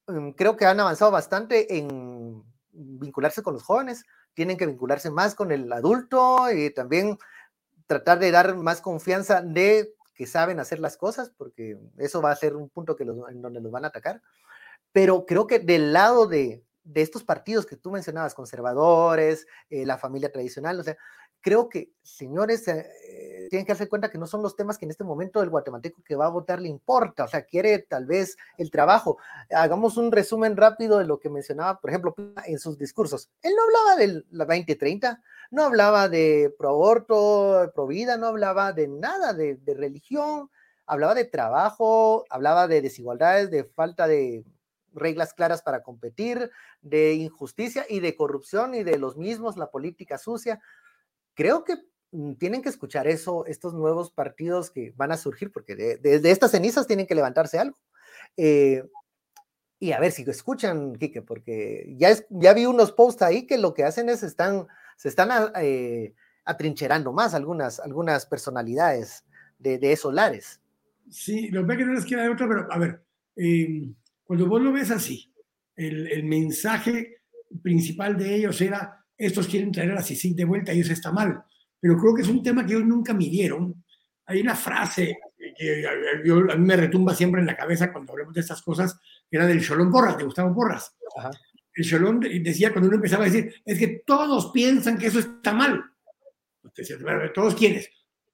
Mm, 0.08 0.30
creo 0.30 0.56
que 0.56 0.66
han 0.66 0.80
avanzado 0.80 1.10
bastante 1.10 1.76
en 1.76 2.42
vincularse 2.72 3.42
con 3.42 3.54
los 3.54 3.62
jóvenes, 3.62 4.04
tienen 4.34 4.56
que 4.56 4.66
vincularse 4.66 5.10
más 5.10 5.34
con 5.34 5.52
el 5.52 5.70
adulto 5.72 6.50
y 6.50 6.70
también 6.70 7.18
tratar 7.86 8.18
de 8.18 8.30
dar 8.30 8.56
más 8.56 8.80
confianza 8.80 9.42
de 9.42 9.94
que 10.14 10.26
saben 10.26 10.60
hacer 10.60 10.80
las 10.80 10.96
cosas, 10.96 11.30
porque 11.30 11.78
eso 11.98 12.22
va 12.22 12.32
a 12.32 12.36
ser 12.36 12.56
un 12.56 12.68
punto 12.68 12.96
en 12.98 13.42
donde 13.42 13.60
los 13.60 13.70
van 13.70 13.84
a 13.84 13.88
atacar. 13.88 14.22
Pero 14.92 15.26
creo 15.26 15.46
que 15.46 15.58
del 15.58 15.92
lado 15.92 16.26
de, 16.26 16.64
de 16.84 17.02
estos 17.02 17.22
partidos 17.22 17.66
que 17.66 17.76
tú 17.76 17.90
mencionabas, 17.90 18.34
conservadores, 18.34 19.46
eh, 19.70 19.84
la 19.84 19.98
familia 19.98 20.32
tradicional, 20.32 20.80
o 20.80 20.82
sea, 20.82 20.96
creo 21.40 21.68
que, 21.68 21.92
señores, 22.02 22.66
eh, 22.68 23.46
tienen 23.50 23.64
que 23.64 23.72
darse 23.72 23.88
cuenta 23.88 24.10
que 24.10 24.18
no 24.18 24.26
son 24.26 24.42
los 24.42 24.56
temas 24.56 24.78
que 24.78 24.84
en 24.84 24.90
este 24.90 25.04
momento 25.04 25.42
el 25.42 25.50
guatemalteco 25.50 26.02
que 26.02 26.16
va 26.16 26.26
a 26.26 26.30
votar 26.30 26.60
le 26.60 26.68
importa, 26.68 27.24
o 27.24 27.28
sea, 27.28 27.42
quiere 27.42 27.78
tal 27.80 28.06
vez 28.06 28.36
el 28.56 28.70
trabajo. 28.70 29.18
Hagamos 29.50 29.96
un 29.96 30.12
resumen 30.12 30.56
rápido 30.56 30.98
de 30.98 31.06
lo 31.06 31.18
que 31.18 31.30
mencionaba, 31.30 31.80
por 31.80 31.90
ejemplo, 31.90 32.14
en 32.44 32.58
sus 32.58 32.78
discursos. 32.78 33.30
Él 33.42 33.54
no 33.56 33.62
hablaba 33.64 33.96
de 33.96 34.24
la 34.30 34.44
2030, 34.44 35.22
no 35.50 35.64
hablaba 35.64 36.08
de 36.08 36.54
pro 36.58 36.70
aborto, 36.70 37.70
pro 37.74 37.86
vida, 37.86 38.16
no 38.16 38.26
hablaba 38.26 38.72
de 38.72 38.88
nada 38.88 39.32
de, 39.32 39.56
de 39.56 39.74
religión, 39.74 40.50
hablaba 40.86 41.14
de 41.14 41.24
trabajo, 41.24 42.24
hablaba 42.30 42.68
de 42.68 42.82
desigualdades, 42.82 43.50
de 43.50 43.64
falta 43.64 44.06
de 44.06 44.44
reglas 44.92 45.32
claras 45.32 45.62
para 45.62 45.82
competir, 45.82 46.50
de 46.82 47.14
injusticia 47.14 47.86
y 47.88 48.00
de 48.00 48.16
corrupción 48.16 48.74
y 48.74 48.82
de 48.82 48.98
los 48.98 49.16
mismos, 49.16 49.56
la 49.56 49.70
política 49.70 50.18
sucia 50.18 50.60
creo 51.38 51.62
que 51.62 51.76
mm, 52.10 52.32
tienen 52.34 52.62
que 52.62 52.68
escuchar 52.68 53.06
eso, 53.06 53.46
estos 53.46 53.72
nuevos 53.72 54.10
partidos 54.10 54.72
que 54.72 54.92
van 54.96 55.12
a 55.12 55.16
surgir, 55.16 55.52
porque 55.52 55.76
de, 55.76 56.20
estas 56.24 56.50
cenizas 56.50 56.88
tienen 56.88 57.06
que 57.06 57.14
levantarse 57.14 57.60
algo. 57.60 57.78
Eh, 58.36 58.82
y 59.78 59.92
a 59.92 60.00
ver 60.00 60.10
si 60.10 60.24
lo 60.24 60.32
escuchan, 60.32 60.96
Quique, 60.96 61.22
porque 61.22 61.94
ya, 61.96 62.10
ya 62.30 62.52
vi 62.54 62.66
unos 62.66 62.90
posts 62.90 63.22
ahí 63.22 63.46
que 63.46 63.56
lo 63.56 63.72
que 63.72 63.84
hacen 63.84 64.08
es 64.08 64.24
están, 64.24 64.66
se 64.96 65.08
están 65.08 65.30
ah, 65.30 65.52
eh, 65.62 66.12
atrincherando 66.44 67.12
más 67.12 67.34
algunas, 67.34 67.78
algunas 67.78 68.26
personalidades 68.26 69.24
de, 69.60 69.78
esos 69.92 70.12
lares. 70.12 70.60
Sí, 71.08 71.50
lo 71.50 71.64
que 71.64 71.76
que 71.76 71.84
no 71.84 71.92
les 71.92 72.04
queda 72.04 72.24
de 72.24 72.30
otra, 72.30 72.48
pero 72.48 72.66
a 72.68 72.78
ver, 72.78 73.04
em, 73.36 73.94
cuando 74.24 74.48
vos 74.48 74.60
lo 74.60 74.72
ves 74.72 74.90
así, 74.90 75.32
el, 75.76 76.08
el 76.08 76.24
mensaje 76.24 77.22
principal 77.62 78.18
de 78.18 78.34
ellos 78.34 78.60
era 78.60 78.98
estos 79.18 79.48
quieren 79.48 79.72
traer 79.72 79.90
a 79.90 79.96
la 79.96 80.02
CICIG 80.02 80.36
de 80.36 80.44
vuelta 80.44 80.72
y 80.72 80.80
eso 80.80 80.92
está 80.92 81.10
mal. 81.10 81.42
Pero 81.80 81.98
creo 81.98 82.14
que 82.14 82.22
es 82.22 82.28
un 82.28 82.42
tema 82.42 82.64
que 82.64 82.72
ellos 82.74 82.86
nunca 82.86 83.12
midieron. 83.12 83.84
Hay 84.26 84.40
una 84.40 84.54
frase 84.54 85.18
que 85.56 85.84
a 85.86 86.56
mí 86.56 86.66
me 86.66 86.76
retumba 86.76 87.14
siempre 87.14 87.40
en 87.40 87.46
la 87.46 87.56
cabeza 87.56 87.92
cuando 87.92 88.12
hablamos 88.12 88.34
de 88.34 88.40
estas 88.40 88.62
cosas, 88.62 88.98
que 89.28 89.36
era 89.36 89.46
del 89.46 89.64
Cholón 89.64 89.90
Porras, 89.90 90.16
de 90.16 90.24
Gustavo 90.24 90.54
Porras. 90.54 90.96
El 91.74 91.84
Cholón 91.84 92.20
decía 92.20 92.72
cuando 92.72 92.88
uno 92.88 92.96
empezaba 92.96 93.24
a 93.24 93.28
decir, 93.28 93.54
es 93.64 93.78
que 93.78 94.02
todos 94.06 94.50
piensan 94.52 94.98
que 94.98 95.08
eso 95.08 95.18
está 95.18 95.52
mal. 95.52 95.82
¿Todos 97.34 97.54
quiénes? 97.54 97.90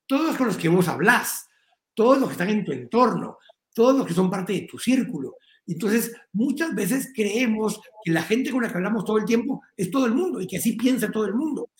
Todos 0.07 0.37
con 0.37 0.49
los 0.49 0.57
que 0.57 0.69
vos 0.69 0.89
hablas, 0.89 1.49
todos 1.95 2.19
los 2.19 2.29
que 2.29 2.33
están 2.33 2.51
en 2.51 2.65
tu 2.65 2.73
entorno, 2.73 3.39
todos 3.73 3.97
los 3.97 4.07
que 4.07 4.15
son 4.15 4.31
parte 4.31 4.53
de 4.53 4.63
tu 4.63 4.79
círculo. 4.79 5.37
Entonces, 5.67 6.15
muchas 6.33 6.75
veces 6.75 7.11
creemos 7.15 7.81
que 8.05 8.13
la 8.13 8.23
gente 8.23 8.51
con 8.51 8.63
la 8.63 8.69
que 8.69 8.77
hablamos 8.77 9.05
todo 9.05 9.19
el 9.19 9.25
tiempo 9.25 9.63
es 9.77 9.91
todo 9.91 10.07
el 10.07 10.15
mundo 10.15 10.41
y 10.41 10.47
que 10.47 10.59
así 10.59 10.77
piensa 10.77 11.11
todo 11.11 11.25
el 11.27 11.35
mundo. 11.35 11.71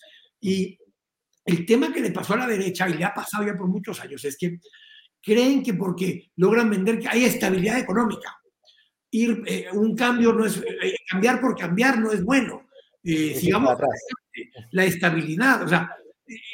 Y 0.41 0.77
el 1.45 1.65
tema 1.65 1.93
que 1.93 2.01
le 2.01 2.11
pasó 2.11 2.33
a 2.33 2.37
la 2.37 2.47
derecha 2.47 2.89
y 2.89 2.95
le 2.95 3.05
ha 3.05 3.13
pasado 3.13 3.45
ya 3.45 3.55
por 3.55 3.67
muchos 3.67 3.99
años 4.01 4.23
es 4.25 4.35
que 4.37 4.59
creen 5.21 5.63
que 5.63 5.73
porque 5.73 6.31
logran 6.35 6.69
vender 6.69 6.99
que 6.99 7.07
hay 7.07 7.25
estabilidad 7.25 7.79
económica, 7.79 8.39
ir 9.11 9.43
eh, 9.45 9.67
un 9.73 9.95
cambio 9.95 10.33
no 10.33 10.45
es 10.45 10.57
eh, 10.57 10.95
cambiar 11.09 11.39
por 11.39 11.55
cambiar 11.55 11.99
no 11.99 12.11
es 12.11 12.23
bueno. 12.23 12.67
Eh, 13.03 13.35
sigamos 13.35 13.77
la 14.71 14.85
estabilidad, 14.85 15.61
o 15.63 15.67
sea, 15.67 15.91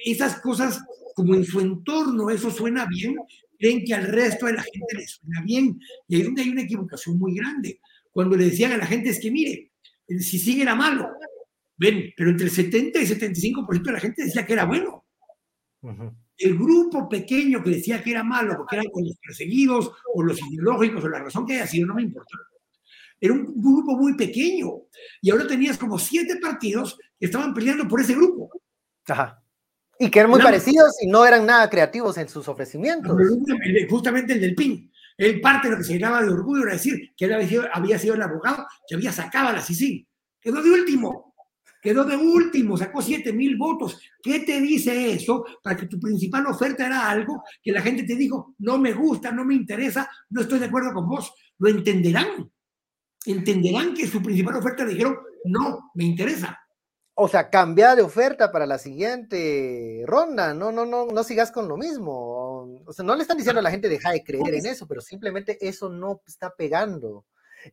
esas 0.03 0.41
cosas 0.41 0.83
como 1.15 1.33
en 1.33 1.45
su 1.45 1.61
entorno 1.61 2.29
eso 2.29 2.51
suena 2.51 2.85
bien, 2.85 3.15
creen 3.61 3.85
que 3.85 3.93
al 3.93 4.07
resto 4.07 4.47
de 4.47 4.53
la 4.53 4.63
gente 4.63 4.95
le 4.97 5.07
suena 5.07 5.41
bien. 5.43 5.79
Y 6.07 6.15
ahí 6.15 6.21
es 6.21 6.25
donde 6.25 6.41
hay 6.41 6.49
una 6.49 6.63
equivocación 6.63 7.19
muy 7.19 7.35
grande. 7.35 7.79
Cuando 8.11 8.35
le 8.35 8.45
decían 8.45 8.71
a 8.71 8.77
la 8.77 8.87
gente 8.87 9.09
es 9.09 9.19
que, 9.19 9.29
mire, 9.29 9.71
si 10.07 10.39
sigue 10.39 10.63
era 10.63 10.75
malo. 10.75 11.09
Ven, 11.77 12.11
pero 12.17 12.31
entre 12.31 12.47
el 12.47 12.51
70 12.51 12.99
y 12.99 13.05
75% 13.05 13.81
de 13.83 13.91
la 13.91 13.99
gente 13.99 14.23
decía 14.23 14.45
que 14.45 14.53
era 14.53 14.65
bueno. 14.65 15.05
El 16.37 16.57
grupo 16.57 17.07
pequeño 17.07 17.63
que 17.63 17.69
decía 17.69 18.03
que 18.03 18.11
era 18.11 18.23
malo, 18.23 18.55
porque 18.57 18.77
eran 18.77 18.91
con 18.91 19.03
los 19.03 19.17
perseguidos 19.17 19.91
o 20.13 20.23
los 20.23 20.39
ideológicos 20.41 21.03
o 21.03 21.09
la 21.09 21.23
razón 21.23 21.45
que 21.45 21.53
haya 21.53 21.67
sido, 21.67 21.87
no 21.87 21.95
me 21.95 22.01
importa. 22.01 22.35
Era 23.19 23.33
un 23.33 23.45
grupo 23.61 23.95
muy 23.95 24.15
pequeño. 24.15 24.69
Y 25.21 25.29
ahora 25.29 25.47
tenías 25.47 25.77
como 25.77 25.99
siete 25.99 26.37
partidos 26.37 26.97
que 27.19 27.27
estaban 27.27 27.53
peleando 27.53 27.87
por 27.87 28.01
ese 28.01 28.15
grupo. 28.15 28.49
Ajá. 29.07 29.40
Y 30.01 30.09
que 30.09 30.17
eran 30.17 30.31
muy 30.31 30.41
parecidos 30.41 30.95
y 30.99 31.05
no 31.05 31.23
eran 31.27 31.45
nada 31.45 31.69
creativos 31.69 32.17
en 32.17 32.27
sus 32.27 32.47
ofrecimientos. 32.47 33.15
Justamente 33.87 34.33
el 34.33 34.41
del 34.41 34.55
PIN. 34.55 34.91
Él 35.15 35.39
parte 35.39 35.67
de 35.67 35.73
lo 35.73 35.77
que 35.77 35.83
se 35.83 35.93
llenaba 35.93 36.23
de 36.23 36.29
orgullo 36.29 36.63
era 36.63 36.73
decir 36.73 37.11
que 37.15 37.25
él 37.25 37.33
había 37.33 37.47
sido, 37.47 37.63
había 37.71 37.99
sido 37.99 38.15
el 38.15 38.21
abogado 38.23 38.65
que 38.87 38.95
había 38.95 39.11
sacado 39.11 39.49
a 39.49 39.53
la 39.53 39.61
CICIG. 39.61 40.07
Quedó 40.41 40.63
de 40.63 40.71
último. 40.71 41.35
Quedó 41.79 42.03
de 42.03 42.15
último, 42.15 42.77
sacó 42.77 42.99
7 42.99 43.31
mil 43.31 43.57
votos. 43.57 44.01
¿Qué 44.23 44.39
te 44.39 44.59
dice 44.59 45.13
eso 45.13 45.45
para 45.61 45.77
que 45.77 45.85
tu 45.85 45.99
principal 45.99 46.47
oferta 46.47 46.87
era 46.87 47.07
algo 47.07 47.43
que 47.61 47.71
la 47.71 47.83
gente 47.83 48.01
te 48.01 48.15
dijo, 48.15 48.55
no 48.57 48.79
me 48.79 48.93
gusta, 48.93 49.31
no 49.31 49.45
me 49.45 49.53
interesa, 49.53 50.09
no 50.31 50.41
estoy 50.41 50.57
de 50.57 50.65
acuerdo 50.65 50.93
con 50.93 51.07
vos? 51.07 51.31
Lo 51.59 51.69
entenderán. 51.69 52.51
Entenderán 53.23 53.93
que 53.93 54.07
su 54.07 54.19
principal 54.19 54.55
oferta 54.55 54.83
le 54.83 54.93
dijeron, 54.93 55.19
no, 55.45 55.91
me 55.93 56.05
interesa 56.05 56.60
o 57.21 57.27
sea, 57.27 57.51
cambia 57.51 57.95
de 57.95 58.01
oferta 58.01 58.51
para 58.51 58.65
la 58.65 58.79
siguiente 58.79 60.03
ronda, 60.07 60.55
no, 60.55 60.71
no, 60.71 60.87
no, 60.87 61.05
no 61.05 61.23
sigas 61.23 61.51
con 61.51 61.67
lo 61.67 61.77
mismo. 61.77 62.81
O 62.83 62.93
sea, 62.93 63.05
no 63.05 63.15
le 63.15 63.21
están 63.21 63.37
diciendo 63.37 63.59
a 63.59 63.63
la 63.63 63.69
gente 63.69 63.87
deja 63.87 64.11
de 64.11 64.23
creer 64.23 64.55
en 64.55 64.65
eso, 64.65 64.87
pero 64.87 65.01
simplemente 65.01 65.55
eso 65.61 65.87
no 65.87 66.21
está 66.25 66.51
pegando. 66.55 67.25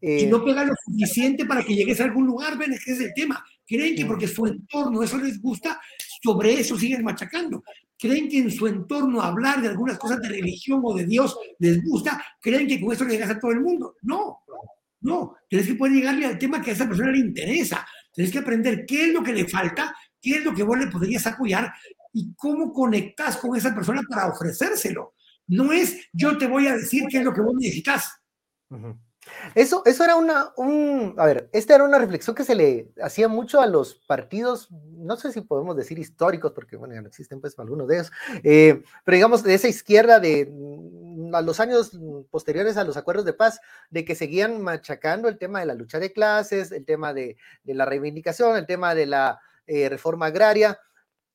y 0.02 0.26
no 0.26 0.44
pega 0.44 0.64
lo 0.64 0.74
suficiente 0.84 1.46
para 1.46 1.64
que 1.64 1.74
llegues 1.74 1.98
a 1.98 2.04
algún 2.04 2.26
lugar, 2.26 2.58
ven, 2.58 2.74
ese 2.74 2.92
es 2.92 3.00
el 3.00 3.14
tema. 3.14 3.42
Creen 3.66 3.96
que 3.96 4.04
porque 4.04 4.28
su 4.28 4.46
entorno 4.46 5.02
eso 5.02 5.16
les 5.16 5.40
gusta, 5.40 5.80
sobre 6.22 6.60
eso 6.60 6.76
siguen 6.78 7.02
machacando. 7.02 7.64
Creen 7.98 8.28
que 8.28 8.40
en 8.40 8.50
su 8.50 8.66
entorno 8.66 9.22
hablar 9.22 9.62
de 9.62 9.68
algunas 9.68 9.98
cosas 9.98 10.20
de 10.20 10.28
religión 10.28 10.82
o 10.84 10.94
de 10.94 11.06
Dios 11.06 11.38
les 11.58 11.82
gusta, 11.82 12.22
creen 12.38 12.68
que 12.68 12.78
con 12.78 12.92
eso 12.92 13.04
le 13.04 13.12
llegas 13.12 13.30
a 13.30 13.40
todo 13.40 13.52
el 13.52 13.60
mundo. 13.60 13.96
No, 14.02 14.40
no, 15.00 15.36
tienes 15.48 15.68
que 15.68 15.74
poder 15.74 15.94
llegarle 15.94 16.26
al 16.26 16.38
tema 16.38 16.60
que 16.60 16.70
a 16.70 16.74
esa 16.74 16.86
persona 16.86 17.12
le 17.12 17.18
interesa. 17.18 17.86
Tienes 18.18 18.32
que 18.32 18.40
aprender 18.40 18.84
qué 18.84 19.04
es 19.04 19.14
lo 19.14 19.22
que 19.22 19.32
le 19.32 19.46
falta, 19.46 19.94
qué 20.20 20.38
es 20.38 20.44
lo 20.44 20.52
que 20.52 20.64
vos 20.64 20.76
le 20.76 20.88
podrías 20.88 21.24
apoyar 21.28 21.72
y 22.12 22.34
cómo 22.34 22.72
conectas 22.72 23.36
con 23.36 23.54
esa 23.54 23.72
persona 23.72 24.02
para 24.10 24.26
ofrecérselo. 24.26 25.14
No 25.46 25.72
es 25.72 26.08
yo 26.12 26.36
te 26.36 26.48
voy 26.48 26.66
a 26.66 26.74
decir 26.74 27.04
qué 27.08 27.18
es 27.18 27.24
lo 27.24 27.32
que 27.32 27.42
vos 27.42 27.54
necesitas. 27.54 28.20
Eso, 29.54 29.84
eso 29.86 30.02
era 30.02 30.16
una, 30.16 30.50
un, 30.56 31.14
a 31.16 31.26
ver, 31.26 31.48
esta 31.52 31.76
era 31.76 31.84
una 31.84 32.00
reflexión 32.00 32.34
que 32.34 32.42
se 32.42 32.56
le 32.56 32.90
hacía 33.00 33.28
mucho 33.28 33.60
a 33.60 33.68
los 33.68 33.94
partidos, 34.08 34.68
no 34.72 35.16
sé 35.16 35.30
si 35.30 35.42
podemos 35.42 35.76
decir 35.76 35.96
históricos, 36.00 36.50
porque 36.52 36.76
bueno, 36.76 36.94
ya 36.94 37.02
no 37.02 37.06
existen 37.06 37.40
pues 37.40 37.56
algunos 37.56 37.86
de 37.86 37.94
ellos, 37.98 38.10
eh, 38.42 38.82
pero 39.04 39.14
digamos 39.14 39.44
de 39.44 39.54
esa 39.54 39.68
izquierda 39.68 40.18
de 40.18 40.50
a 41.32 41.42
los 41.42 41.60
años 41.60 41.98
posteriores 42.30 42.76
a 42.76 42.84
los 42.84 42.96
acuerdos 42.96 43.24
de 43.24 43.32
paz, 43.32 43.60
de 43.90 44.04
que 44.04 44.14
seguían 44.14 44.60
machacando 44.60 45.28
el 45.28 45.38
tema 45.38 45.60
de 45.60 45.66
la 45.66 45.74
lucha 45.74 45.98
de 45.98 46.12
clases, 46.12 46.72
el 46.72 46.84
tema 46.84 47.12
de, 47.12 47.36
la 47.64 47.84
reivindicación, 47.84 48.56
el 48.56 48.66
tema 48.66 48.94
de 48.94 49.06
la 49.06 49.40
eh, 49.66 49.88
reforma 49.88 50.26
agraria, 50.26 50.78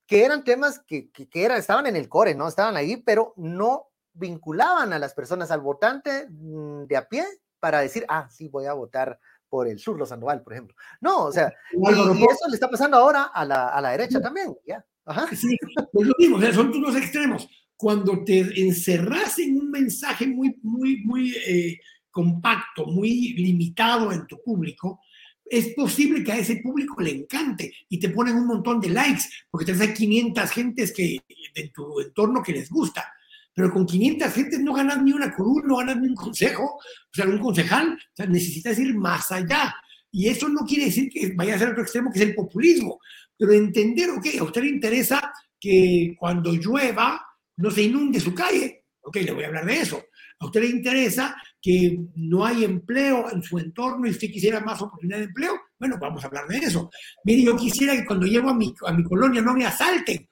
que 0.06 0.26
eran 0.26 0.44
temas 0.44 0.80
que, 0.80 1.12
que, 1.12 1.28
estaban 1.34 1.88
en 1.88 1.96
el 1.96 2.10
core, 2.10 2.36
¿no? 2.36 2.48
Estaban 2.48 2.76
ahí, 2.76 2.98
pero 2.98 3.34
no 3.38 3.90
vinculaban 4.14 4.94
a 4.94 5.00
las 5.00 5.14
personas, 5.14 5.52
al 5.52 5.62
votante 5.62 6.28
mm, 6.30 6.86
de 6.86 6.98
a 6.98 7.08
pie, 7.08 7.26
para 7.60 7.80
decir, 7.80 8.06
ah, 8.10 8.28
sí, 8.30 8.50
voy 8.50 8.66
a 8.66 8.74
votar 8.74 9.20
por 9.48 9.68
el 9.68 9.80
sur, 9.80 10.06
Sandoval, 10.06 10.42
por 10.42 10.54
ejemplo. 10.54 10.76
No, 11.00 11.26
o 11.26 11.32
sea, 11.32 11.54
y, 11.72 11.90
eso 11.90 12.48
le 12.48 12.56
está 12.56 12.70
pasando 12.70 12.98
ahora 12.98 13.24
a 13.24 13.46
la, 13.46 13.70
a 13.70 13.82
la 13.82 13.92
derecha 13.92 14.20
también, 14.20 14.56
ya. 14.66 14.86
Ajá. 15.06 15.28
Sí, 15.36 15.58
pues 15.92 16.08
lo 16.08 16.14
mismo, 16.18 16.38
o 16.38 16.40
sea, 16.40 16.54
son 16.54 16.72
dos 16.82 16.96
extremos 16.96 17.48
cuando 17.78 18.24
te 18.24 18.40
encerras 18.62 19.40
en 19.40 19.58
un 19.58 19.72
mensaje 19.72 20.28
muy, 20.28 20.56
muy, 20.62 20.98
muy 21.04 21.36
eh, 21.48 21.80
compacto, 22.10 22.86
muy 22.86 23.34
limitado 23.34 24.12
en 24.12 24.26
tu 24.28 24.42
público, 24.42 25.02
es 25.46 25.74
posible 25.76 26.24
que 26.24 26.32
a 26.32 26.38
ese 26.38 26.58
público 26.58 27.02
le 27.02 27.12
encante 27.12 27.74
y 27.90 28.00
te 28.00 28.10
ponen 28.10 28.36
un 28.36 28.48
montón 28.48 28.80
de 28.80 28.90
likes, 28.90 29.24
porque 29.52 29.66
tienes 29.66 29.98
500 29.98 30.50
gentes 30.52 30.92
que, 30.92 31.20
en 31.54 31.72
tu 31.72 32.00
entorno 32.00 32.42
que 32.42 32.54
les 32.54 32.70
gusta. 32.70 33.06
Pero 33.54 33.72
con 33.72 33.86
500 33.86 34.34
gentes 34.34 34.60
no 34.62 34.74
ganas 34.74 35.04
ni 35.04 35.12
una 35.12 35.34
curul, 35.36 35.68
no 35.68 35.78
ganas 35.78 35.98
ni 35.98 36.08
un 36.08 36.16
consejo, 36.16 36.64
o 36.64 36.80
sea, 37.12 37.26
un 37.26 37.38
concejal. 37.38 37.94
O 37.94 38.16
sea, 38.16 38.26
necesitas 38.26 38.80
ir 38.80 38.96
más 38.96 39.32
allá. 39.32 39.76
Y 40.12 40.28
eso 40.28 40.50
no 40.50 40.62
quiere 40.66 40.86
decir 40.86 41.10
que 41.10 41.34
vaya 41.36 41.56
a 41.56 41.60
ser 41.60 41.70
otro 41.70 41.84
extremo, 41.84 42.12
que 42.12 42.20
es 42.20 42.26
el 42.26 42.36
populismo. 42.36 43.00
Pero 43.38 43.52
entender, 43.54 44.10
ok, 44.10 44.26
a 44.40 44.44
usted 44.44 44.64
le 44.64 44.70
interesa 44.70 45.32
que 45.60 46.16
cuando 46.20 46.54
llueva, 46.54 47.22
no 47.58 47.72
se 47.72 47.84
inunde 47.84 48.20
su 48.20 48.34
calle. 48.34 48.86
Ok, 49.02 49.18
le 49.18 49.32
voy 49.32 49.44
a 49.44 49.48
hablar 49.48 49.66
de 49.66 49.82
eso. 49.82 50.04
A 50.40 50.46
usted 50.46 50.62
le 50.62 50.68
interesa 50.68 51.36
que 51.62 52.00
no 52.16 52.46
hay 52.46 52.64
empleo 52.64 53.32
en 53.32 53.44
su 53.44 53.58
entorno 53.58 54.08
y 54.08 54.12
usted 54.12 54.30
quisiera 54.30 54.60
más 54.60 54.82
oportunidad 54.82 55.20
de 55.20 55.26
empleo. 55.26 55.54
Bueno, 55.78 55.98
vamos 56.00 56.24
a 56.24 56.28
hablar 56.28 56.48
de 56.48 56.58
eso. 56.58 56.90
Mire, 57.24 57.44
yo 57.44 57.56
quisiera 57.56 57.96
que 57.96 58.06
cuando 58.06 58.26
llego 58.26 58.50
a 58.50 58.54
mi, 58.54 58.74
a 58.86 58.94
mi 58.94 59.04
colonia 59.04 59.42
no 59.42 59.54
me 59.54 59.66
asalten. 59.66 60.28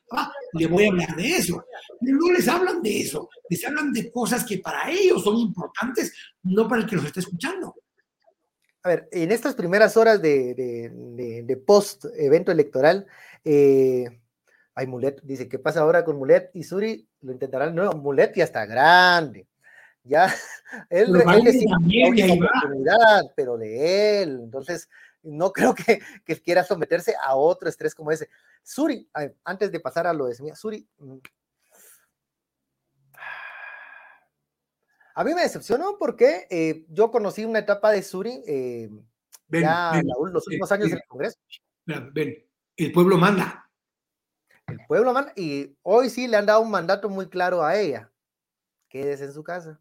Le 0.53 0.67
voy 0.67 0.85
a 0.85 0.89
hablar 0.89 1.15
de 1.15 1.37
eso. 1.37 1.63
Pero 1.99 2.17
no 2.17 2.31
les 2.31 2.47
hablan 2.47 2.81
de 2.81 3.01
eso. 3.01 3.29
Les 3.49 3.65
hablan 3.65 3.93
de 3.93 4.11
cosas 4.11 4.45
que 4.45 4.57
para 4.59 4.89
ellos 4.91 5.23
son 5.23 5.37
importantes, 5.37 6.13
no 6.43 6.67
para 6.67 6.81
el 6.81 6.87
que 6.87 6.95
los 6.95 7.05
esté 7.05 7.21
escuchando. 7.21 7.75
A 8.83 8.89
ver, 8.89 9.09
en 9.11 9.31
estas 9.31 9.53
primeras 9.53 9.95
horas 9.95 10.21
de, 10.21 10.55
de, 10.55 11.57
post 11.57 12.05
evento 12.17 12.51
electoral, 12.51 13.05
eh, 13.45 14.20
hay 14.81 14.87
Mulet, 14.87 15.21
dice, 15.23 15.47
¿qué 15.47 15.59
pasa 15.59 15.81
ahora 15.81 16.03
con 16.03 16.17
Mulet 16.17 16.49
y 16.53 16.63
Suri? 16.63 17.07
Lo 17.21 17.31
intentarán, 17.31 17.75
no, 17.75 17.91
Mulet 17.93 18.35
ya 18.35 18.43
está 18.43 18.65
grande, 18.65 19.47
ya, 20.03 20.25
él, 20.89 21.15
él 21.15 22.41
oportunidad, 22.41 23.21
pero 23.35 23.57
de 23.57 24.23
él, 24.23 24.39
entonces 24.43 24.89
no 25.23 25.53
creo 25.53 25.75
que, 25.75 26.01
que, 26.25 26.41
quiera 26.41 26.63
someterse 26.63 27.13
a 27.21 27.35
otro 27.35 27.69
estrés 27.69 27.93
como 27.93 28.11
ese. 28.11 28.29
Suri, 28.63 29.07
antes 29.43 29.71
de 29.71 29.79
pasar 29.79 30.07
a 30.07 30.13
lo 30.13 30.25
de 30.25 30.35
Semilla, 30.35 30.55
Suri, 30.55 30.87
mm, 30.97 31.17
a 35.13 35.23
mí 35.23 35.33
me 35.33 35.41
decepcionó 35.41 35.97
porque 35.99 36.47
eh, 36.49 36.85
yo 36.89 37.11
conocí 37.11 37.45
una 37.45 37.59
etapa 37.59 37.91
de 37.91 38.01
Suri 38.01 38.41
eh, 38.47 38.89
ya 39.49 40.01
los 40.33 40.47
últimos 40.47 40.71
años 40.71 40.89
del 40.89 41.03
Congreso. 41.07 41.37
Ven, 41.85 42.45
el 42.77 42.91
pueblo 42.91 43.17
manda. 43.17 43.60
El 44.71 44.85
pueblo 44.87 45.13
manda, 45.13 45.33
y 45.35 45.75
hoy 45.83 46.09
sí 46.09 46.27
le 46.27 46.37
han 46.37 46.45
dado 46.45 46.61
un 46.61 46.71
mandato 46.71 47.09
muy 47.09 47.27
claro 47.27 47.63
a 47.63 47.77
ella. 47.77 48.11
Quédese 48.89 49.25
en 49.25 49.33
su 49.33 49.43
casa. 49.43 49.79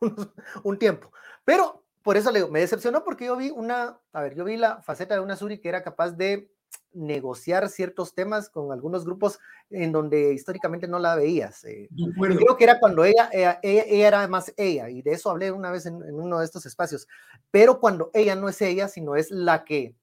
un 0.64 0.78
tiempo. 0.78 1.12
Pero 1.44 1.84
por 2.02 2.16
eso 2.16 2.30
le 2.30 2.40
digo, 2.40 2.50
me 2.50 2.60
decepcionó 2.60 3.04
porque 3.04 3.26
yo 3.26 3.36
vi 3.36 3.50
una, 3.50 4.00
a 4.12 4.22
ver, 4.22 4.34
yo 4.34 4.44
vi 4.44 4.56
la 4.56 4.82
faceta 4.82 5.14
de 5.14 5.20
una 5.20 5.36
Suri 5.36 5.58
que 5.58 5.68
era 5.68 5.82
capaz 5.82 6.10
de 6.12 6.50
negociar 6.94 7.68
ciertos 7.68 8.14
temas 8.14 8.50
con 8.50 8.72
algunos 8.72 9.04
grupos 9.04 9.38
en 9.70 9.92
donde 9.92 10.34
históricamente 10.34 10.88
no 10.88 10.98
la 10.98 11.14
veías. 11.14 11.64
Eh. 11.64 11.88
creo 12.20 12.56
que 12.56 12.64
era 12.64 12.78
cuando 12.80 13.04
ella, 13.04 13.30
ella, 13.32 13.58
era 13.62 14.26
más 14.28 14.52
ella, 14.56 14.90
y 14.90 15.02
de 15.02 15.12
eso 15.12 15.30
hablé 15.30 15.50
una 15.52 15.70
vez 15.70 15.86
en, 15.86 16.02
uno 16.14 16.38
de 16.38 16.44
estos 16.44 16.66
espacios, 16.66 17.08
pero 17.50 17.80
cuando 17.80 18.10
ella 18.12 18.34
no 18.34 18.48
es 18.48 18.60
ella, 18.60 18.88
sino 18.88 19.16
es 19.16 19.30
la 19.30 19.64
que 19.64 19.94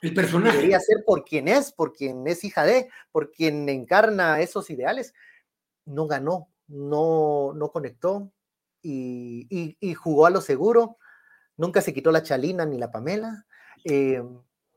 El 0.00 0.14
personaje. 0.14 0.56
Debería 0.56 0.80
ser 0.80 1.04
por 1.04 1.24
quien 1.24 1.48
es, 1.48 1.72
por 1.72 1.92
quien 1.92 2.26
es 2.26 2.44
hija 2.44 2.64
de, 2.64 2.88
por 3.10 3.30
quien 3.30 3.68
encarna 3.68 4.40
esos 4.40 4.70
ideales. 4.70 5.14
No 5.84 6.06
ganó, 6.06 6.48
no, 6.68 7.52
no 7.54 7.70
conectó 7.70 8.30
y, 8.82 9.94
jugó 9.94 10.26
a 10.26 10.30
lo 10.30 10.40
seguro. 10.40 10.98
Nunca 11.56 11.80
se 11.80 11.92
quitó 11.92 12.12
la 12.12 12.22
Chalina 12.22 12.64
ni 12.64 12.78
la 12.78 12.90
Pamela. 12.90 13.46
Eh, 13.84 14.22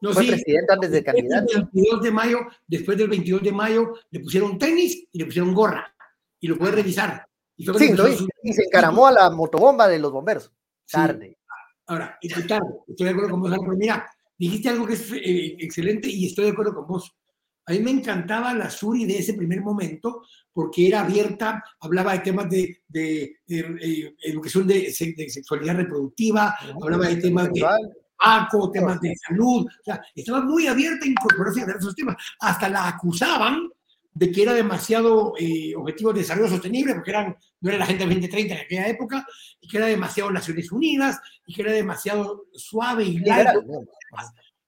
no, 0.01 0.13
fue 0.13 0.25
presidente 0.25 0.73
antes 0.73 0.91
de 0.91 1.03
candidato. 1.03 1.53
El 1.55 1.69
22 1.71 2.01
de 2.01 2.11
mayo, 2.11 2.39
después 2.67 2.97
del 2.97 3.09
22 3.09 3.43
de 3.43 3.51
mayo, 3.51 3.93
le 4.09 4.19
pusieron 4.19 4.57
tenis 4.57 5.07
y 5.11 5.19
le 5.19 5.25
pusieron 5.25 5.53
gorra. 5.53 5.93
Y 6.39 6.47
lo 6.47 6.57
puede 6.57 6.71
revisar. 6.71 7.27
Y, 7.55 7.65
sí, 7.65 7.95
y, 8.41 8.53
se 8.53 8.63
encaramó 8.63 9.05
a 9.05 9.11
la 9.11 9.29
motobomba 9.29 9.87
de 9.87 9.99
los 9.99 10.11
bomberos. 10.11 10.51
Tarde. 10.89 11.37
Ahora, 11.85 12.17
tarde. 12.47 12.67
Estoy 12.87 13.05
de 13.05 13.11
acuerdo 13.11 13.29
con 13.29 13.41
vos. 13.41 13.77
Mira, 13.77 14.09
dijiste 14.41 14.69
algo 14.69 14.87
que 14.87 14.93
es 14.93 15.11
eh, 15.11 15.55
excelente 15.59 16.09
y 16.09 16.25
estoy 16.25 16.45
de 16.45 16.51
acuerdo 16.51 16.73
con 16.73 16.87
vos. 16.87 17.15
A 17.67 17.73
mí 17.73 17.79
me 17.79 17.91
encantaba 17.91 18.55
la 18.55 18.71
Suri 18.71 19.05
de 19.05 19.19
ese 19.19 19.35
primer 19.35 19.61
momento 19.61 20.23
porque 20.51 20.87
era 20.87 21.01
abierta, 21.01 21.63
hablaba 21.79 22.13
de 22.13 22.19
temas 22.19 22.49
de, 22.49 22.81
de, 22.87 23.35
eh, 23.47 24.15
educación 24.23 24.67
de, 24.67 24.91
sexualidad 24.91 25.75
reproductiva, 25.75 26.55
hablaba 26.81 27.07
de 27.07 27.17
temas 27.17 27.53
de 27.53 27.63
ACO, 28.17 28.71
temas 28.71 28.99
de 28.99 29.15
salud, 29.15 29.65
o 29.65 29.83
sea, 29.83 30.01
estaba 30.15 30.41
muy 30.41 30.65
abierta 30.65 31.05
a 31.05 31.09
incorporarse 31.09 31.61
a 31.61 31.77
esos 31.77 31.95
temas. 31.95 32.15
Hasta 32.39 32.67
la 32.67 32.87
acusaban 32.87 33.70
de 34.13 34.31
que 34.31 34.43
era 34.43 34.53
demasiado 34.53 35.33
eh, 35.37 35.73
objetivo 35.75 36.11
de 36.11 36.19
desarrollo 36.19 36.49
sostenible, 36.49 36.95
porque 36.95 37.11
eran, 37.11 37.35
no 37.61 37.69
era 37.69 37.79
la 37.79 37.85
Agenda 37.85 38.05
2030 38.05 38.53
en 38.53 38.61
aquella 38.61 38.87
época, 38.87 39.25
y 39.59 39.67
que 39.67 39.77
era 39.77 39.85
demasiado 39.87 40.31
Naciones 40.31 40.71
Unidas, 40.71 41.19
y 41.45 41.53
que 41.53 41.61
era 41.61 41.71
demasiado 41.71 42.45
suave 42.53 43.05
y 43.05 43.19
largo. 43.19 43.85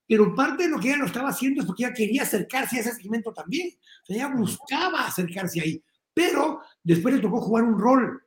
Pero 0.08 0.36
parte 0.36 0.64
de 0.64 0.70
lo 0.70 0.80
que 0.80 0.90
ella 0.90 0.98
lo 0.98 1.06
estaba 1.06 1.30
haciendo 1.30 1.62
es 1.62 1.68
porque 1.68 1.84
ella 1.84 1.94
quería 1.94 2.24
acercarse 2.24 2.78
a 2.78 2.80
ese 2.82 2.94
segmento 2.94 3.34
también. 3.34 3.70
O 4.04 4.06
sea, 4.06 4.16
ella 4.16 4.28
buscaba 4.36 5.08
acercarse 5.08 5.62
ahí. 5.62 5.84
Pero 6.14 6.62
después 6.84 7.16
le 7.16 7.22
tocó 7.22 7.42
jugar 7.42 7.64
un 7.64 7.80
rol 7.80 8.23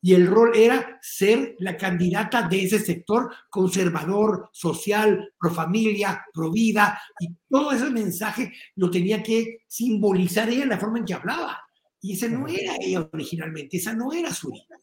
y 0.00 0.14
el 0.14 0.28
rol 0.28 0.52
era 0.54 0.98
ser 1.02 1.56
la 1.58 1.76
candidata 1.76 2.48
de 2.48 2.64
ese 2.64 2.78
sector 2.78 3.32
conservador, 3.50 4.48
social, 4.52 5.32
pro 5.38 5.50
familia, 5.50 6.24
pro 6.32 6.52
vida, 6.52 7.00
y 7.18 7.34
todo 7.48 7.72
ese 7.72 7.90
mensaje 7.90 8.52
lo 8.76 8.90
tenía 8.90 9.22
que 9.22 9.64
simbolizar 9.66 10.48
ella 10.48 10.62
en 10.62 10.68
la 10.68 10.78
forma 10.78 10.98
en 10.98 11.04
que 11.04 11.14
hablaba. 11.14 11.60
Y 12.00 12.12
esa 12.14 12.28
no 12.28 12.46
era 12.46 12.76
ella 12.80 13.08
originalmente, 13.12 13.76
esa 13.76 13.92
no 13.92 14.12
era 14.12 14.32
su 14.32 14.50
vida. 14.50 14.80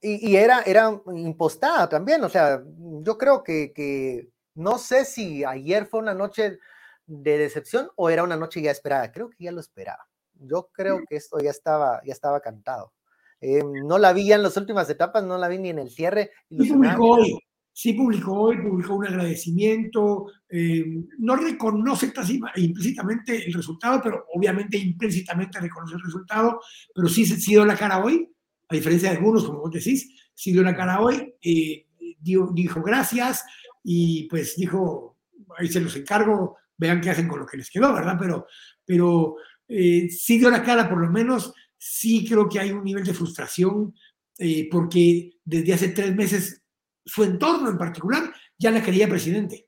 Y, 0.00 0.36
era, 0.36 0.62
era 0.62 1.00
impostada 1.12 1.88
también, 1.88 2.22
o 2.22 2.28
sea, 2.28 2.62
yo 3.02 3.18
creo 3.18 3.42
que, 3.42 3.72
que 3.72 4.28
no 4.54 4.78
sé 4.78 5.04
si 5.04 5.44
ayer 5.44 5.86
fue 5.86 6.00
una 6.00 6.14
noche 6.14 6.58
de 7.06 7.38
decepción 7.38 7.90
o 7.96 8.10
era 8.10 8.22
una 8.22 8.36
noche 8.36 8.62
ya 8.62 8.70
esperada, 8.70 9.10
creo 9.10 9.30
que 9.30 9.44
ya 9.44 9.52
lo 9.52 9.60
esperaba. 9.60 10.08
Yo 10.34 10.70
creo 10.72 11.00
que 11.08 11.16
esto 11.16 11.40
ya 11.40 11.50
estaba, 11.50 12.00
ya 12.04 12.12
estaba 12.12 12.40
cantado. 12.40 12.92
Eh, 13.40 13.62
no 13.84 13.98
la 13.98 14.12
vi 14.12 14.26
ya 14.26 14.36
en 14.36 14.42
las 14.42 14.56
últimas 14.56 14.90
etapas, 14.90 15.24
no 15.24 15.38
la 15.38 15.48
vi 15.48 15.58
ni 15.58 15.70
en 15.70 15.78
el 15.78 15.90
cierre. 15.90 16.30
Sí 16.50 16.72
publicó 16.72 17.10
hoy, 17.10 17.38
sí 17.72 17.92
publicó 17.92 18.32
hoy, 18.32 18.56
publicó 18.60 18.96
un 18.96 19.06
agradecimiento, 19.06 20.26
eh, 20.48 20.84
no 21.18 21.36
reconoce 21.36 22.12
implícitamente 22.56 23.46
el 23.46 23.52
resultado, 23.52 24.00
pero 24.02 24.24
obviamente 24.34 24.76
implícitamente 24.76 25.60
reconoce 25.60 25.94
el 25.94 26.02
resultado, 26.02 26.60
pero 26.92 27.08
sí, 27.08 27.24
sí 27.24 27.52
dio 27.52 27.64
la 27.64 27.76
cara 27.76 28.02
hoy, 28.02 28.28
a 28.68 28.74
diferencia 28.74 29.10
de 29.10 29.18
algunos, 29.18 29.44
como 29.44 29.60
vos 29.60 29.70
decís, 29.70 30.12
sí 30.34 30.52
dio 30.52 30.62
la 30.62 30.74
cara 30.74 31.00
hoy, 31.00 31.34
eh, 31.40 31.86
dijo 32.20 32.82
gracias 32.82 33.44
y 33.84 34.24
pues 34.28 34.56
dijo, 34.56 35.16
ahí 35.56 35.68
se 35.68 35.80
los 35.80 35.94
encargo, 35.94 36.56
vean 36.76 37.00
qué 37.00 37.10
hacen 37.10 37.28
con 37.28 37.38
lo 37.38 37.46
que 37.46 37.58
les 37.58 37.70
quedó, 37.70 37.94
¿verdad? 37.94 38.16
Pero, 38.18 38.46
pero 38.84 39.36
sí 39.68 40.38
dio 40.38 40.50
la 40.50 40.62
cara 40.62 40.88
por 40.88 40.98
lo 40.98 41.10
menos 41.10 41.52
sí 41.78 42.26
creo 42.28 42.48
que 42.48 42.58
hay 42.58 42.72
un 42.72 42.84
nivel 42.84 43.04
de 43.04 43.14
frustración 43.14 43.94
eh, 44.38 44.68
porque 44.70 45.30
desde 45.44 45.72
hace 45.72 45.88
tres 45.88 46.14
meses 46.14 46.62
su 47.04 47.24
entorno 47.24 47.70
en 47.70 47.78
particular 47.78 48.22
ya 48.58 48.70
la 48.70 48.82
quería 48.82 49.08
presidente. 49.08 49.66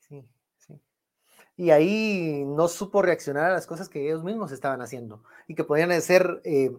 Sí, 0.00 0.24
sí. 0.58 0.80
Y 1.56 1.70
ahí 1.70 2.44
no 2.44 2.68
supo 2.68 3.00
reaccionar 3.00 3.46
a 3.46 3.54
las 3.54 3.66
cosas 3.66 3.88
que 3.88 4.04
ellos 4.04 4.22
mismos 4.22 4.52
estaban 4.52 4.82
haciendo 4.82 5.22
y 5.48 5.54
que 5.54 5.64
podían 5.64 6.00
ser, 6.02 6.40
eh, 6.44 6.70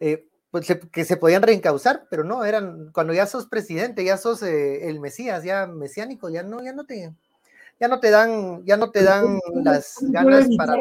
eh, 0.00 0.28
pues, 0.50 0.66
que 0.90 1.04
se 1.04 1.16
podían 1.16 1.42
reencauzar, 1.42 2.06
pero 2.08 2.24
no, 2.24 2.44
eran, 2.44 2.90
cuando 2.92 3.12
ya 3.12 3.26
sos 3.26 3.46
presidente, 3.46 4.04
ya 4.04 4.16
sos 4.16 4.42
el 4.42 4.98
Mesías, 5.00 5.44
ya 5.44 5.66
mesiánico, 5.66 6.30
ya 6.30 6.42
no, 6.42 6.62
ya 6.62 6.72
no 6.72 6.86
te, 6.86 7.14
ya 7.78 7.88
no 7.88 8.00
te 8.00 8.10
dan, 8.10 8.64
ya 8.64 8.76
no 8.76 8.90
te 8.90 9.02
dan 9.02 9.38
las 9.62 9.96
ganas 10.00 10.48
para 10.56 10.76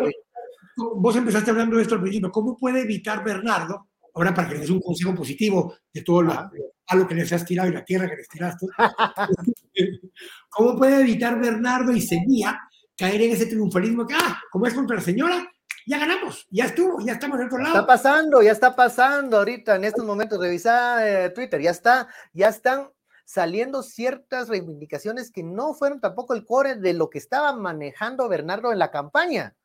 vos 0.77 1.15
empezaste 1.15 1.51
hablando 1.51 1.77
de 1.77 1.83
esto 1.83 1.95
al 1.95 2.01
principio, 2.01 2.31
¿cómo 2.31 2.55
puede 2.57 2.81
evitar 2.81 3.23
Bernardo, 3.23 3.89
ahora 4.13 4.33
para 4.33 4.47
que 4.47 4.55
le 4.55 4.61
des 4.61 4.69
un 4.69 4.79
consejo 4.79 5.15
positivo 5.15 5.75
de 5.93 6.01
todo 6.01 6.21
lo, 6.21 6.33
a 6.33 6.95
lo 6.95 7.07
que 7.07 7.15
les 7.15 7.31
has 7.33 7.45
tirado 7.45 7.69
y 7.69 7.73
la 7.73 7.83
tierra 7.83 8.09
que 8.09 8.17
les 8.17 8.27
tiraste, 8.27 8.65
¿cómo 10.49 10.77
puede 10.77 11.01
evitar 11.01 11.39
Bernardo 11.39 11.91
y 11.91 12.01
Sevilla 12.01 12.59
caer 12.97 13.21
en 13.21 13.31
ese 13.31 13.45
triunfalismo 13.45 14.07
que, 14.07 14.15
ah, 14.15 14.41
como 14.51 14.65
es 14.65 14.73
contra 14.73 14.95
la 14.95 15.01
señora, 15.01 15.47
ya 15.85 15.99
ganamos, 15.99 16.45
ya 16.49 16.65
estuvo, 16.65 16.99
ya 16.99 17.13
estamos 17.13 17.37
del 17.37 17.47
otro 17.47 17.59
lado. 17.59 17.75
Está 17.75 17.87
pasando, 17.87 18.41
ya 18.41 18.51
está 18.51 18.75
pasando 18.75 19.37
ahorita 19.37 19.75
en 19.75 19.85
estos 19.85 20.03
momentos, 20.03 20.39
revisa 20.39 21.07
eh, 21.07 21.29
Twitter, 21.29 21.61
ya 21.61 21.71
está, 21.71 22.07
ya 22.33 22.49
están 22.49 22.89
saliendo 23.27 23.83
ciertas 23.83 24.47
reivindicaciones 24.47 25.31
que 25.31 25.43
no 25.43 25.73
fueron 25.73 25.99
tampoco 25.99 26.33
el 26.33 26.45
core 26.45 26.75
de 26.75 26.93
lo 26.93 27.09
que 27.09 27.17
estaba 27.17 27.53
manejando 27.53 28.29
Bernardo 28.29 28.71
en 28.71 28.79
la 28.79 28.89
campaña. 28.89 29.56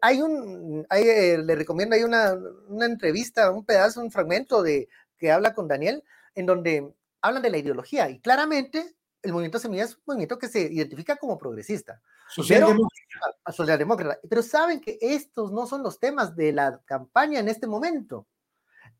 Hay 0.00 0.20
un, 0.20 0.86
eh, 0.90 1.38
le 1.38 1.54
recomiendo, 1.54 1.94
hay 1.94 2.02
una, 2.02 2.34
una, 2.68 2.86
entrevista, 2.86 3.50
un 3.50 3.64
pedazo, 3.64 4.00
un 4.00 4.10
fragmento 4.10 4.62
de 4.62 4.88
que 5.16 5.30
habla 5.30 5.54
con 5.54 5.68
Daniel, 5.68 6.02
en 6.34 6.46
donde 6.46 6.92
hablan 7.20 7.42
de 7.42 7.50
la 7.50 7.58
ideología 7.58 8.10
y 8.10 8.20
claramente 8.20 8.96
el 9.22 9.32
movimiento 9.32 9.58
Semilla 9.58 9.84
es 9.84 9.94
un 9.96 10.02
movimiento 10.06 10.38
que 10.38 10.48
se 10.48 10.60
identifica 10.60 11.16
como 11.16 11.38
progresista. 11.38 12.00
Socialdemócrata. 12.28 13.52
Socialdemócrata. 13.52 14.20
Pero 14.28 14.42
saben 14.42 14.80
que 14.80 14.98
estos 15.00 15.50
no 15.50 15.66
son 15.66 15.82
los 15.82 15.98
temas 15.98 16.36
de 16.36 16.52
la 16.52 16.80
campaña 16.84 17.40
en 17.40 17.48
este 17.48 17.66
momento. 17.66 18.26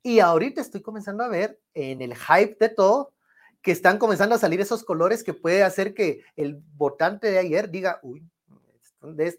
Y 0.02 0.20
ahorita 0.20 0.60
estoy 0.60 0.80
comenzando 0.80 1.24
a 1.24 1.28
ver 1.28 1.60
en 1.74 2.02
el 2.02 2.14
hype 2.16 2.56
de 2.58 2.68
todo 2.68 3.12
que 3.62 3.72
están 3.72 3.98
comenzando 3.98 4.34
a 4.34 4.38
salir 4.38 4.60
esos 4.60 4.84
colores 4.84 5.24
que 5.24 5.34
puede 5.34 5.62
hacer 5.62 5.92
que 5.94 6.22
el 6.36 6.62
votante 6.74 7.30
de 7.30 7.38
ayer 7.38 7.70
diga, 7.70 8.00
uy, 8.02 8.24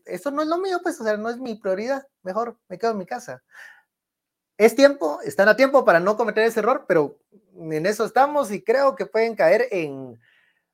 eso 0.06 0.32
no 0.32 0.42
es 0.42 0.48
lo 0.48 0.58
mío, 0.58 0.80
pues, 0.82 1.00
o 1.00 1.04
sea, 1.04 1.18
no 1.18 1.30
es 1.30 1.38
mi 1.38 1.56
prioridad, 1.56 2.04
mejor 2.24 2.58
me 2.70 2.78
quedo 2.78 2.92
en 2.92 2.98
mi 2.98 3.06
casa. 3.06 3.44
Es 4.58 4.76
tiempo, 4.76 5.20
están 5.24 5.48
a 5.48 5.56
tiempo 5.56 5.86
para 5.86 6.00
no 6.00 6.18
cometer 6.18 6.44
ese 6.44 6.60
error, 6.60 6.86
pero 6.88 7.18
en 7.56 7.86
eso 7.86 8.06
estamos 8.06 8.52
y 8.52 8.62
creo 8.62 8.96
que 8.96 9.06
pueden 9.06 9.36
caer 9.36 9.68
en 9.72 10.20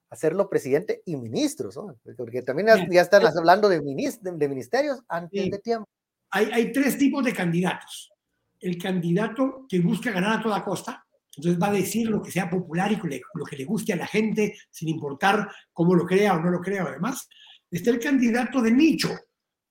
hacerlo 0.10 0.50
presidente 0.50 1.02
y 1.06 1.16
ministros, 1.16 1.76
¿no? 1.76 1.96
porque 2.18 2.42
también 2.42 2.70
ya, 2.90 3.02
están 3.02 3.26
hablando 3.26 3.70
de, 3.70 3.80
de 3.80 4.50
ministerios 4.50 5.02
antes 5.08 5.52
de 5.52 5.60
tiempo. 5.60 5.88
Hay, 6.32 6.50
hay 6.52 6.72
tres 6.72 6.98
tipos 6.98 7.24
de 7.24 7.34
candidatos. 7.34 8.12
El 8.60 8.78
candidato 8.78 9.66
que 9.70 9.80
busca 9.80 10.12
ganar 10.12 10.40
a 10.40 10.44
toda 10.44 10.64
costa, 10.64 11.06
entonces 11.36 11.62
va 11.62 11.68
a 11.68 11.74
decir 11.74 12.10
lo 12.10 12.22
que 12.22 12.32
sea 12.32 12.50
popular 12.50 12.92
y 12.92 12.96
lo 12.96 13.46
que 13.46 13.58
le 13.58 13.66
guste 13.66 13.94
a 13.94 13.98
la 13.98 14.08
gente, 14.08 14.56
sin 14.72 14.90
importar 14.90 15.50
cómo 15.74 15.94
lo 15.94 16.06
crea 16.06 16.36
o 16.36 16.40
no 16.40 16.50
lo 16.50 16.62
crea, 16.62 16.84
además 16.84 17.28
está 17.78 17.92
el 17.92 18.00
candidato 18.00 18.62
de 18.62 18.72
nicho, 18.72 19.10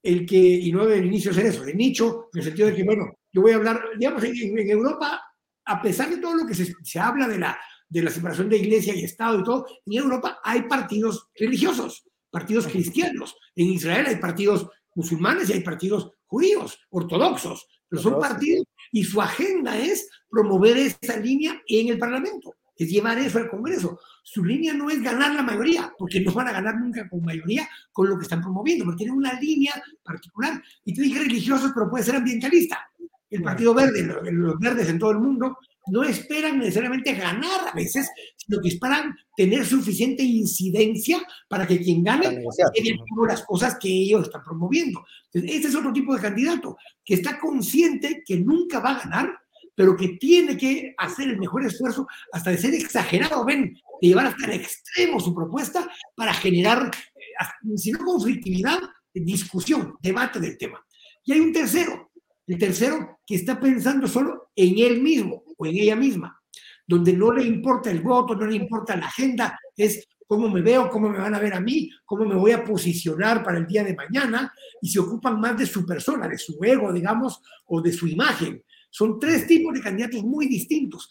el 0.02 0.26
que, 0.26 0.36
y 0.36 0.72
no 0.72 0.86
del 0.86 1.06
inicio 1.06 1.32
ser 1.32 1.46
eso, 1.46 1.64
de 1.64 1.74
nicho, 1.74 2.28
en 2.32 2.38
el 2.38 2.44
sentido 2.44 2.68
de 2.68 2.74
que, 2.74 2.84
bueno, 2.84 3.18
yo 3.32 3.42
voy 3.42 3.52
a 3.52 3.56
hablar, 3.56 3.82
digamos, 3.98 4.22
en, 4.24 4.58
Europa, 4.70 5.22
a 5.64 5.82
pesar 5.82 6.10
de 6.10 6.18
todo 6.18 6.34
lo 6.34 6.46
que 6.46 6.54
se, 6.54 6.72
se, 6.82 6.98
habla 7.00 7.26
de 7.26 7.38
la, 7.38 7.58
de 7.88 8.02
la 8.02 8.10
separación 8.10 8.48
de 8.48 8.58
iglesia 8.58 8.94
y 8.94 9.04
Estado 9.04 9.40
y 9.40 9.44
todo, 9.44 9.66
en 9.86 9.92
Europa 9.94 10.38
hay 10.44 10.62
partidos 10.62 11.28
religiosos, 11.34 12.04
partidos 12.30 12.66
cristianos. 12.66 13.34
En 13.56 13.68
Israel 13.68 14.06
hay 14.06 14.16
partidos 14.16 14.68
musulmanes 14.94 15.48
y 15.48 15.54
hay 15.54 15.60
partidos 15.60 16.10
judíos, 16.26 16.78
ortodoxos, 16.90 17.66
pero 17.88 18.02
son 18.02 18.20
partidos 18.20 18.66
y 18.92 19.04
su 19.04 19.20
agenda 19.20 19.78
es 19.78 20.10
promover 20.28 20.76
esa 20.76 21.16
línea 21.16 21.60
en 21.66 21.88
el 21.88 21.98
Parlamento 21.98 22.54
es 22.76 22.90
llevar 22.90 23.18
eso 23.18 23.38
al 23.38 23.48
Congreso. 23.48 24.00
Su 24.22 24.44
línea 24.44 24.72
no 24.74 24.90
es 24.90 25.02
ganar 25.02 25.34
la 25.34 25.42
mayoría, 25.42 25.92
porque 25.98 26.20
no 26.20 26.32
van 26.32 26.48
a 26.48 26.52
ganar 26.52 26.78
nunca 26.78 27.08
con 27.08 27.22
mayoría 27.22 27.68
con 27.92 28.08
lo 28.08 28.16
que 28.16 28.22
están 28.22 28.40
promoviendo, 28.40 28.84
pero 28.84 28.96
tienen 28.96 29.16
una 29.16 29.38
línea 29.38 29.72
particular. 30.02 30.62
Y 30.84 30.94
te 30.94 31.02
dije 31.02 31.20
religiosos, 31.20 31.72
pero 31.74 31.90
puede 31.90 32.04
ser 32.04 32.16
ambientalista. 32.16 32.78
El 33.30 33.42
Partido 33.42 33.74
Verde, 33.74 34.02
los 34.32 34.58
verdes 34.58 34.88
en 34.88 34.98
todo 34.98 35.10
el 35.10 35.18
mundo, 35.18 35.58
no 35.88 36.02
esperan 36.02 36.58
necesariamente 36.58 37.12
ganar 37.14 37.68
a 37.68 37.74
veces, 37.74 38.08
sino 38.36 38.60
que 38.60 38.68
esperan 38.68 39.14
tener 39.36 39.66
suficiente 39.66 40.22
incidencia 40.22 41.18
para 41.48 41.66
que 41.66 41.78
quien 41.78 42.02
gane 42.02 42.42
lleve 42.74 42.98
las 43.28 43.44
cosas 43.44 43.76
que 43.78 43.88
ellos 43.88 44.24
están 44.24 44.42
promoviendo. 44.42 45.04
Entonces, 45.32 45.56
este 45.56 45.68
es 45.68 45.74
otro 45.74 45.92
tipo 45.92 46.14
de 46.14 46.22
candidato 46.22 46.76
que 47.04 47.14
está 47.14 47.38
consciente 47.38 48.22
que 48.24 48.38
nunca 48.38 48.80
va 48.80 48.92
a 48.92 49.00
ganar, 49.00 49.38
pero 49.74 49.96
que 49.96 50.16
tiene 50.20 50.56
que 50.56 50.94
hacer 50.96 51.28
el 51.28 51.38
mejor 51.38 51.64
esfuerzo 51.64 52.06
hasta 52.32 52.50
de 52.50 52.58
ser 52.58 52.74
exagerado, 52.74 53.44
ven, 53.44 53.74
de 54.00 54.08
llevar 54.08 54.26
hasta 54.26 54.46
el 54.46 54.60
extremo 54.60 55.20
su 55.20 55.34
propuesta 55.34 55.88
para 56.14 56.32
generar 56.34 56.90
sino 57.76 57.98
conflictividad, 58.04 58.78
discusión, 59.12 59.94
debate 60.00 60.40
del 60.40 60.56
tema. 60.58 60.84
Y 61.24 61.32
hay 61.32 61.40
un 61.40 61.52
tercero, 61.52 62.10
el 62.46 62.58
tercero 62.58 63.20
que 63.26 63.36
está 63.36 63.58
pensando 63.58 64.06
solo 64.06 64.50
en 64.54 64.78
él 64.78 65.00
mismo 65.00 65.44
o 65.56 65.66
en 65.66 65.76
ella 65.76 65.96
misma, 65.96 66.40
donde 66.86 67.12
no 67.12 67.32
le 67.32 67.44
importa 67.44 67.90
el 67.90 68.00
voto, 68.00 68.34
no 68.34 68.46
le 68.46 68.56
importa 68.56 68.96
la 68.96 69.06
agenda, 69.06 69.58
es 69.76 70.06
cómo 70.26 70.48
me 70.48 70.62
veo, 70.62 70.90
cómo 70.90 71.08
me 71.08 71.18
van 71.18 71.34
a 71.34 71.38
ver 71.38 71.54
a 71.54 71.60
mí, 71.60 71.90
cómo 72.04 72.24
me 72.24 72.34
voy 72.34 72.52
a 72.52 72.64
posicionar 72.64 73.42
para 73.42 73.58
el 73.58 73.66
día 73.66 73.84
de 73.84 73.94
mañana, 73.94 74.52
y 74.80 74.88
se 74.88 75.00
ocupan 75.00 75.40
más 75.40 75.56
de 75.56 75.66
su 75.66 75.86
persona, 75.86 76.28
de 76.28 76.38
su 76.38 76.58
ego, 76.62 76.92
digamos, 76.92 77.40
o 77.66 77.80
de 77.80 77.92
su 77.92 78.06
imagen. 78.06 78.62
Son 78.94 79.18
tres 79.18 79.44
tipos 79.48 79.74
de 79.74 79.80
candidatos 79.80 80.22
muy 80.22 80.46
distintos. 80.46 81.10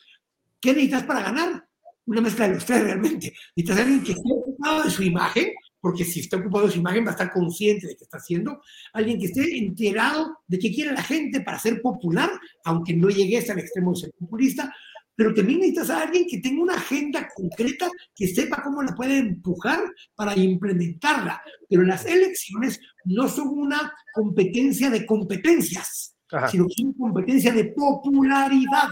¿Qué 0.57 0.69
necesitas 0.69 1.03
para 1.03 1.21
ganar? 1.21 1.67
Una 2.05 2.21
mezcla 2.21 2.47
de 2.47 2.53
los 2.53 2.65
tres 2.65 2.81
realmente. 2.81 3.33
Necesitas 3.57 3.83
alguien 3.85 4.03
que 4.05 4.13
esté 4.13 4.29
ocupado 4.31 4.83
de 4.83 4.89
su 4.89 5.03
imagen, 5.03 5.49
porque 5.81 6.05
si 6.05 6.21
está 6.21 6.37
ocupado 6.37 6.67
de 6.67 6.71
su 6.71 6.79
imagen 6.79 7.03
va 7.03 7.09
a 7.09 7.11
estar 7.11 7.33
consciente 7.33 7.87
de 7.87 7.97
qué 7.97 8.05
está 8.05 8.19
haciendo. 8.19 8.61
Alguien 8.93 9.19
que 9.19 9.25
esté 9.25 9.57
enterado 9.57 10.37
de 10.47 10.59
qué 10.59 10.71
quiere 10.73 10.93
la 10.93 11.03
gente 11.03 11.41
para 11.41 11.59
ser 11.59 11.81
popular, 11.81 12.31
aunque 12.63 12.93
no 12.93 13.09
llegue 13.09 13.39
hasta 13.39 13.51
el 13.51 13.59
extremo 13.59 13.91
de 13.91 13.99
ser 13.99 14.11
populista 14.17 14.73
pero 15.15 15.33
también 15.33 15.59
necesitas 15.59 15.89
a 15.91 16.01
alguien 16.01 16.25
que 16.27 16.39
tenga 16.39 16.63
una 16.63 16.73
agenda 16.73 17.29
concreta, 17.35 17.87
que 18.15 18.27
sepa 18.27 18.63
cómo 18.63 18.81
la 18.81 18.95
puede 18.95 19.17
empujar 19.19 19.79
para 20.15 20.35
implementarla. 20.35 21.41
Pero 21.69 21.83
las 21.83 22.05
elecciones 22.05 22.79
no 23.05 23.29
son 23.29 23.49
una 23.49 23.93
competencia 24.13 24.89
de 24.89 25.05
competencias, 25.05 26.12
sino 26.49 26.67
que 26.67 26.73
son 26.75 26.87
una 26.87 26.97
competencia 26.97 27.53
de 27.53 27.65
popularidad. 27.65 28.89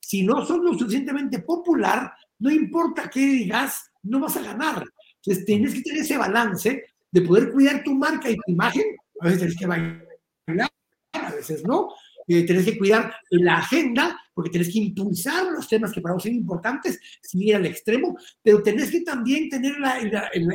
Si 0.00 0.22
no 0.22 0.44
sos 0.44 0.58
lo 0.58 0.74
suficientemente 0.74 1.40
popular, 1.40 2.12
no 2.38 2.50
importa 2.50 3.08
qué 3.10 3.20
digas, 3.20 3.90
no 4.02 4.20
vas 4.20 4.36
a 4.36 4.42
ganar. 4.42 4.84
Entonces 5.16 5.44
tienes 5.44 5.74
que 5.74 5.82
tener 5.82 6.02
ese 6.02 6.18
balance 6.18 6.84
de 7.10 7.20
poder 7.22 7.52
cuidar 7.52 7.82
tu 7.82 7.94
marca 7.94 8.30
y 8.30 8.36
tu 8.36 8.52
imagen. 8.52 8.84
A 9.20 9.24
veces 9.24 9.38
tienes 9.38 9.56
que 9.56 9.66
bailar, 9.66 10.70
a 11.12 11.30
veces 11.30 11.64
no, 11.64 11.88
eh, 12.26 12.44
que 12.44 12.78
cuidar 12.78 13.14
la 13.30 13.58
agenda, 13.58 14.18
porque 14.32 14.50
tenés 14.50 14.72
que 14.72 14.78
impulsar 14.78 15.44
los 15.52 15.68
temas 15.68 15.92
que 15.92 16.00
para 16.00 16.14
vos 16.14 16.22
son 16.22 16.32
importantes, 16.32 16.98
sin 17.22 17.42
ir 17.42 17.56
al 17.56 17.66
extremo, 17.66 18.16
pero 18.42 18.62
tenés 18.62 18.90
que 18.90 19.02
también 19.02 19.48
tener 19.48 19.78
la, 19.78 19.98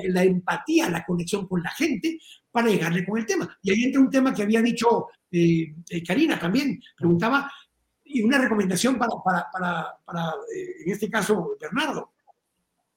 la, 0.10 0.24
empatía, 0.24 0.90
la 0.90 1.06
conexión 1.06 1.48
con 1.48 1.62
la 1.62 1.70
gente 1.72 2.20
para 2.52 2.70
llegarle 2.70 3.06
con 3.06 3.20
el 3.20 3.26
tema. 3.26 3.58
Y 3.62 3.72
ahí 3.72 3.84
entra 3.84 4.02
un 4.02 4.10
tema 4.10 4.34
que 4.34 4.44
había 4.44 4.62
dicho 4.62 5.08
eh, 5.32 5.74
eh, 5.90 6.04
Karina 6.04 6.40
también, 6.40 6.82
preguntaba, 6.98 7.52
y 8.04 8.22
una 8.22 8.40
recomendación 8.40 8.98
para, 8.98 9.12
para, 9.24 9.48
para, 9.52 9.98
para 10.04 10.34
en 10.86 10.92
este 10.92 11.10
caso, 11.10 11.56
Bernardo. 11.60 12.12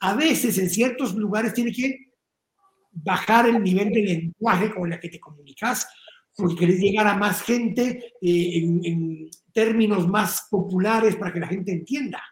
A 0.00 0.14
veces 0.14 0.58
en 0.58 0.70
ciertos 0.70 1.14
lugares 1.14 1.52
tiene 1.52 1.72
que 1.72 2.12
bajar 2.92 3.46
el 3.46 3.62
nivel 3.62 3.90
de 3.90 4.02
lenguaje 4.02 4.74
con 4.74 4.92
el 4.92 5.00
que 5.00 5.08
te 5.08 5.20
comunicas, 5.20 5.86
porque 6.34 6.56
querés 6.56 6.80
llegar 6.80 7.06
a 7.06 7.16
más 7.16 7.42
gente 7.42 8.14
eh, 8.20 8.64
en, 8.84 9.30
términos 9.52 10.08
más 10.08 10.48
populares 10.50 11.14
para 11.16 11.30
que 11.30 11.40
la 11.40 11.46
gente 11.46 11.72
entienda. 11.72 12.22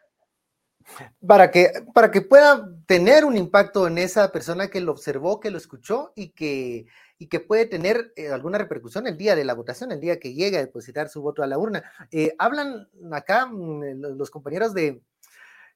Para 1.26 1.50
que, 1.50 1.68
para 1.92 2.10
que 2.10 2.22
pueda 2.22 2.66
tener 2.86 3.26
un 3.26 3.36
impacto 3.36 3.86
en 3.86 3.98
esa 3.98 4.32
persona 4.32 4.68
que 4.68 4.80
lo 4.80 4.92
observó, 4.92 5.38
que 5.38 5.50
lo 5.50 5.58
escuchó 5.58 6.12
y 6.16 6.30
que, 6.30 6.86
y 7.20 7.26
que 7.26 7.38
puede 7.38 7.66
tener 7.66 8.14
eh, 8.16 8.28
alguna 8.30 8.56
repercusión 8.56 9.06
el 9.06 9.18
día 9.18 9.36
de 9.36 9.44
la 9.44 9.52
votación, 9.52 9.92
el 9.92 10.00
día 10.00 10.18
que 10.18 10.32
llegue 10.32 10.56
a 10.56 10.62
depositar 10.62 11.10
su 11.10 11.20
voto 11.20 11.42
a 11.42 11.46
la 11.46 11.58
urna. 11.58 11.84
Eh, 12.10 12.34
hablan 12.38 12.88
acá 13.12 13.44
mm, 13.44 14.16
los 14.16 14.30
compañeros 14.30 14.72
de 14.72 15.02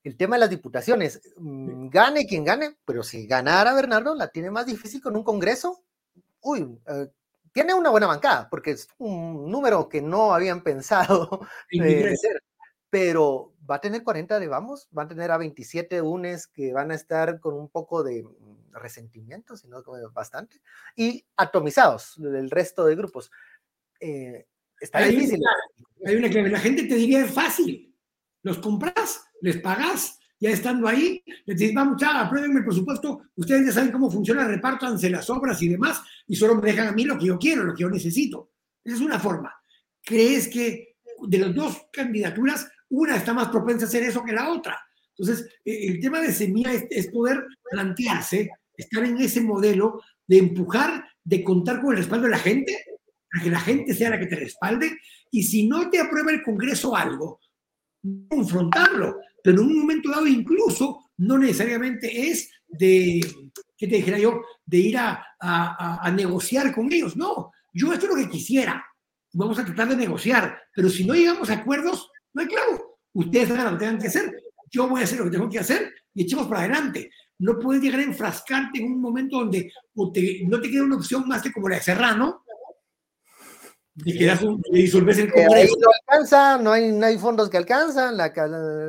el 0.04 0.16
tema 0.16 0.36
de 0.36 0.40
las 0.40 0.48
diputaciones. 0.48 1.20
Mm, 1.36 1.88
gane 1.90 2.24
quien 2.26 2.44
gane, 2.44 2.78
pero 2.86 3.02
si 3.02 3.26
ganara 3.26 3.74
Bernardo, 3.74 4.14
la 4.14 4.28
tiene 4.28 4.50
más 4.50 4.64
difícil 4.64 5.02
con 5.02 5.16
un 5.16 5.22
Congreso. 5.22 5.84
Uy, 6.40 6.78
tiene 7.52 7.74
una 7.74 7.90
buena 7.90 8.06
bancada, 8.06 8.48
porque 8.48 8.70
es 8.70 8.88
un 8.96 9.50
número 9.50 9.86
que 9.86 10.00
no 10.00 10.32
habían 10.32 10.62
pensado 10.64 11.40
eh, 11.70 12.14
pero 12.88 13.52
va 13.68 13.74
a 13.74 13.80
tener 13.82 14.02
40 14.02 14.40
de 14.40 14.48
vamos, 14.48 14.88
va 14.96 15.02
a 15.02 15.08
tener 15.08 15.30
a 15.30 15.36
27 15.36 16.00
UNES 16.00 16.46
que 16.46 16.72
van 16.72 16.90
a 16.90 16.94
estar 16.94 17.38
con 17.38 17.52
un 17.52 17.68
poco 17.68 18.02
de 18.02 18.22
mm, 18.22 18.63
resentimiento, 18.78 19.56
sino 19.56 19.82
bastante, 20.12 20.60
y 20.96 21.24
atomizados 21.36 22.14
del 22.16 22.50
resto 22.50 22.84
de 22.84 22.96
grupos. 22.96 23.30
Eh, 24.00 24.46
está 24.80 25.00
difícil. 25.00 25.40
hay 26.04 26.16
una 26.16 26.30
clave, 26.30 26.50
la 26.50 26.60
gente 26.60 26.84
te 26.84 26.94
diría 26.94 27.24
es 27.24 27.32
fácil, 27.32 27.94
los 28.42 28.58
compras, 28.58 29.24
les 29.40 29.58
pagas, 29.60 30.18
ya 30.38 30.50
estando 30.50 30.88
ahí, 30.88 31.22
les 31.46 31.58
dices, 31.58 31.74
vamos, 31.74 32.00
ya, 32.00 32.20
apruébenme 32.20 32.58
el 32.58 32.66
presupuesto, 32.66 33.22
ustedes 33.36 33.66
ya 33.66 33.72
saben 33.72 33.92
cómo 33.92 34.10
funciona, 34.10 34.46
repártanse 34.46 35.08
las 35.08 35.30
obras 35.30 35.60
y 35.62 35.68
demás, 35.68 36.02
y 36.26 36.36
solo 36.36 36.56
me 36.56 36.70
dejan 36.70 36.88
a 36.88 36.92
mí 36.92 37.04
lo 37.04 37.18
que 37.18 37.26
yo 37.26 37.38
quiero, 37.38 37.64
lo 37.64 37.74
que 37.74 37.82
yo 37.82 37.90
necesito. 37.90 38.52
Esa 38.84 38.96
es 38.96 39.00
una 39.00 39.18
forma. 39.18 39.54
¿Crees 40.02 40.48
que 40.48 40.98
de 41.26 41.38
las 41.38 41.54
dos 41.54 41.86
candidaturas, 41.90 42.68
una 42.90 43.16
está 43.16 43.32
más 43.32 43.48
propensa 43.48 43.86
a 43.86 43.88
hacer 43.88 44.02
eso 44.02 44.22
que 44.22 44.32
la 44.32 44.50
otra? 44.50 44.78
Entonces, 45.16 45.48
e, 45.64 45.86
el 45.86 46.00
tema 46.00 46.20
de 46.20 46.32
Semilla 46.32 46.72
es, 46.72 47.06
poder 47.08 47.44
plantearse, 47.70 48.50
estar 48.76 49.04
en 49.04 49.18
ese 49.18 49.40
modelo 49.40 50.00
de 50.26 50.38
empujar, 50.38 51.04
de 51.22 51.42
contar 51.42 51.80
con 51.80 51.92
el 51.92 51.98
respaldo 51.98 52.24
de 52.24 52.30
la 52.30 52.38
gente, 52.38 52.84
para 53.30 53.44
que 53.44 53.50
la 53.50 53.60
gente 53.60 53.94
sea 53.94 54.10
la 54.10 54.18
que 54.18 54.26
te 54.26 54.36
respalde, 54.36 54.96
y 55.30 55.42
si 55.42 55.66
no 55.66 55.90
te 55.90 56.00
aprueba 56.00 56.30
el 56.30 56.42
Congreso 56.42 56.94
algo, 56.94 57.40
confrontarlo, 58.28 59.18
pero 59.42 59.60
en 59.60 59.68
un 59.68 59.78
momento 59.80 60.10
dado 60.10 60.26
incluso 60.26 61.10
no 61.18 61.38
necesariamente 61.38 62.28
es 62.28 62.50
de, 62.66 63.20
¿qué 63.76 63.86
te 63.86 63.96
dijera 63.96 64.18
yo? 64.18 64.40
De 64.64 64.78
ir 64.78 64.96
a, 64.98 65.24
negociar 66.14 66.74
con 66.74 66.92
ellos. 66.92 67.16
No, 67.16 67.52
yo 67.72 67.92
esto 67.92 68.06
es 68.06 68.12
lo 68.12 68.16
que 68.16 68.30
quisiera. 68.30 68.84
Vamos 69.32 69.58
a 69.58 69.64
tratar 69.64 69.88
de 69.88 69.96
negociar, 69.96 70.58
pero 70.74 70.88
si 70.88 71.04
no 71.04 71.14
llegamos 71.14 71.50
a 71.50 71.54
acuerdos, 71.54 72.08
no 72.32 72.42
hay 72.42 72.48
claro. 72.48 72.98
Ustedes 73.12 73.50
hagan 73.50 73.64
lo 73.66 73.70
que 73.72 73.84
tengan 73.84 74.00
que 74.00 74.06
hacer, 74.08 74.34
yo 74.70 74.88
voy 74.88 75.00
a 75.00 75.04
hacer 75.04 75.18
lo 75.18 75.24
que 75.24 75.30
tengo 75.30 75.48
que 75.48 75.58
hacer 75.58 75.92
y 76.14 76.22
echemos 76.22 76.46
para 76.46 76.60
adelante. 76.60 77.10
No 77.38 77.58
puedes 77.58 77.82
llegar 77.82 78.00
a 78.00 78.04
enfrascarte 78.04 78.78
en 78.78 78.92
un 78.92 79.00
momento 79.00 79.38
donde 79.38 79.72
no 79.94 80.60
te 80.60 80.70
queda 80.70 80.84
una 80.84 80.96
opción 80.96 81.26
más 81.28 81.42
que 81.42 81.52
como 81.52 81.68
la 81.68 81.76
de 81.76 81.82
Serrano, 81.82 82.44
y 83.96 84.18
quedas 84.18 84.40
disolves 84.72 85.18
el 85.18 85.32
Congreso. 85.32 85.76
no 85.80 85.88
alcanza, 86.00 86.58
no 86.58 86.72
hay, 86.72 86.90
no 86.90 87.06
hay 87.06 87.16
fondos 87.16 87.48
que 87.48 87.56
alcanzan, 87.56 88.16
la, 88.16 88.26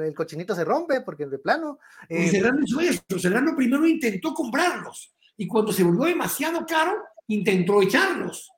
el 0.03 0.15
cochinito 0.15 0.55
se 0.55 0.63
rompe 0.63 1.01
porque 1.01 1.27
de 1.27 1.37
plano. 1.37 1.77
Eh, 2.09 2.27
Serrano 2.29 2.59
hizo 2.65 2.79
eso. 2.79 3.19
Serrano 3.19 3.55
primero 3.55 3.85
intentó 3.85 4.33
comprarlos 4.33 5.15
y 5.37 5.47
cuando 5.47 5.71
se 5.71 5.83
volvió 5.83 6.05
demasiado 6.05 6.65
caro, 6.65 7.03
intentó 7.27 7.81
echarlos. 7.81 8.49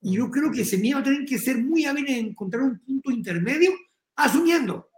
Y 0.00 0.16
yo 0.16 0.28
creo 0.28 0.50
que 0.50 0.64
Semilla 0.64 0.96
va 0.96 1.00
a 1.02 1.04
tener 1.04 1.24
que 1.24 1.38
ser 1.38 1.58
muy 1.58 1.84
hábil 1.84 2.08
en 2.08 2.26
encontrar 2.26 2.62
un 2.64 2.80
punto 2.80 3.12
intermedio, 3.12 3.70
asumiendo 4.16 4.90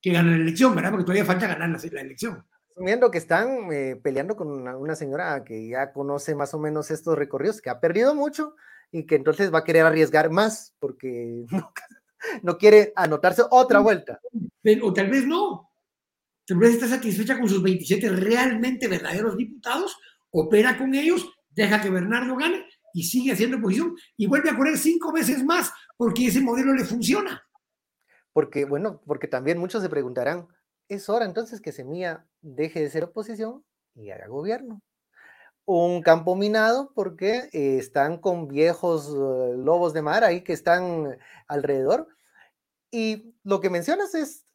que 0.00 0.12
gana 0.12 0.30
la 0.30 0.42
elección, 0.42 0.74
¿verdad? 0.74 0.92
Porque 0.92 1.04
todavía 1.04 1.24
falta 1.26 1.46
ganar 1.46 1.68
la, 1.68 2.00
elección. 2.00 2.42
Asumiendo 2.78 3.10
que 3.10 3.18
están 3.18 3.72
eh, 3.72 3.96
peleando 4.00 4.36
con 4.36 4.52
una, 4.52 4.76
una 4.76 4.94
señora 4.94 5.42
que 5.42 5.66
ya 5.66 5.92
conoce 5.92 6.36
más 6.36 6.54
o 6.54 6.60
menos 6.60 6.92
estos 6.92 7.18
recorridos, 7.18 7.60
que 7.60 7.70
ha 7.70 7.80
perdido 7.80 8.14
mucho, 8.14 8.54
y 8.92 9.04
que 9.04 9.16
entonces 9.16 9.52
va 9.52 9.58
a 9.58 9.64
querer 9.64 9.84
arriesgar 9.84 10.30
más 10.30 10.76
porque 10.78 11.44
no, 12.42 12.56
quiere 12.56 12.92
anotarse 12.94 13.42
otra 13.50 13.80
vuelta. 13.80 14.20
O 14.82 14.92
tal 14.92 15.10
vez 15.10 15.26
no. 15.26 15.72
Tal 16.46 16.58
vez 16.58 16.74
está 16.74 16.86
satisfecha 16.86 17.36
con 17.36 17.48
sus 17.48 17.60
27 17.60 18.10
realmente 18.10 18.86
verdaderos 18.86 19.36
diputados, 19.36 19.98
opera 20.30 20.78
con 20.78 20.94
ellos, 20.94 21.28
deja 21.50 21.80
que 21.80 21.90
Bernardo 21.90 22.36
gane 22.36 22.64
y 22.94 23.02
sigue 23.02 23.32
haciendo 23.32 23.56
oposición 23.56 23.96
y 24.16 24.28
vuelve 24.28 24.50
a 24.50 24.56
correr 24.56 24.78
cinco 24.78 25.12
veces 25.12 25.44
más 25.44 25.72
porque 25.96 26.28
ese 26.28 26.40
modelo 26.40 26.72
le 26.74 26.84
funciona. 26.84 27.42
Porque, 28.32 28.64
bueno, 28.64 29.02
porque 29.04 29.26
también 29.26 29.58
muchos 29.58 29.82
se 29.82 29.88
preguntarán, 29.88 30.46
¿es 30.88 31.08
hora 31.08 31.24
entonces 31.24 31.60
que 31.60 31.72
Semilla 31.72 32.26
deje 32.42 32.80
de 32.80 32.90
ser 32.90 33.04
oposición 33.04 33.64
y 33.94 34.10
haga 34.10 34.28
gobierno? 34.28 34.82
un 35.68 36.00
campo 36.00 36.34
minado 36.34 36.92
porque 36.94 37.50
eh, 37.52 37.76
están 37.76 38.16
con 38.16 38.48
viejos 38.48 39.08
eh, 39.08 39.54
lobos 39.58 39.92
de 39.92 40.00
mar 40.00 40.24
ahí 40.24 40.40
que 40.42 40.54
están 40.54 41.18
alrededor. 41.46 42.08
Y 42.90 43.34
lo 43.44 43.60
que 43.60 43.68
mencionas 43.68 44.14
es 44.14 44.46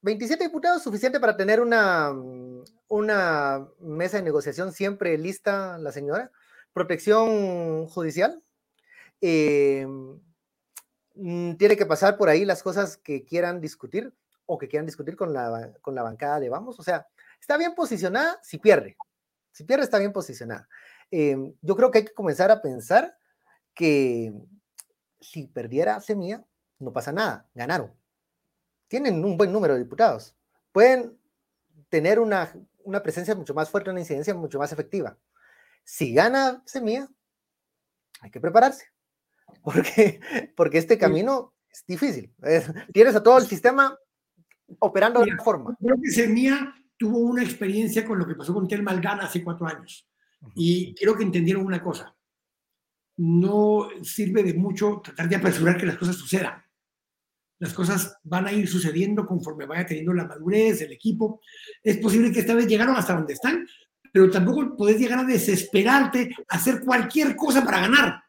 27 0.00 0.42
diputados 0.42 0.82
suficiente 0.82 1.20
para 1.20 1.36
tener 1.36 1.60
una, 1.60 2.12
mm, 2.12 2.64
una 2.88 3.68
mesa 3.78 4.16
de 4.16 4.24
negociación 4.24 4.72
siempre 4.72 5.16
lista, 5.18 5.78
la 5.78 5.92
señora. 5.92 6.32
Protección 6.72 7.86
judicial. 7.86 8.42
Eh, 9.20 9.86
mm, 11.14 11.54
tiene 11.58 11.76
que 11.76 11.86
pasar 11.86 12.16
por 12.18 12.28
ahí 12.28 12.44
las 12.44 12.64
cosas 12.64 12.96
que 12.96 13.24
quieran 13.24 13.60
discutir 13.60 14.12
o 14.52 14.58
que 14.58 14.68
quieran 14.68 14.86
discutir 14.86 15.16
con 15.16 15.32
la, 15.32 15.72
con 15.80 15.94
la 15.94 16.02
bancada 16.02 16.38
de 16.38 16.50
Vamos. 16.50 16.78
O 16.78 16.82
sea, 16.82 17.06
está 17.40 17.56
bien 17.56 17.74
posicionada 17.74 18.38
si 18.42 18.58
pierde. 18.58 18.96
Si 19.50 19.64
pierde, 19.64 19.84
está 19.84 19.98
bien 19.98 20.12
posicionada. 20.12 20.68
Em, 21.10 21.54
yo 21.62 21.74
creo 21.74 21.90
que 21.90 21.98
hay 21.98 22.04
que 22.04 22.14
comenzar 22.14 22.50
a 22.50 22.60
pensar 22.60 23.16
que 23.74 24.32
si 25.20 25.46
perdiera 25.46 26.00
Semilla, 26.00 26.44
no 26.78 26.92
pasa 26.92 27.12
nada, 27.12 27.48
ganaron. 27.54 27.94
Tienen 28.88 29.24
un 29.24 29.38
buen 29.38 29.52
número 29.52 29.74
de 29.74 29.80
diputados. 29.80 30.36
Pueden 30.70 31.18
tener 31.88 32.18
una, 32.18 32.52
una 32.84 33.02
presencia 33.02 33.34
mucho 33.34 33.54
más 33.54 33.70
fuerte, 33.70 33.90
una 33.90 34.00
incidencia 34.00 34.34
mucho 34.34 34.58
más 34.58 34.72
efectiva. 34.72 35.18
si 35.84 36.12
gana 36.12 36.62
Semilla, 36.66 37.08
hay 38.20 38.30
que 38.30 38.40
prepararse, 38.40 38.86
porque, 39.64 40.20
porque 40.56 40.78
este 40.78 40.98
camino 40.98 41.54
es 41.70 41.84
difícil. 41.86 42.34
tienes 42.92 43.16
a 43.16 43.22
todo 43.22 43.38
el 43.38 43.46
sistema 43.46 43.98
operando 44.80 45.20
de 45.20 45.30
una 45.32 45.42
forma. 45.42 45.76
Creo 45.80 45.96
que 46.02 46.10
Semilla 46.10 46.74
tuvo 46.96 47.18
una 47.18 47.42
experiencia 47.42 48.04
con 48.04 48.18
lo 48.18 48.26
que 48.26 48.34
pasó 48.34 48.54
con 48.54 48.68
Tel 48.68 48.82
Maldana 48.82 49.24
hace 49.24 49.42
cuatro 49.42 49.66
años. 49.66 50.08
Y 50.54 50.94
creo 50.94 51.16
que 51.16 51.24
entendieron 51.24 51.64
una 51.64 51.82
cosa. 51.82 52.14
No 53.16 53.88
sirve 54.02 54.42
de 54.42 54.54
mucho 54.54 55.00
tratar 55.04 55.28
de 55.28 55.36
apresurar 55.36 55.76
que 55.76 55.86
las 55.86 55.96
cosas 55.96 56.16
sucedan. 56.16 56.62
Las 57.58 57.74
cosas 57.74 58.18
van 58.24 58.46
a 58.46 58.52
ir 58.52 58.66
sucediendo 58.68 59.24
conforme 59.24 59.66
vaya 59.66 59.86
teniendo 59.86 60.12
la 60.12 60.26
madurez, 60.26 60.80
el 60.80 60.92
equipo. 60.92 61.40
Es 61.82 61.98
posible 61.98 62.32
que 62.32 62.40
esta 62.40 62.54
vez 62.54 62.66
llegaron 62.66 62.96
hasta 62.96 63.14
donde 63.14 63.34
están, 63.34 63.66
pero 64.12 64.30
tampoco 64.30 64.76
puedes 64.76 64.98
llegar 64.98 65.20
a 65.20 65.24
desesperarte 65.24 66.34
a 66.48 66.56
hacer 66.56 66.80
cualquier 66.84 67.36
cosa 67.36 67.64
para 67.64 67.80
ganar, 67.80 68.22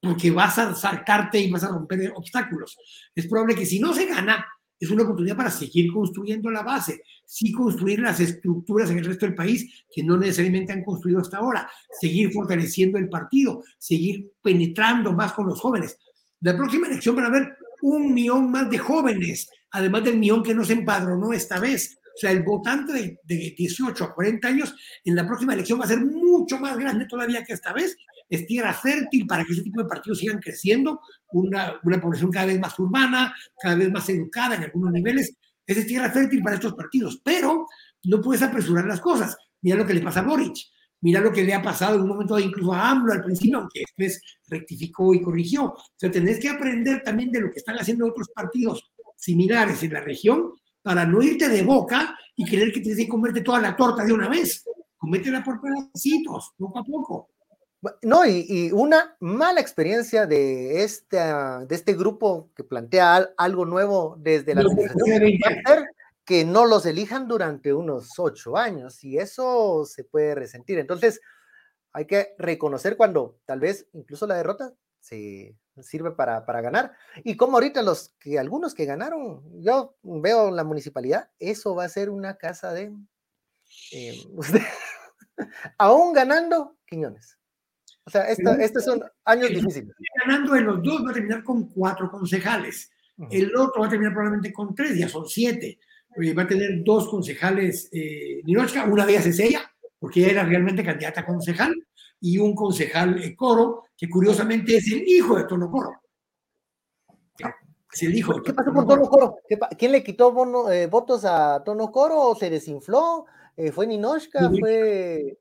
porque 0.00 0.30
vas 0.30 0.58
a 0.58 0.74
saltarte 0.74 1.40
y 1.40 1.50
vas 1.50 1.64
a 1.64 1.68
romper 1.68 2.12
obstáculos. 2.14 2.78
Es 3.14 3.26
probable 3.26 3.56
que 3.56 3.66
si 3.66 3.80
no 3.80 3.92
se 3.92 4.06
gana, 4.06 4.46
es 4.80 4.90
una 4.90 5.02
oportunidad 5.02 5.36
para 5.36 5.50
seguir 5.50 5.92
construyendo 5.92 6.50
la 6.50 6.62
base, 6.62 7.02
sí 7.24 7.52
construir 7.52 8.00
las 8.00 8.20
estructuras 8.20 8.90
en 8.90 8.98
el 8.98 9.04
resto 9.04 9.26
del 9.26 9.34
país 9.34 9.84
que 9.90 10.02
no 10.02 10.16
necesariamente 10.16 10.72
han 10.72 10.84
construido 10.84 11.20
hasta 11.20 11.38
ahora, 11.38 11.68
seguir 12.00 12.32
fortaleciendo 12.32 12.98
el 12.98 13.08
partido, 13.08 13.62
seguir 13.78 14.32
penetrando 14.42 15.12
más 15.12 15.32
con 15.32 15.46
los 15.46 15.60
jóvenes. 15.60 15.98
La 16.40 16.56
próxima 16.56 16.86
elección 16.86 17.16
van 17.16 17.24
a 17.24 17.28
haber 17.28 17.56
un 17.82 18.14
millón 18.14 18.50
más 18.50 18.70
de 18.70 18.78
jóvenes, 18.78 19.50
además 19.70 20.04
del 20.04 20.18
millón 20.18 20.42
que 20.42 20.54
no 20.54 20.64
se 20.64 20.74
empadronó 20.74 21.32
esta 21.32 21.58
vez. 21.58 21.98
O 22.14 22.20
sea, 22.20 22.32
el 22.32 22.42
votante 22.42 22.92
de, 22.92 23.20
de 23.22 23.54
18 23.56 24.04
a 24.04 24.14
40 24.14 24.48
años 24.48 24.74
en 25.04 25.14
la 25.14 25.26
próxima 25.26 25.54
elección 25.54 25.80
va 25.80 25.84
a 25.84 25.88
ser 25.88 26.00
mucho 26.04 26.58
más 26.58 26.76
grande 26.76 27.06
todavía 27.06 27.44
que 27.44 27.52
esta 27.52 27.72
vez 27.72 27.96
es 28.28 28.46
tierra 28.46 28.74
fértil 28.74 29.26
para 29.26 29.44
que 29.44 29.52
ese 29.52 29.62
tipo 29.62 29.82
de 29.82 29.88
partidos 29.88 30.18
sigan 30.18 30.38
creciendo, 30.38 31.00
una, 31.32 31.80
una 31.82 32.00
población 32.00 32.30
cada 32.30 32.46
vez 32.46 32.60
más 32.60 32.78
urbana, 32.78 33.34
cada 33.60 33.74
vez 33.74 33.90
más 33.90 34.08
educada 34.08 34.56
en 34.56 34.64
algunos 34.64 34.92
niveles. 34.92 35.34
Es 35.66 35.86
tierra 35.86 36.10
fértil 36.10 36.42
para 36.42 36.56
estos 36.56 36.74
partidos, 36.74 37.20
pero 37.22 37.66
no 38.04 38.20
puedes 38.20 38.42
apresurar 38.42 38.86
las 38.86 39.00
cosas. 39.00 39.36
Mira 39.60 39.76
lo 39.76 39.86
que 39.86 39.94
le 39.94 40.00
pasa 40.00 40.20
a 40.20 40.24
Boric, 40.24 40.56
mira 41.00 41.20
lo 41.20 41.32
que 41.32 41.42
le 41.42 41.54
ha 41.54 41.62
pasado 41.62 41.96
en 41.96 42.02
un 42.02 42.08
momento 42.08 42.38
incluso 42.38 42.72
a 42.72 42.90
AMLO 42.90 43.12
al 43.12 43.24
principio, 43.24 43.58
aunque 43.58 43.80
después 43.80 44.20
rectificó 44.48 45.14
y 45.14 45.22
corrigió. 45.22 45.64
O 45.64 45.78
sea, 45.96 46.10
tenés 46.10 46.38
que 46.38 46.48
aprender 46.48 47.02
también 47.02 47.30
de 47.30 47.40
lo 47.40 47.50
que 47.50 47.58
están 47.58 47.76
haciendo 47.76 48.06
otros 48.06 48.28
partidos 48.34 48.90
similares 49.16 49.82
en 49.82 49.92
la 49.92 50.00
región 50.00 50.52
para 50.82 51.04
no 51.04 51.22
irte 51.22 51.48
de 51.48 51.62
boca 51.62 52.16
y 52.36 52.44
creer 52.44 52.72
que 52.72 52.80
tienes 52.80 53.04
que 53.04 53.08
comerte 53.08 53.40
toda 53.40 53.60
la 53.60 53.76
torta 53.76 54.04
de 54.04 54.12
una 54.12 54.28
vez. 54.28 54.64
Cométela 54.96 55.42
por 55.44 55.60
pedacitos, 55.60 56.52
poco 56.56 56.78
a 56.78 56.84
poco. 56.84 57.28
No, 58.02 58.26
y, 58.26 58.70
una 58.72 59.16
mala 59.20 59.60
experiencia 59.60 60.26
de 60.26 60.82
este, 60.82 61.16
de 61.16 61.74
este 61.74 61.94
grupo 61.94 62.50
que 62.56 62.64
plantea 62.64 63.30
algo 63.36 63.64
nuevo 63.66 64.16
desde 64.18 64.54
la 64.54 64.64
que 66.24 66.44
no 66.44 66.66
los 66.66 66.84
elijan 66.84 67.26
durante 67.26 67.72
unos 67.72 68.18
ocho 68.18 68.58
años 68.58 69.02
y 69.02 69.16
eso 69.16 69.86
se 69.86 70.04
puede 70.04 70.34
resentir. 70.34 70.78
Entonces, 70.78 71.20
hay 71.92 72.06
que 72.06 72.34
reconocer 72.36 72.98
cuando 72.98 73.38
tal 73.46 73.60
vez 73.60 73.86
incluso 73.94 74.26
la 74.26 74.34
derrota 74.34 74.74
se 75.00 75.56
sirve 75.80 76.10
para, 76.10 76.42
ganar. 76.60 76.92
Y 77.24 77.36
como 77.36 77.56
ahorita 77.56 77.80
los 77.80 78.10
que 78.18 78.38
algunos 78.38 78.74
que 78.74 78.84
ganaron, 78.84 79.42
yo 79.62 79.96
veo 80.02 80.50
la 80.50 80.64
municipalidad, 80.64 81.30
eso 81.38 81.74
va 81.74 81.84
a 81.84 81.88
ser 81.88 82.10
una 82.10 82.36
casa 82.36 82.72
de... 82.72 82.92
Eh, 83.92 84.26
aún 85.78 86.12
ganando, 86.12 86.76
Quiñones. 86.84 87.37
O 88.08 88.10
sea, 88.10 88.22
estos 88.30 88.84
son 88.84 89.02
años 89.26 89.50
difíciles. 89.50 89.94
Ganando 90.24 90.56
en 90.56 90.64
los 90.64 90.82
dos 90.82 91.04
va 91.04 91.10
a 91.10 91.14
terminar 91.14 91.44
con 91.44 91.68
cuatro 91.68 92.10
concejales. 92.10 92.90
El 93.30 93.54
otro 93.54 93.82
va 93.82 93.86
a 93.86 93.90
terminar 93.90 94.14
probablemente 94.14 94.50
con 94.50 94.74
tres, 94.74 94.96
ya 94.96 95.08
son 95.08 95.28
siete. 95.28 95.78
Va 96.36 96.42
a 96.42 96.46
tener 96.46 96.82
dos 96.82 97.06
concejales, 97.08 97.90
eh, 97.92 98.40
una 98.90 99.04
de 99.04 99.12
ellas 99.12 99.26
es 99.26 99.38
ella, 99.40 99.60
porque 99.98 100.20
ella 100.20 100.30
era 100.30 100.44
realmente 100.44 100.82
candidata 100.82 101.20
a 101.20 101.26
concejal, 101.26 101.74
y 102.20 102.38
un 102.38 102.54
concejal 102.54 103.22
eh, 103.22 103.36
Coro, 103.36 103.84
que 103.96 104.08
curiosamente 104.08 104.76
es 104.76 104.90
el 104.90 105.06
hijo 105.06 105.36
de 105.36 105.44
Tono 105.44 105.70
Coro. 105.70 106.00
Es 107.92 108.02
el 108.02 108.14
hijo. 108.14 108.42
¿Qué 108.42 108.54
pasó 108.54 108.72
con 108.72 108.86
Tono 108.86 109.08
Coro? 109.08 109.36
¿Quién 109.78 109.92
le 109.92 110.02
quitó 110.02 110.72
eh, 110.72 110.86
votos 110.86 111.24
a 111.26 111.62
Tono 111.62 111.92
Coro? 111.92 112.34
¿Se 112.34 112.48
desinfló? 112.48 113.26
Eh, 113.54 113.70
¿Fue 113.70 113.86
Ninochka? 113.86 114.50
¿Fue...? 114.58 115.38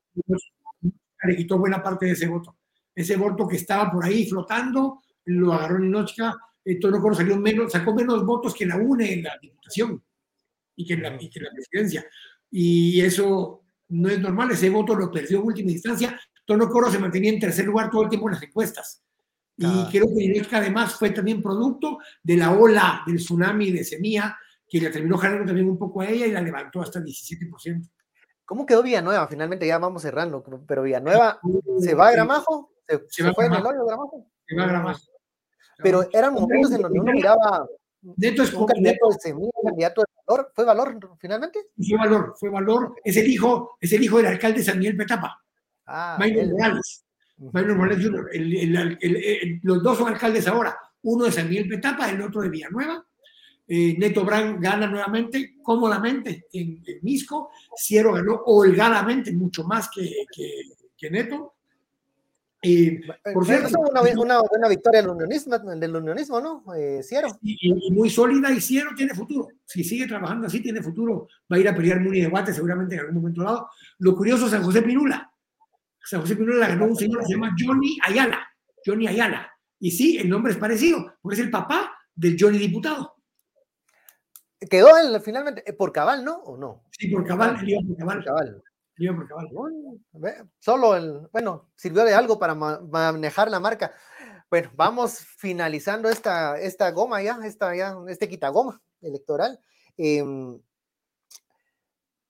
Le 1.23 1.35
quitó 1.35 1.57
buena 1.57 1.81
parte 1.81 2.05
de 2.05 2.11
ese 2.11 2.27
voto 2.27 2.56
ese 2.97 3.15
voto 3.15 3.47
que 3.47 3.57
estaba 3.57 3.91
por 3.91 4.03
ahí 4.03 4.27
flotando, 4.27 5.03
lo 5.25 5.53
agarró 5.53 5.77
Ninochka, 5.77 6.35
Tono 6.81 6.99
Coro 6.99 7.13
salió 7.13 7.37
menos, 7.37 7.71
sacó 7.71 7.93
menos 7.93 8.25
votos 8.25 8.55
que 8.55 8.65
la 8.65 8.75
UNE 8.75 9.13
en 9.13 9.23
la 9.23 9.37
diputación 9.39 10.03
y 10.75 10.83
que 10.83 10.95
en 10.95 11.03
la, 11.03 11.15
presidencia. 11.15 12.07
Y 12.49 12.99
eso 12.99 13.61
no 13.89 14.09
es 14.09 14.19
normal, 14.19 14.49
ese 14.49 14.71
voto 14.71 14.95
lo 14.95 15.11
perdió 15.11 15.37
en 15.39 15.45
última 15.45 15.69
instancia. 15.69 16.19
Tono 16.43 16.67
Coro 16.69 16.89
se 16.89 16.97
mantenía 16.97 17.31
en 17.31 17.39
tercer 17.39 17.65
lugar 17.65 17.91
todo 17.91 18.01
el 18.01 18.09
tiempo 18.09 18.29
en 18.29 18.33
las 18.33 18.43
encuestas. 18.43 19.03
Y 19.55 19.85
creo 19.91 20.07
que 20.07 20.27
Ninochka 20.27 20.57
además 20.57 20.95
fue 20.95 21.11
también 21.11 21.43
producto 21.43 21.99
de 22.23 22.35
la 22.35 22.51
ola 22.51 23.03
del 23.05 23.17
tsunami 23.17 23.71
de 23.71 23.83
Semilla, 23.83 24.35
que 24.67 24.81
le 24.81 24.89
terminó 24.89 25.19
jalando 25.19 25.45
también 25.45 25.69
un 25.69 25.77
poco 25.77 26.01
a 26.01 26.09
ella 26.09 26.25
y 26.25 26.31
la 26.31 26.41
levantó 26.41 26.81
hasta 26.81 26.97
el 26.97 27.05
17%. 27.05 27.91
¿Cómo 28.43 28.65
quedó 28.65 28.81
Villanueva? 28.81 29.27
Finalmente 29.27 29.67
ya 29.67 29.77
vamos 29.77 30.01
cerrando, 30.01 30.43
pero 30.67 30.81
Villanueva 30.81 31.39
se 31.79 31.93
va 31.93 32.07
a 32.07 32.11
Gramajo 32.13 32.71
se, 32.87 33.33
fue 33.33 33.45
en 33.45 33.53
el 33.53 33.65
hoyo 33.65 33.85
Gramajo. 33.85 34.25
Se 34.47 34.55
va 34.55 34.67
Gramajo. 34.67 35.01
Pero 35.79 36.07
eran 36.11 36.33
momentos 36.33 36.71
en 36.71 36.81
donde 36.81 36.99
uno 36.99 37.11
miraba 37.11 37.67
Neto 38.15 38.43
es 38.43 38.53
un 38.53 38.65
candidato 38.65 39.09
de 39.09 39.19
semilla, 39.19 39.51
un 39.55 39.69
candidato 39.69 40.01
de 40.01 40.07
valor. 40.25 40.51
¿Fue 40.55 40.65
valor 40.65 41.17
finalmente? 41.19 41.59
Fue 41.75 41.97
valor, 41.97 42.33
fue 42.39 42.49
valor. 42.49 42.95
Es 43.03 43.17
el 43.17 43.27
hijo, 43.27 43.77
es 43.81 43.91
el 43.91 44.03
hijo 44.03 44.17
del 44.17 44.27
alcalde 44.27 44.63
San 44.63 44.79
Miguel 44.79 44.95
Petapa. 44.95 45.43
Ah, 45.85 46.17
Morales. 46.19 47.05
Morales 47.37 47.99
los 49.63 49.83
dos 49.83 49.97
son 49.97 50.07
alcaldes 50.09 50.47
ahora. 50.47 50.77
Uno 51.03 51.25
de 51.25 51.31
San 51.31 51.49
Miguel 51.49 51.67
Petapa, 51.67 52.09
el 52.09 52.21
otro 52.21 52.41
de 52.41 52.49
Villanueva. 52.49 53.03
Eh, 53.69 53.95
Neto 53.97 54.23
Brand 54.23 54.61
gana 54.61 54.87
nuevamente 54.87 55.55
cómodamente 55.61 56.45
en, 56.53 56.81
Misco. 57.01 57.51
Ciero 57.75 58.13
ganó 58.13 58.41
holgadamente, 58.45 59.33
mucho 59.33 59.63
más 59.65 59.89
que, 59.89 60.25
que, 60.33 60.61
que 60.95 61.09
Neto. 61.09 61.56
Y, 62.61 62.99
por 63.33 63.45
cierto, 63.45 63.79
una, 63.79 64.01
una, 64.01 64.41
buena 64.41 64.67
victoria 64.67 65.01
del 65.01 65.11
unionismo, 65.11 65.59
del 65.59 65.95
unionismo 65.95 66.41
¿no? 66.41 66.63
Eh, 66.75 67.01
Ciero. 67.03 67.37
Y, 67.41 67.91
muy 67.91 68.09
sólida 68.09 68.51
y 68.51 68.59
Ciero 68.59 68.91
tiene 68.95 69.13
futuro. 69.13 69.49
Si 69.63 69.83
sigue 69.83 70.07
trabajando 70.07 70.47
así, 70.47 70.59
tiene 70.61 70.81
futuro. 70.81 71.27
Va 71.51 71.57
a 71.57 71.59
ir 71.59 71.69
a 71.69 71.75
pelear 71.75 71.99
Muni 71.99 72.21
de 72.21 72.27
Guate 72.27 72.53
seguramente 72.53 72.95
en 72.95 73.01
algún 73.01 73.15
momento 73.15 73.43
dado. 73.43 73.69
Lo 73.99 74.15
curioso 74.15 74.45
es 74.45 74.51
San 74.51 74.63
José 74.63 74.81
Pinula. 74.81 75.31
San 76.03 76.21
José 76.21 76.35
Pinula 76.35 76.57
la 76.57 76.67
ganó 76.69 76.85
un 76.85 76.95
señor 76.95 77.19
que 77.19 77.27
se 77.27 77.33
llama 77.33 77.55
Johnny 77.59 77.97
Ayala. 78.03 78.39
Johnny 78.83 79.07
Ayala. 79.07 79.51
Y 79.79 79.91
sí, 79.91 80.17
el 80.17 80.27
nombre 80.27 80.51
es 80.51 80.57
parecido, 80.57 81.13
porque 81.21 81.35
es 81.35 81.45
el 81.45 81.51
papá 81.51 81.95
del 82.15 82.37
Johnny 82.39 82.57
Diputado. 82.57 83.17
Quedó 84.59 84.89
finalmente 85.21 85.63
eh, 85.69 85.73
por 85.73 85.91
cabal, 85.91 86.25
¿no? 86.25 86.37
¿O 86.37 86.57
no? 86.57 86.85
Sí, 86.91 87.07
por 87.09 87.23
cabal, 87.25 87.59
por 87.59 87.97
cabal. 87.97 88.17
Por 88.17 88.25
cabal. 88.25 88.63
Solo 90.59 90.95
el, 90.95 91.27
bueno, 91.31 91.69
sirvió 91.75 92.03
de 92.03 92.13
algo 92.13 92.39
para 92.39 92.55
manejar 92.55 93.49
la 93.49 93.59
marca. 93.59 93.93
Bueno, 94.49 94.71
vamos 94.75 95.19
finalizando 95.19 96.09
esta, 96.09 96.59
esta 96.59 96.89
goma 96.91 97.21
ya, 97.21 97.39
esta 97.43 97.75
ya, 97.75 97.95
este 98.07 98.27
quitagoma 98.27 98.81
electoral. 99.01 99.59
Em, 99.97 100.59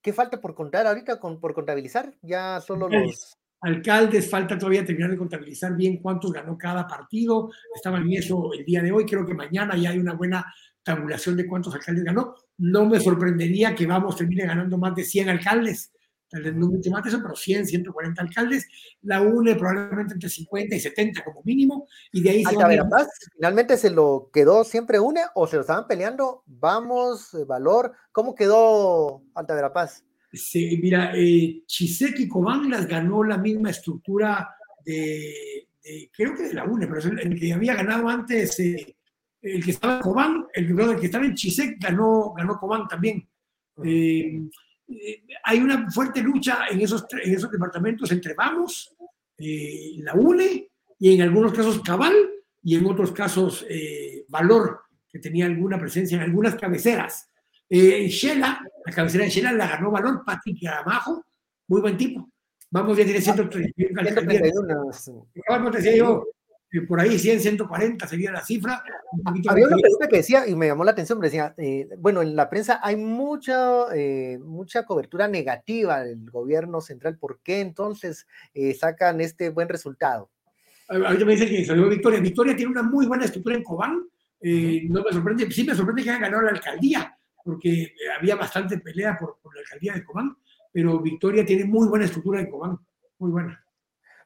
¿Qué 0.01 0.13
falta 0.13 0.39
por 0.39 0.55
contar 0.55 0.87
ahorita, 0.87 1.19
con, 1.19 1.39
por 1.39 1.53
contabilizar? 1.53 2.13
Ya 2.21 2.61
solo 2.61 2.89
los... 2.89 3.37
Alcaldes, 3.59 4.29
falta 4.29 4.57
todavía 4.57 4.85
terminar 4.85 5.09
de 5.09 5.17
contabilizar 5.17 5.75
bien 5.75 5.97
cuántos 5.97 6.31
ganó 6.31 6.57
cada 6.57 6.87
partido. 6.87 7.49
Estaba 7.75 7.97
en 7.97 8.13
eso 8.13 8.53
el 8.53 8.63
día 8.63 8.83
de 8.83 8.91
hoy, 8.91 9.05
creo 9.05 9.25
que 9.25 9.33
mañana 9.33 9.75
ya 9.75 9.89
hay 9.89 9.97
una 9.97 10.13
buena 10.13 10.45
tabulación 10.83 11.35
de 11.35 11.47
cuántos 11.47 11.73
alcaldes 11.73 12.03
ganó. 12.03 12.35
No 12.57 12.85
me 12.85 12.99
sorprendería 12.99 13.73
que 13.73 13.87
vamos 13.87 14.15
termine 14.15 14.45
ganando 14.45 14.77
más 14.77 14.95
de 14.95 15.03
100 15.03 15.29
alcaldes 15.29 15.91
tal 16.29 16.43
vez 16.43 16.55
no 16.55 16.67
mucho 16.67 16.91
más 16.91 17.05
eso, 17.05 17.19
pero 17.21 17.35
100, 17.35 17.67
140 17.67 18.21
alcaldes, 18.21 18.67
la 19.01 19.21
UNE 19.21 19.55
probablemente 19.55 20.13
entre 20.13 20.29
50 20.29 20.75
y 20.75 20.79
70 20.79 21.23
como 21.23 21.41
mínimo, 21.43 21.87
y 22.11 22.21
de 22.21 22.29
ahí 22.29 22.43
se 22.43 22.55
finalmente 23.35 23.77
se 23.77 23.89
lo 23.89 24.29
quedó 24.33 24.63
siempre 24.63 24.99
UNE 24.99 25.21
o 25.35 25.47
se 25.47 25.55
lo 25.55 25.61
estaban 25.61 25.87
peleando, 25.87 26.43
vamos, 26.45 27.33
eh, 27.33 27.43
valor, 27.45 27.93
¿cómo 28.11 28.35
quedó 28.35 29.23
Alta 29.35 29.55
Verapaz? 29.55 30.03
Sí, 30.33 30.77
mira, 30.81 31.13
eh, 31.15 31.63
Chisek 31.65 32.19
y 32.19 32.27
Cobán 32.27 32.69
las 32.69 32.85
ganó 32.85 33.23
la 33.23 33.37
misma 33.37 33.69
estructura 33.69 34.55
de, 34.83 35.67
creo 36.11 36.35
que 36.35 36.43
de 36.43 36.53
la 36.53 36.65
UNE, 36.65 36.87
pero 36.87 37.01
el, 37.19 37.39
que 37.39 37.53
había 37.53 37.75
ganado 37.75 38.09
antes, 38.09 38.59
eh, 38.59 38.95
el 39.41 39.63
que 39.63 39.71
estaba 39.71 39.95
en 39.95 40.01
Cobán, 40.01 40.45
el, 40.53 40.99
que 40.99 41.05
estaba 41.05 41.25
en 41.25 41.35
Chisek 41.35 41.77
ganó, 41.79 42.33
ganó 42.33 42.57
Cobán 42.59 42.87
también. 42.87 43.27
Eh, 43.83 44.41
hay 45.43 45.59
una 45.59 45.89
fuerte 45.91 46.21
lucha 46.21 46.67
en 46.69 46.81
esos, 46.81 47.05
en 47.23 47.33
esos 47.33 47.51
departamentos 47.51 48.11
entre 48.11 48.33
Vamos, 48.33 48.95
eh, 49.37 49.95
la 49.99 50.13
UNE 50.13 50.69
y 50.99 51.15
en 51.15 51.21
algunos 51.21 51.53
casos 51.53 51.81
Cabal 51.81 52.15
y 52.63 52.75
en 52.75 52.85
otros 52.85 53.11
casos 53.11 53.65
eh, 53.69 54.25
Valor, 54.29 54.81
que 55.09 55.19
tenía 55.19 55.45
alguna 55.45 55.77
presencia 55.77 56.17
en 56.17 56.23
algunas 56.23 56.55
cabeceras. 56.55 57.29
Eh, 57.69 58.07
Shela, 58.07 58.61
la 58.85 58.93
cabecera 58.93 59.25
de 59.25 59.29
Shela 59.29 59.51
la 59.51 59.67
ganó 59.67 59.91
Valor, 59.91 60.23
Patrick 60.25 60.65
Aramajo, 60.65 61.25
muy 61.67 61.81
buen 61.81 61.97
tipo. 61.97 62.29
Vamos, 62.69 62.97
ya 62.97 63.05
tiene 63.05 63.21
131 63.21 64.91
Vamos, 65.47 65.71
decía 65.73 65.95
yo, 65.95 66.25
por 66.87 66.99
ahí 66.99 67.17
100, 67.17 67.39
140 67.39 68.07
sería 68.07 68.31
la 68.31 68.43
cifra. 68.43 68.83
Había 69.47 69.67
una 69.67 69.77
pregunta 69.77 70.07
que 70.07 70.17
decía, 70.17 70.47
y 70.47 70.55
me 70.55 70.67
llamó 70.67 70.83
la 70.83 70.91
atención, 70.91 71.19
decía, 71.19 71.53
eh, 71.57 71.87
bueno, 71.97 72.21
en 72.21 72.35
la 72.35 72.49
prensa 72.49 72.79
hay 72.83 72.97
mucha, 72.97 73.93
eh, 73.95 74.37
mucha 74.39 74.83
cobertura 74.85 75.27
negativa 75.27 76.03
del 76.03 76.29
gobierno 76.29 76.81
central, 76.81 77.17
¿por 77.17 77.39
qué 77.41 77.61
entonces 77.61 78.27
eh, 78.53 78.73
sacan 78.73 79.21
este 79.21 79.49
buen 79.49 79.69
resultado? 79.69 80.29
Ahorita 80.89 81.25
me 81.25 81.33
dice 81.33 81.49
que 81.49 81.65
salió 81.65 81.89
Victoria. 81.89 82.19
Victoria 82.19 82.55
tiene 82.55 82.71
una 82.71 82.83
muy 82.83 83.05
buena 83.05 83.25
estructura 83.25 83.55
en 83.55 83.63
Cobán. 83.63 84.07
no 84.41 85.03
me 85.03 85.11
sorprende, 85.11 85.51
sí 85.51 85.63
me 85.63 85.75
sorprende 85.75 86.03
que 86.03 86.09
haya 86.09 86.19
ganado 86.19 86.43
la 86.43 86.51
alcaldía, 86.51 87.17
porque 87.43 87.93
había 88.17 88.35
bastante 88.35 88.77
pelea 88.79 89.17
por, 89.17 89.37
por 89.41 89.53
la 89.55 89.61
alcaldía 89.61 89.93
de 89.93 90.03
Cobán, 90.03 90.37
pero 90.71 90.99
Victoria 91.01 91.45
tiene 91.45 91.65
muy 91.65 91.87
buena 91.87 92.05
estructura 92.05 92.39
en 92.39 92.49
Cobán, 92.49 92.77
muy 93.19 93.31
buena. 93.31 93.66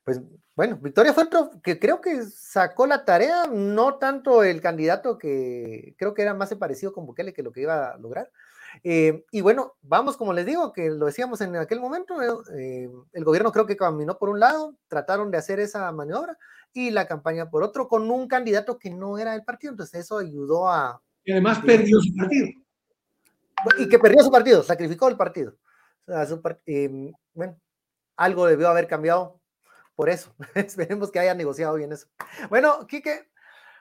Pues 0.03 0.21
bueno, 0.55 0.77
Victoria 0.81 1.13
fue 1.13 1.23
otro 1.23 1.51
que 1.63 1.79
creo 1.79 2.01
que 2.01 2.23
sacó 2.23 2.87
la 2.87 3.05
tarea, 3.05 3.47
no 3.47 3.95
tanto 3.95 4.43
el 4.43 4.61
candidato 4.61 5.17
que 5.17 5.95
creo 5.97 6.13
que 6.13 6.23
era 6.23 6.33
más 6.33 6.53
parecido 6.55 6.91
con 6.91 7.05
Bukele 7.05 7.33
que 7.33 7.43
lo 7.43 7.51
que 7.51 7.61
iba 7.61 7.91
a 7.91 7.97
lograr. 7.97 8.31
Eh, 8.83 9.25
y 9.31 9.41
bueno, 9.41 9.75
vamos, 9.81 10.17
como 10.17 10.33
les 10.33 10.45
digo, 10.45 10.71
que 10.71 10.89
lo 10.89 11.05
decíamos 11.05 11.41
en 11.41 11.55
aquel 11.55 11.79
momento, 11.79 12.15
eh, 12.53 12.89
el 13.13 13.23
gobierno 13.23 13.51
creo 13.51 13.65
que 13.65 13.75
caminó 13.75 14.17
por 14.17 14.29
un 14.29 14.39
lado, 14.39 14.75
trataron 14.87 15.29
de 15.29 15.37
hacer 15.37 15.59
esa 15.59 15.91
maniobra 15.91 16.37
y 16.73 16.91
la 16.91 17.05
campaña 17.07 17.49
por 17.49 17.63
otro, 17.63 17.87
con 17.87 18.09
un 18.09 18.27
candidato 18.27 18.79
que 18.79 18.89
no 18.89 19.17
era 19.17 19.33
del 19.33 19.43
partido, 19.43 19.71
entonces 19.71 20.01
eso 20.01 20.19
ayudó 20.19 20.69
a... 20.69 21.01
Y 21.25 21.33
además 21.33 21.59
perdió 21.59 21.99
su 21.99 22.15
partido. 22.15 22.47
Y 23.77 23.89
que 23.89 23.99
perdió 23.99 24.23
su 24.23 24.31
partido, 24.31 24.63
sacrificó 24.63 25.09
el 25.09 25.17
partido. 25.17 25.55
Eh, 26.65 27.11
bueno, 27.33 27.59
algo 28.15 28.47
debió 28.47 28.69
haber 28.69 28.87
cambiado 28.87 29.40
por 29.95 30.09
eso. 30.09 30.33
Esperemos 30.55 31.11
que 31.11 31.19
haya 31.19 31.33
negociado 31.33 31.75
bien 31.75 31.91
eso. 31.91 32.07
Bueno, 32.49 32.85
Quique, 32.87 33.29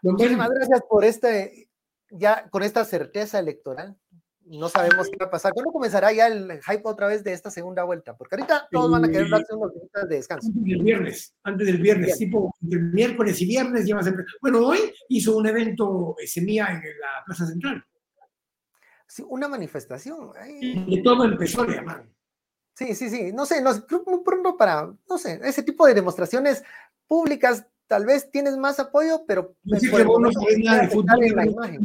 muchísimas 0.02 0.50
gracias 0.50 0.82
por 0.88 1.04
este, 1.04 1.70
ya 2.10 2.48
con 2.50 2.62
esta 2.62 2.84
certeza 2.84 3.38
electoral. 3.38 3.96
No 4.44 4.68
sabemos 4.68 5.08
qué 5.08 5.16
va 5.16 5.26
a 5.26 5.30
pasar. 5.30 5.52
¿Cuándo 5.52 5.70
comenzará 5.70 6.12
ya 6.12 6.26
el 6.26 6.60
hype 6.62 6.82
otra 6.84 7.06
vez 7.06 7.22
de 7.22 7.32
esta 7.32 7.50
segunda 7.50 7.84
vuelta? 7.84 8.16
Porque 8.16 8.34
ahorita 8.34 8.66
todos 8.72 8.90
van 8.90 9.04
a 9.04 9.08
querer 9.08 9.28
darse 9.28 9.54
unos 9.54 9.72
días 9.72 10.08
de 10.08 10.16
descanso. 10.16 10.48
Antes 10.48 10.64
del 10.64 10.82
viernes, 10.82 11.34
antes 11.44 11.66
del 11.68 11.78
viernes, 11.80 12.18
tipo 12.18 12.52
entre 12.60 12.80
miércoles 12.80 13.40
y 13.42 13.46
viernes 13.46 13.86
ya 13.86 13.96
a. 13.96 14.14
Bueno, 14.40 14.66
hoy 14.66 14.92
hizo 15.08 15.36
un 15.36 15.46
evento 15.46 16.16
semilla 16.26 16.68
en 16.68 16.82
la 16.82 17.24
Plaza 17.26 17.46
Central. 17.46 17.84
Sí, 19.06 19.24
una 19.28 19.46
manifestación. 19.46 20.32
Y 20.48 21.00
todo 21.02 21.24
empezó 21.24 21.62
a 21.62 21.66
llamar. 21.68 22.04
Sí, 22.80 22.94
sí, 22.94 23.10
sí. 23.10 23.30
No 23.34 23.44
sé, 23.44 23.60
no, 23.60 23.72
muy 24.06 24.20
pronto 24.24 24.56
para, 24.56 24.90
no 25.06 25.18
sé, 25.18 25.38
ese 25.44 25.62
tipo 25.62 25.86
de 25.86 25.92
demostraciones 25.92 26.64
públicas, 27.06 27.66
tal 27.86 28.06
vez 28.06 28.30
tienes 28.30 28.56
más 28.56 28.80
apoyo, 28.80 29.22
pero. 29.28 29.54
No 29.64 29.78
sé 29.78 29.90
que 29.90 30.02
vos 30.02 30.18
no 30.18 30.32
sabes 30.32 30.58
nada 30.60 30.80
de 30.80 30.88
fútbol. 30.88 31.22
En 31.22 31.36
la 31.36 31.44
imagen. 31.44 31.84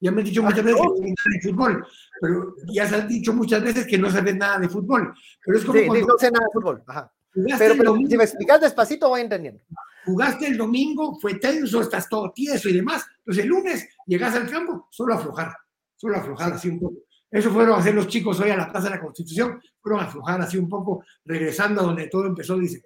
Ya 0.00 0.10
me 0.10 0.20
han 0.20 0.26
dicho 0.26 0.42
muchas 0.42 0.64
veces 0.64 0.76
que 0.76 0.82
no 0.82 0.90
sabes 0.90 1.14
nada 1.16 1.30
de 1.32 1.40
fútbol, 1.40 1.86
pero 2.20 2.54
ya 2.74 2.88
se 2.88 2.94
han 2.94 3.08
dicho 3.08 3.32
muchas 3.32 3.62
veces 3.62 3.86
que 3.86 3.96
no 3.96 4.10
sabes 4.10 4.36
nada 4.36 4.58
de 4.58 4.68
fútbol. 4.68 5.14
Pero 5.46 5.58
es 5.58 5.64
como 5.64 5.78
sí, 5.80 5.88
no 5.88 6.18
sé 6.18 6.30
nada 6.30 6.44
de 6.44 6.52
fútbol. 6.52 6.84
Ajá. 6.86 7.12
Pero, 7.58 7.74
pero 7.78 7.96
si 7.96 8.16
me 8.18 8.24
explicas 8.24 8.60
despacito, 8.60 9.08
voy 9.08 9.22
entendiendo. 9.22 9.62
Jugaste 10.04 10.46
el 10.46 10.58
domingo, 10.58 11.18
fue 11.18 11.36
tenso, 11.36 11.80
estás 11.80 12.06
todo 12.06 12.32
tieso 12.32 12.68
y 12.68 12.74
demás. 12.74 13.06
Entonces 13.20 13.44
el 13.44 13.48
lunes 13.48 13.88
llegas 14.06 14.34
al 14.34 14.50
campo, 14.50 14.88
solo 14.90 15.14
aflojar, 15.14 15.56
solo 15.96 16.18
aflojar 16.18 16.52
así 16.52 16.68
un 16.68 16.80
poco. 16.80 16.96
Eso 17.32 17.50
fueron 17.50 17.76
a 17.76 17.78
hacer 17.78 17.94
los 17.94 18.08
chicos 18.08 18.38
hoy 18.40 18.50
a 18.50 18.56
la 18.58 18.70
Plaza 18.70 18.90
de 18.90 18.96
la 18.96 19.00
Constitución, 19.00 19.58
fueron 19.80 20.00
a 20.00 20.04
aflojar 20.04 20.42
así 20.42 20.58
un 20.58 20.68
poco, 20.68 21.02
regresando 21.24 21.80
a 21.80 21.84
donde 21.84 22.08
todo 22.08 22.26
empezó, 22.26 22.58
dice. 22.58 22.84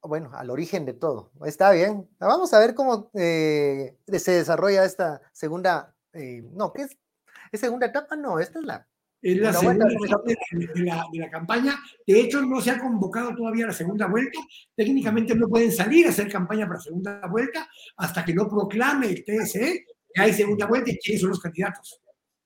Bueno, 0.00 0.30
al 0.32 0.48
origen 0.48 0.86
de 0.86 0.94
todo. 0.94 1.32
Está 1.44 1.70
bien. 1.72 2.08
Vamos 2.18 2.54
a 2.54 2.60
ver 2.60 2.74
cómo 2.74 3.10
eh, 3.12 3.94
se 4.06 4.32
desarrolla 4.32 4.86
esta 4.86 5.20
segunda, 5.32 5.94
eh, 6.14 6.42
no, 6.52 6.72
¿qué 6.72 6.82
es? 6.82 6.96
¿Es 7.52 7.60
segunda 7.60 7.86
etapa? 7.86 8.16
No, 8.16 8.38
esta 8.38 8.58
es 8.58 8.64
la... 8.64 8.88
Es 9.20 9.36
la, 9.36 9.52
segunda 9.52 9.84
etapa 9.86 10.22
de, 10.24 10.36
la, 10.84 11.04
de, 11.12 11.18
la, 11.18 11.28
campaña. 11.28 11.76
De 12.06 12.20
hecho, 12.20 12.40
no 12.40 12.60
se 12.60 12.70
ha 12.70 12.78
convocado 12.78 13.34
todavía 13.34 13.66
la 13.66 13.72
segunda 13.72 14.06
vuelta. 14.06 14.38
Técnicamente 14.76 15.34
no 15.34 15.48
pueden 15.48 15.72
salir 15.72 16.06
a 16.06 16.10
hacer 16.10 16.30
campaña 16.30 16.68
para 16.68 16.80
segunda 16.80 17.26
vuelta 17.26 17.68
hasta 17.96 18.24
que 18.24 18.32
no 18.32 18.48
proclame 18.48 19.08
el 19.08 19.24
TSE 19.24 19.84
que 20.14 20.22
hay 20.22 20.32
segunda 20.32 20.66
vuelta 20.66 20.92
y 20.92 20.98
quiénes 20.98 21.20
son 21.20 21.30
los 21.30 21.40
candidatos. 21.40 22.00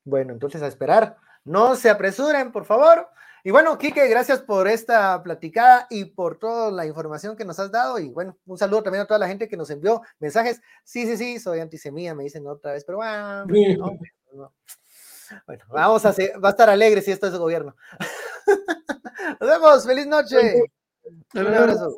Bueno, 0.05 0.33
entonces 0.33 0.63
a 0.63 0.67
esperar. 0.67 1.17
No 1.45 1.75
se 1.77 1.91
apresuren, 1.91 2.53
por 2.53 2.65
favor. 2.65 3.09
Y 3.45 3.51
bueno, 3.51 3.77
Quique, 3.77 4.07
gracias 4.07 4.41
por 4.41 4.69
esta 4.69 5.21
platicada 5.23 5.89
y 5.91 6.05
por 6.05 6.39
toda 6.39 6.71
la 6.71 6.87
información 6.87 7.37
que 7.37 7.45
nos 7.45 7.59
has 7.59 7.73
dado. 7.73 7.99
Y 7.99 8.09
bueno, 8.11 8.39
un 8.47 8.57
saludo 8.57 8.85
también 8.85 9.03
a 9.03 9.07
toda 9.07 9.19
la 9.19 9.27
gente 9.27 9.49
que 9.49 9.57
nos 9.57 9.71
envió 9.71 10.03
mensajes. 10.21 10.61
Sí, 10.85 11.07
sí, 11.07 11.17
sí, 11.17 11.41
soy 11.41 11.59
antisemía, 11.59 12.15
me 12.15 12.23
dicen 12.23 12.47
otra 12.47 12.73
vez, 12.73 12.85
pero 12.85 12.99
bueno, 12.99 13.45
bueno 14.33 14.53
vamos 15.69 16.05
a 16.05 16.11
hacer, 16.11 16.33
va 16.43 16.49
a 16.49 16.51
estar 16.51 16.69
alegre 16.71 17.01
si 17.03 17.11
esto 17.11 17.27
es 17.27 17.33
el 17.33 17.39
gobierno. 17.39 17.75
nos 19.41 19.51
vemos, 19.51 19.87
feliz 19.87 20.07
noche. 20.07 20.63
Un 21.35 21.47
abrazo. 21.47 21.97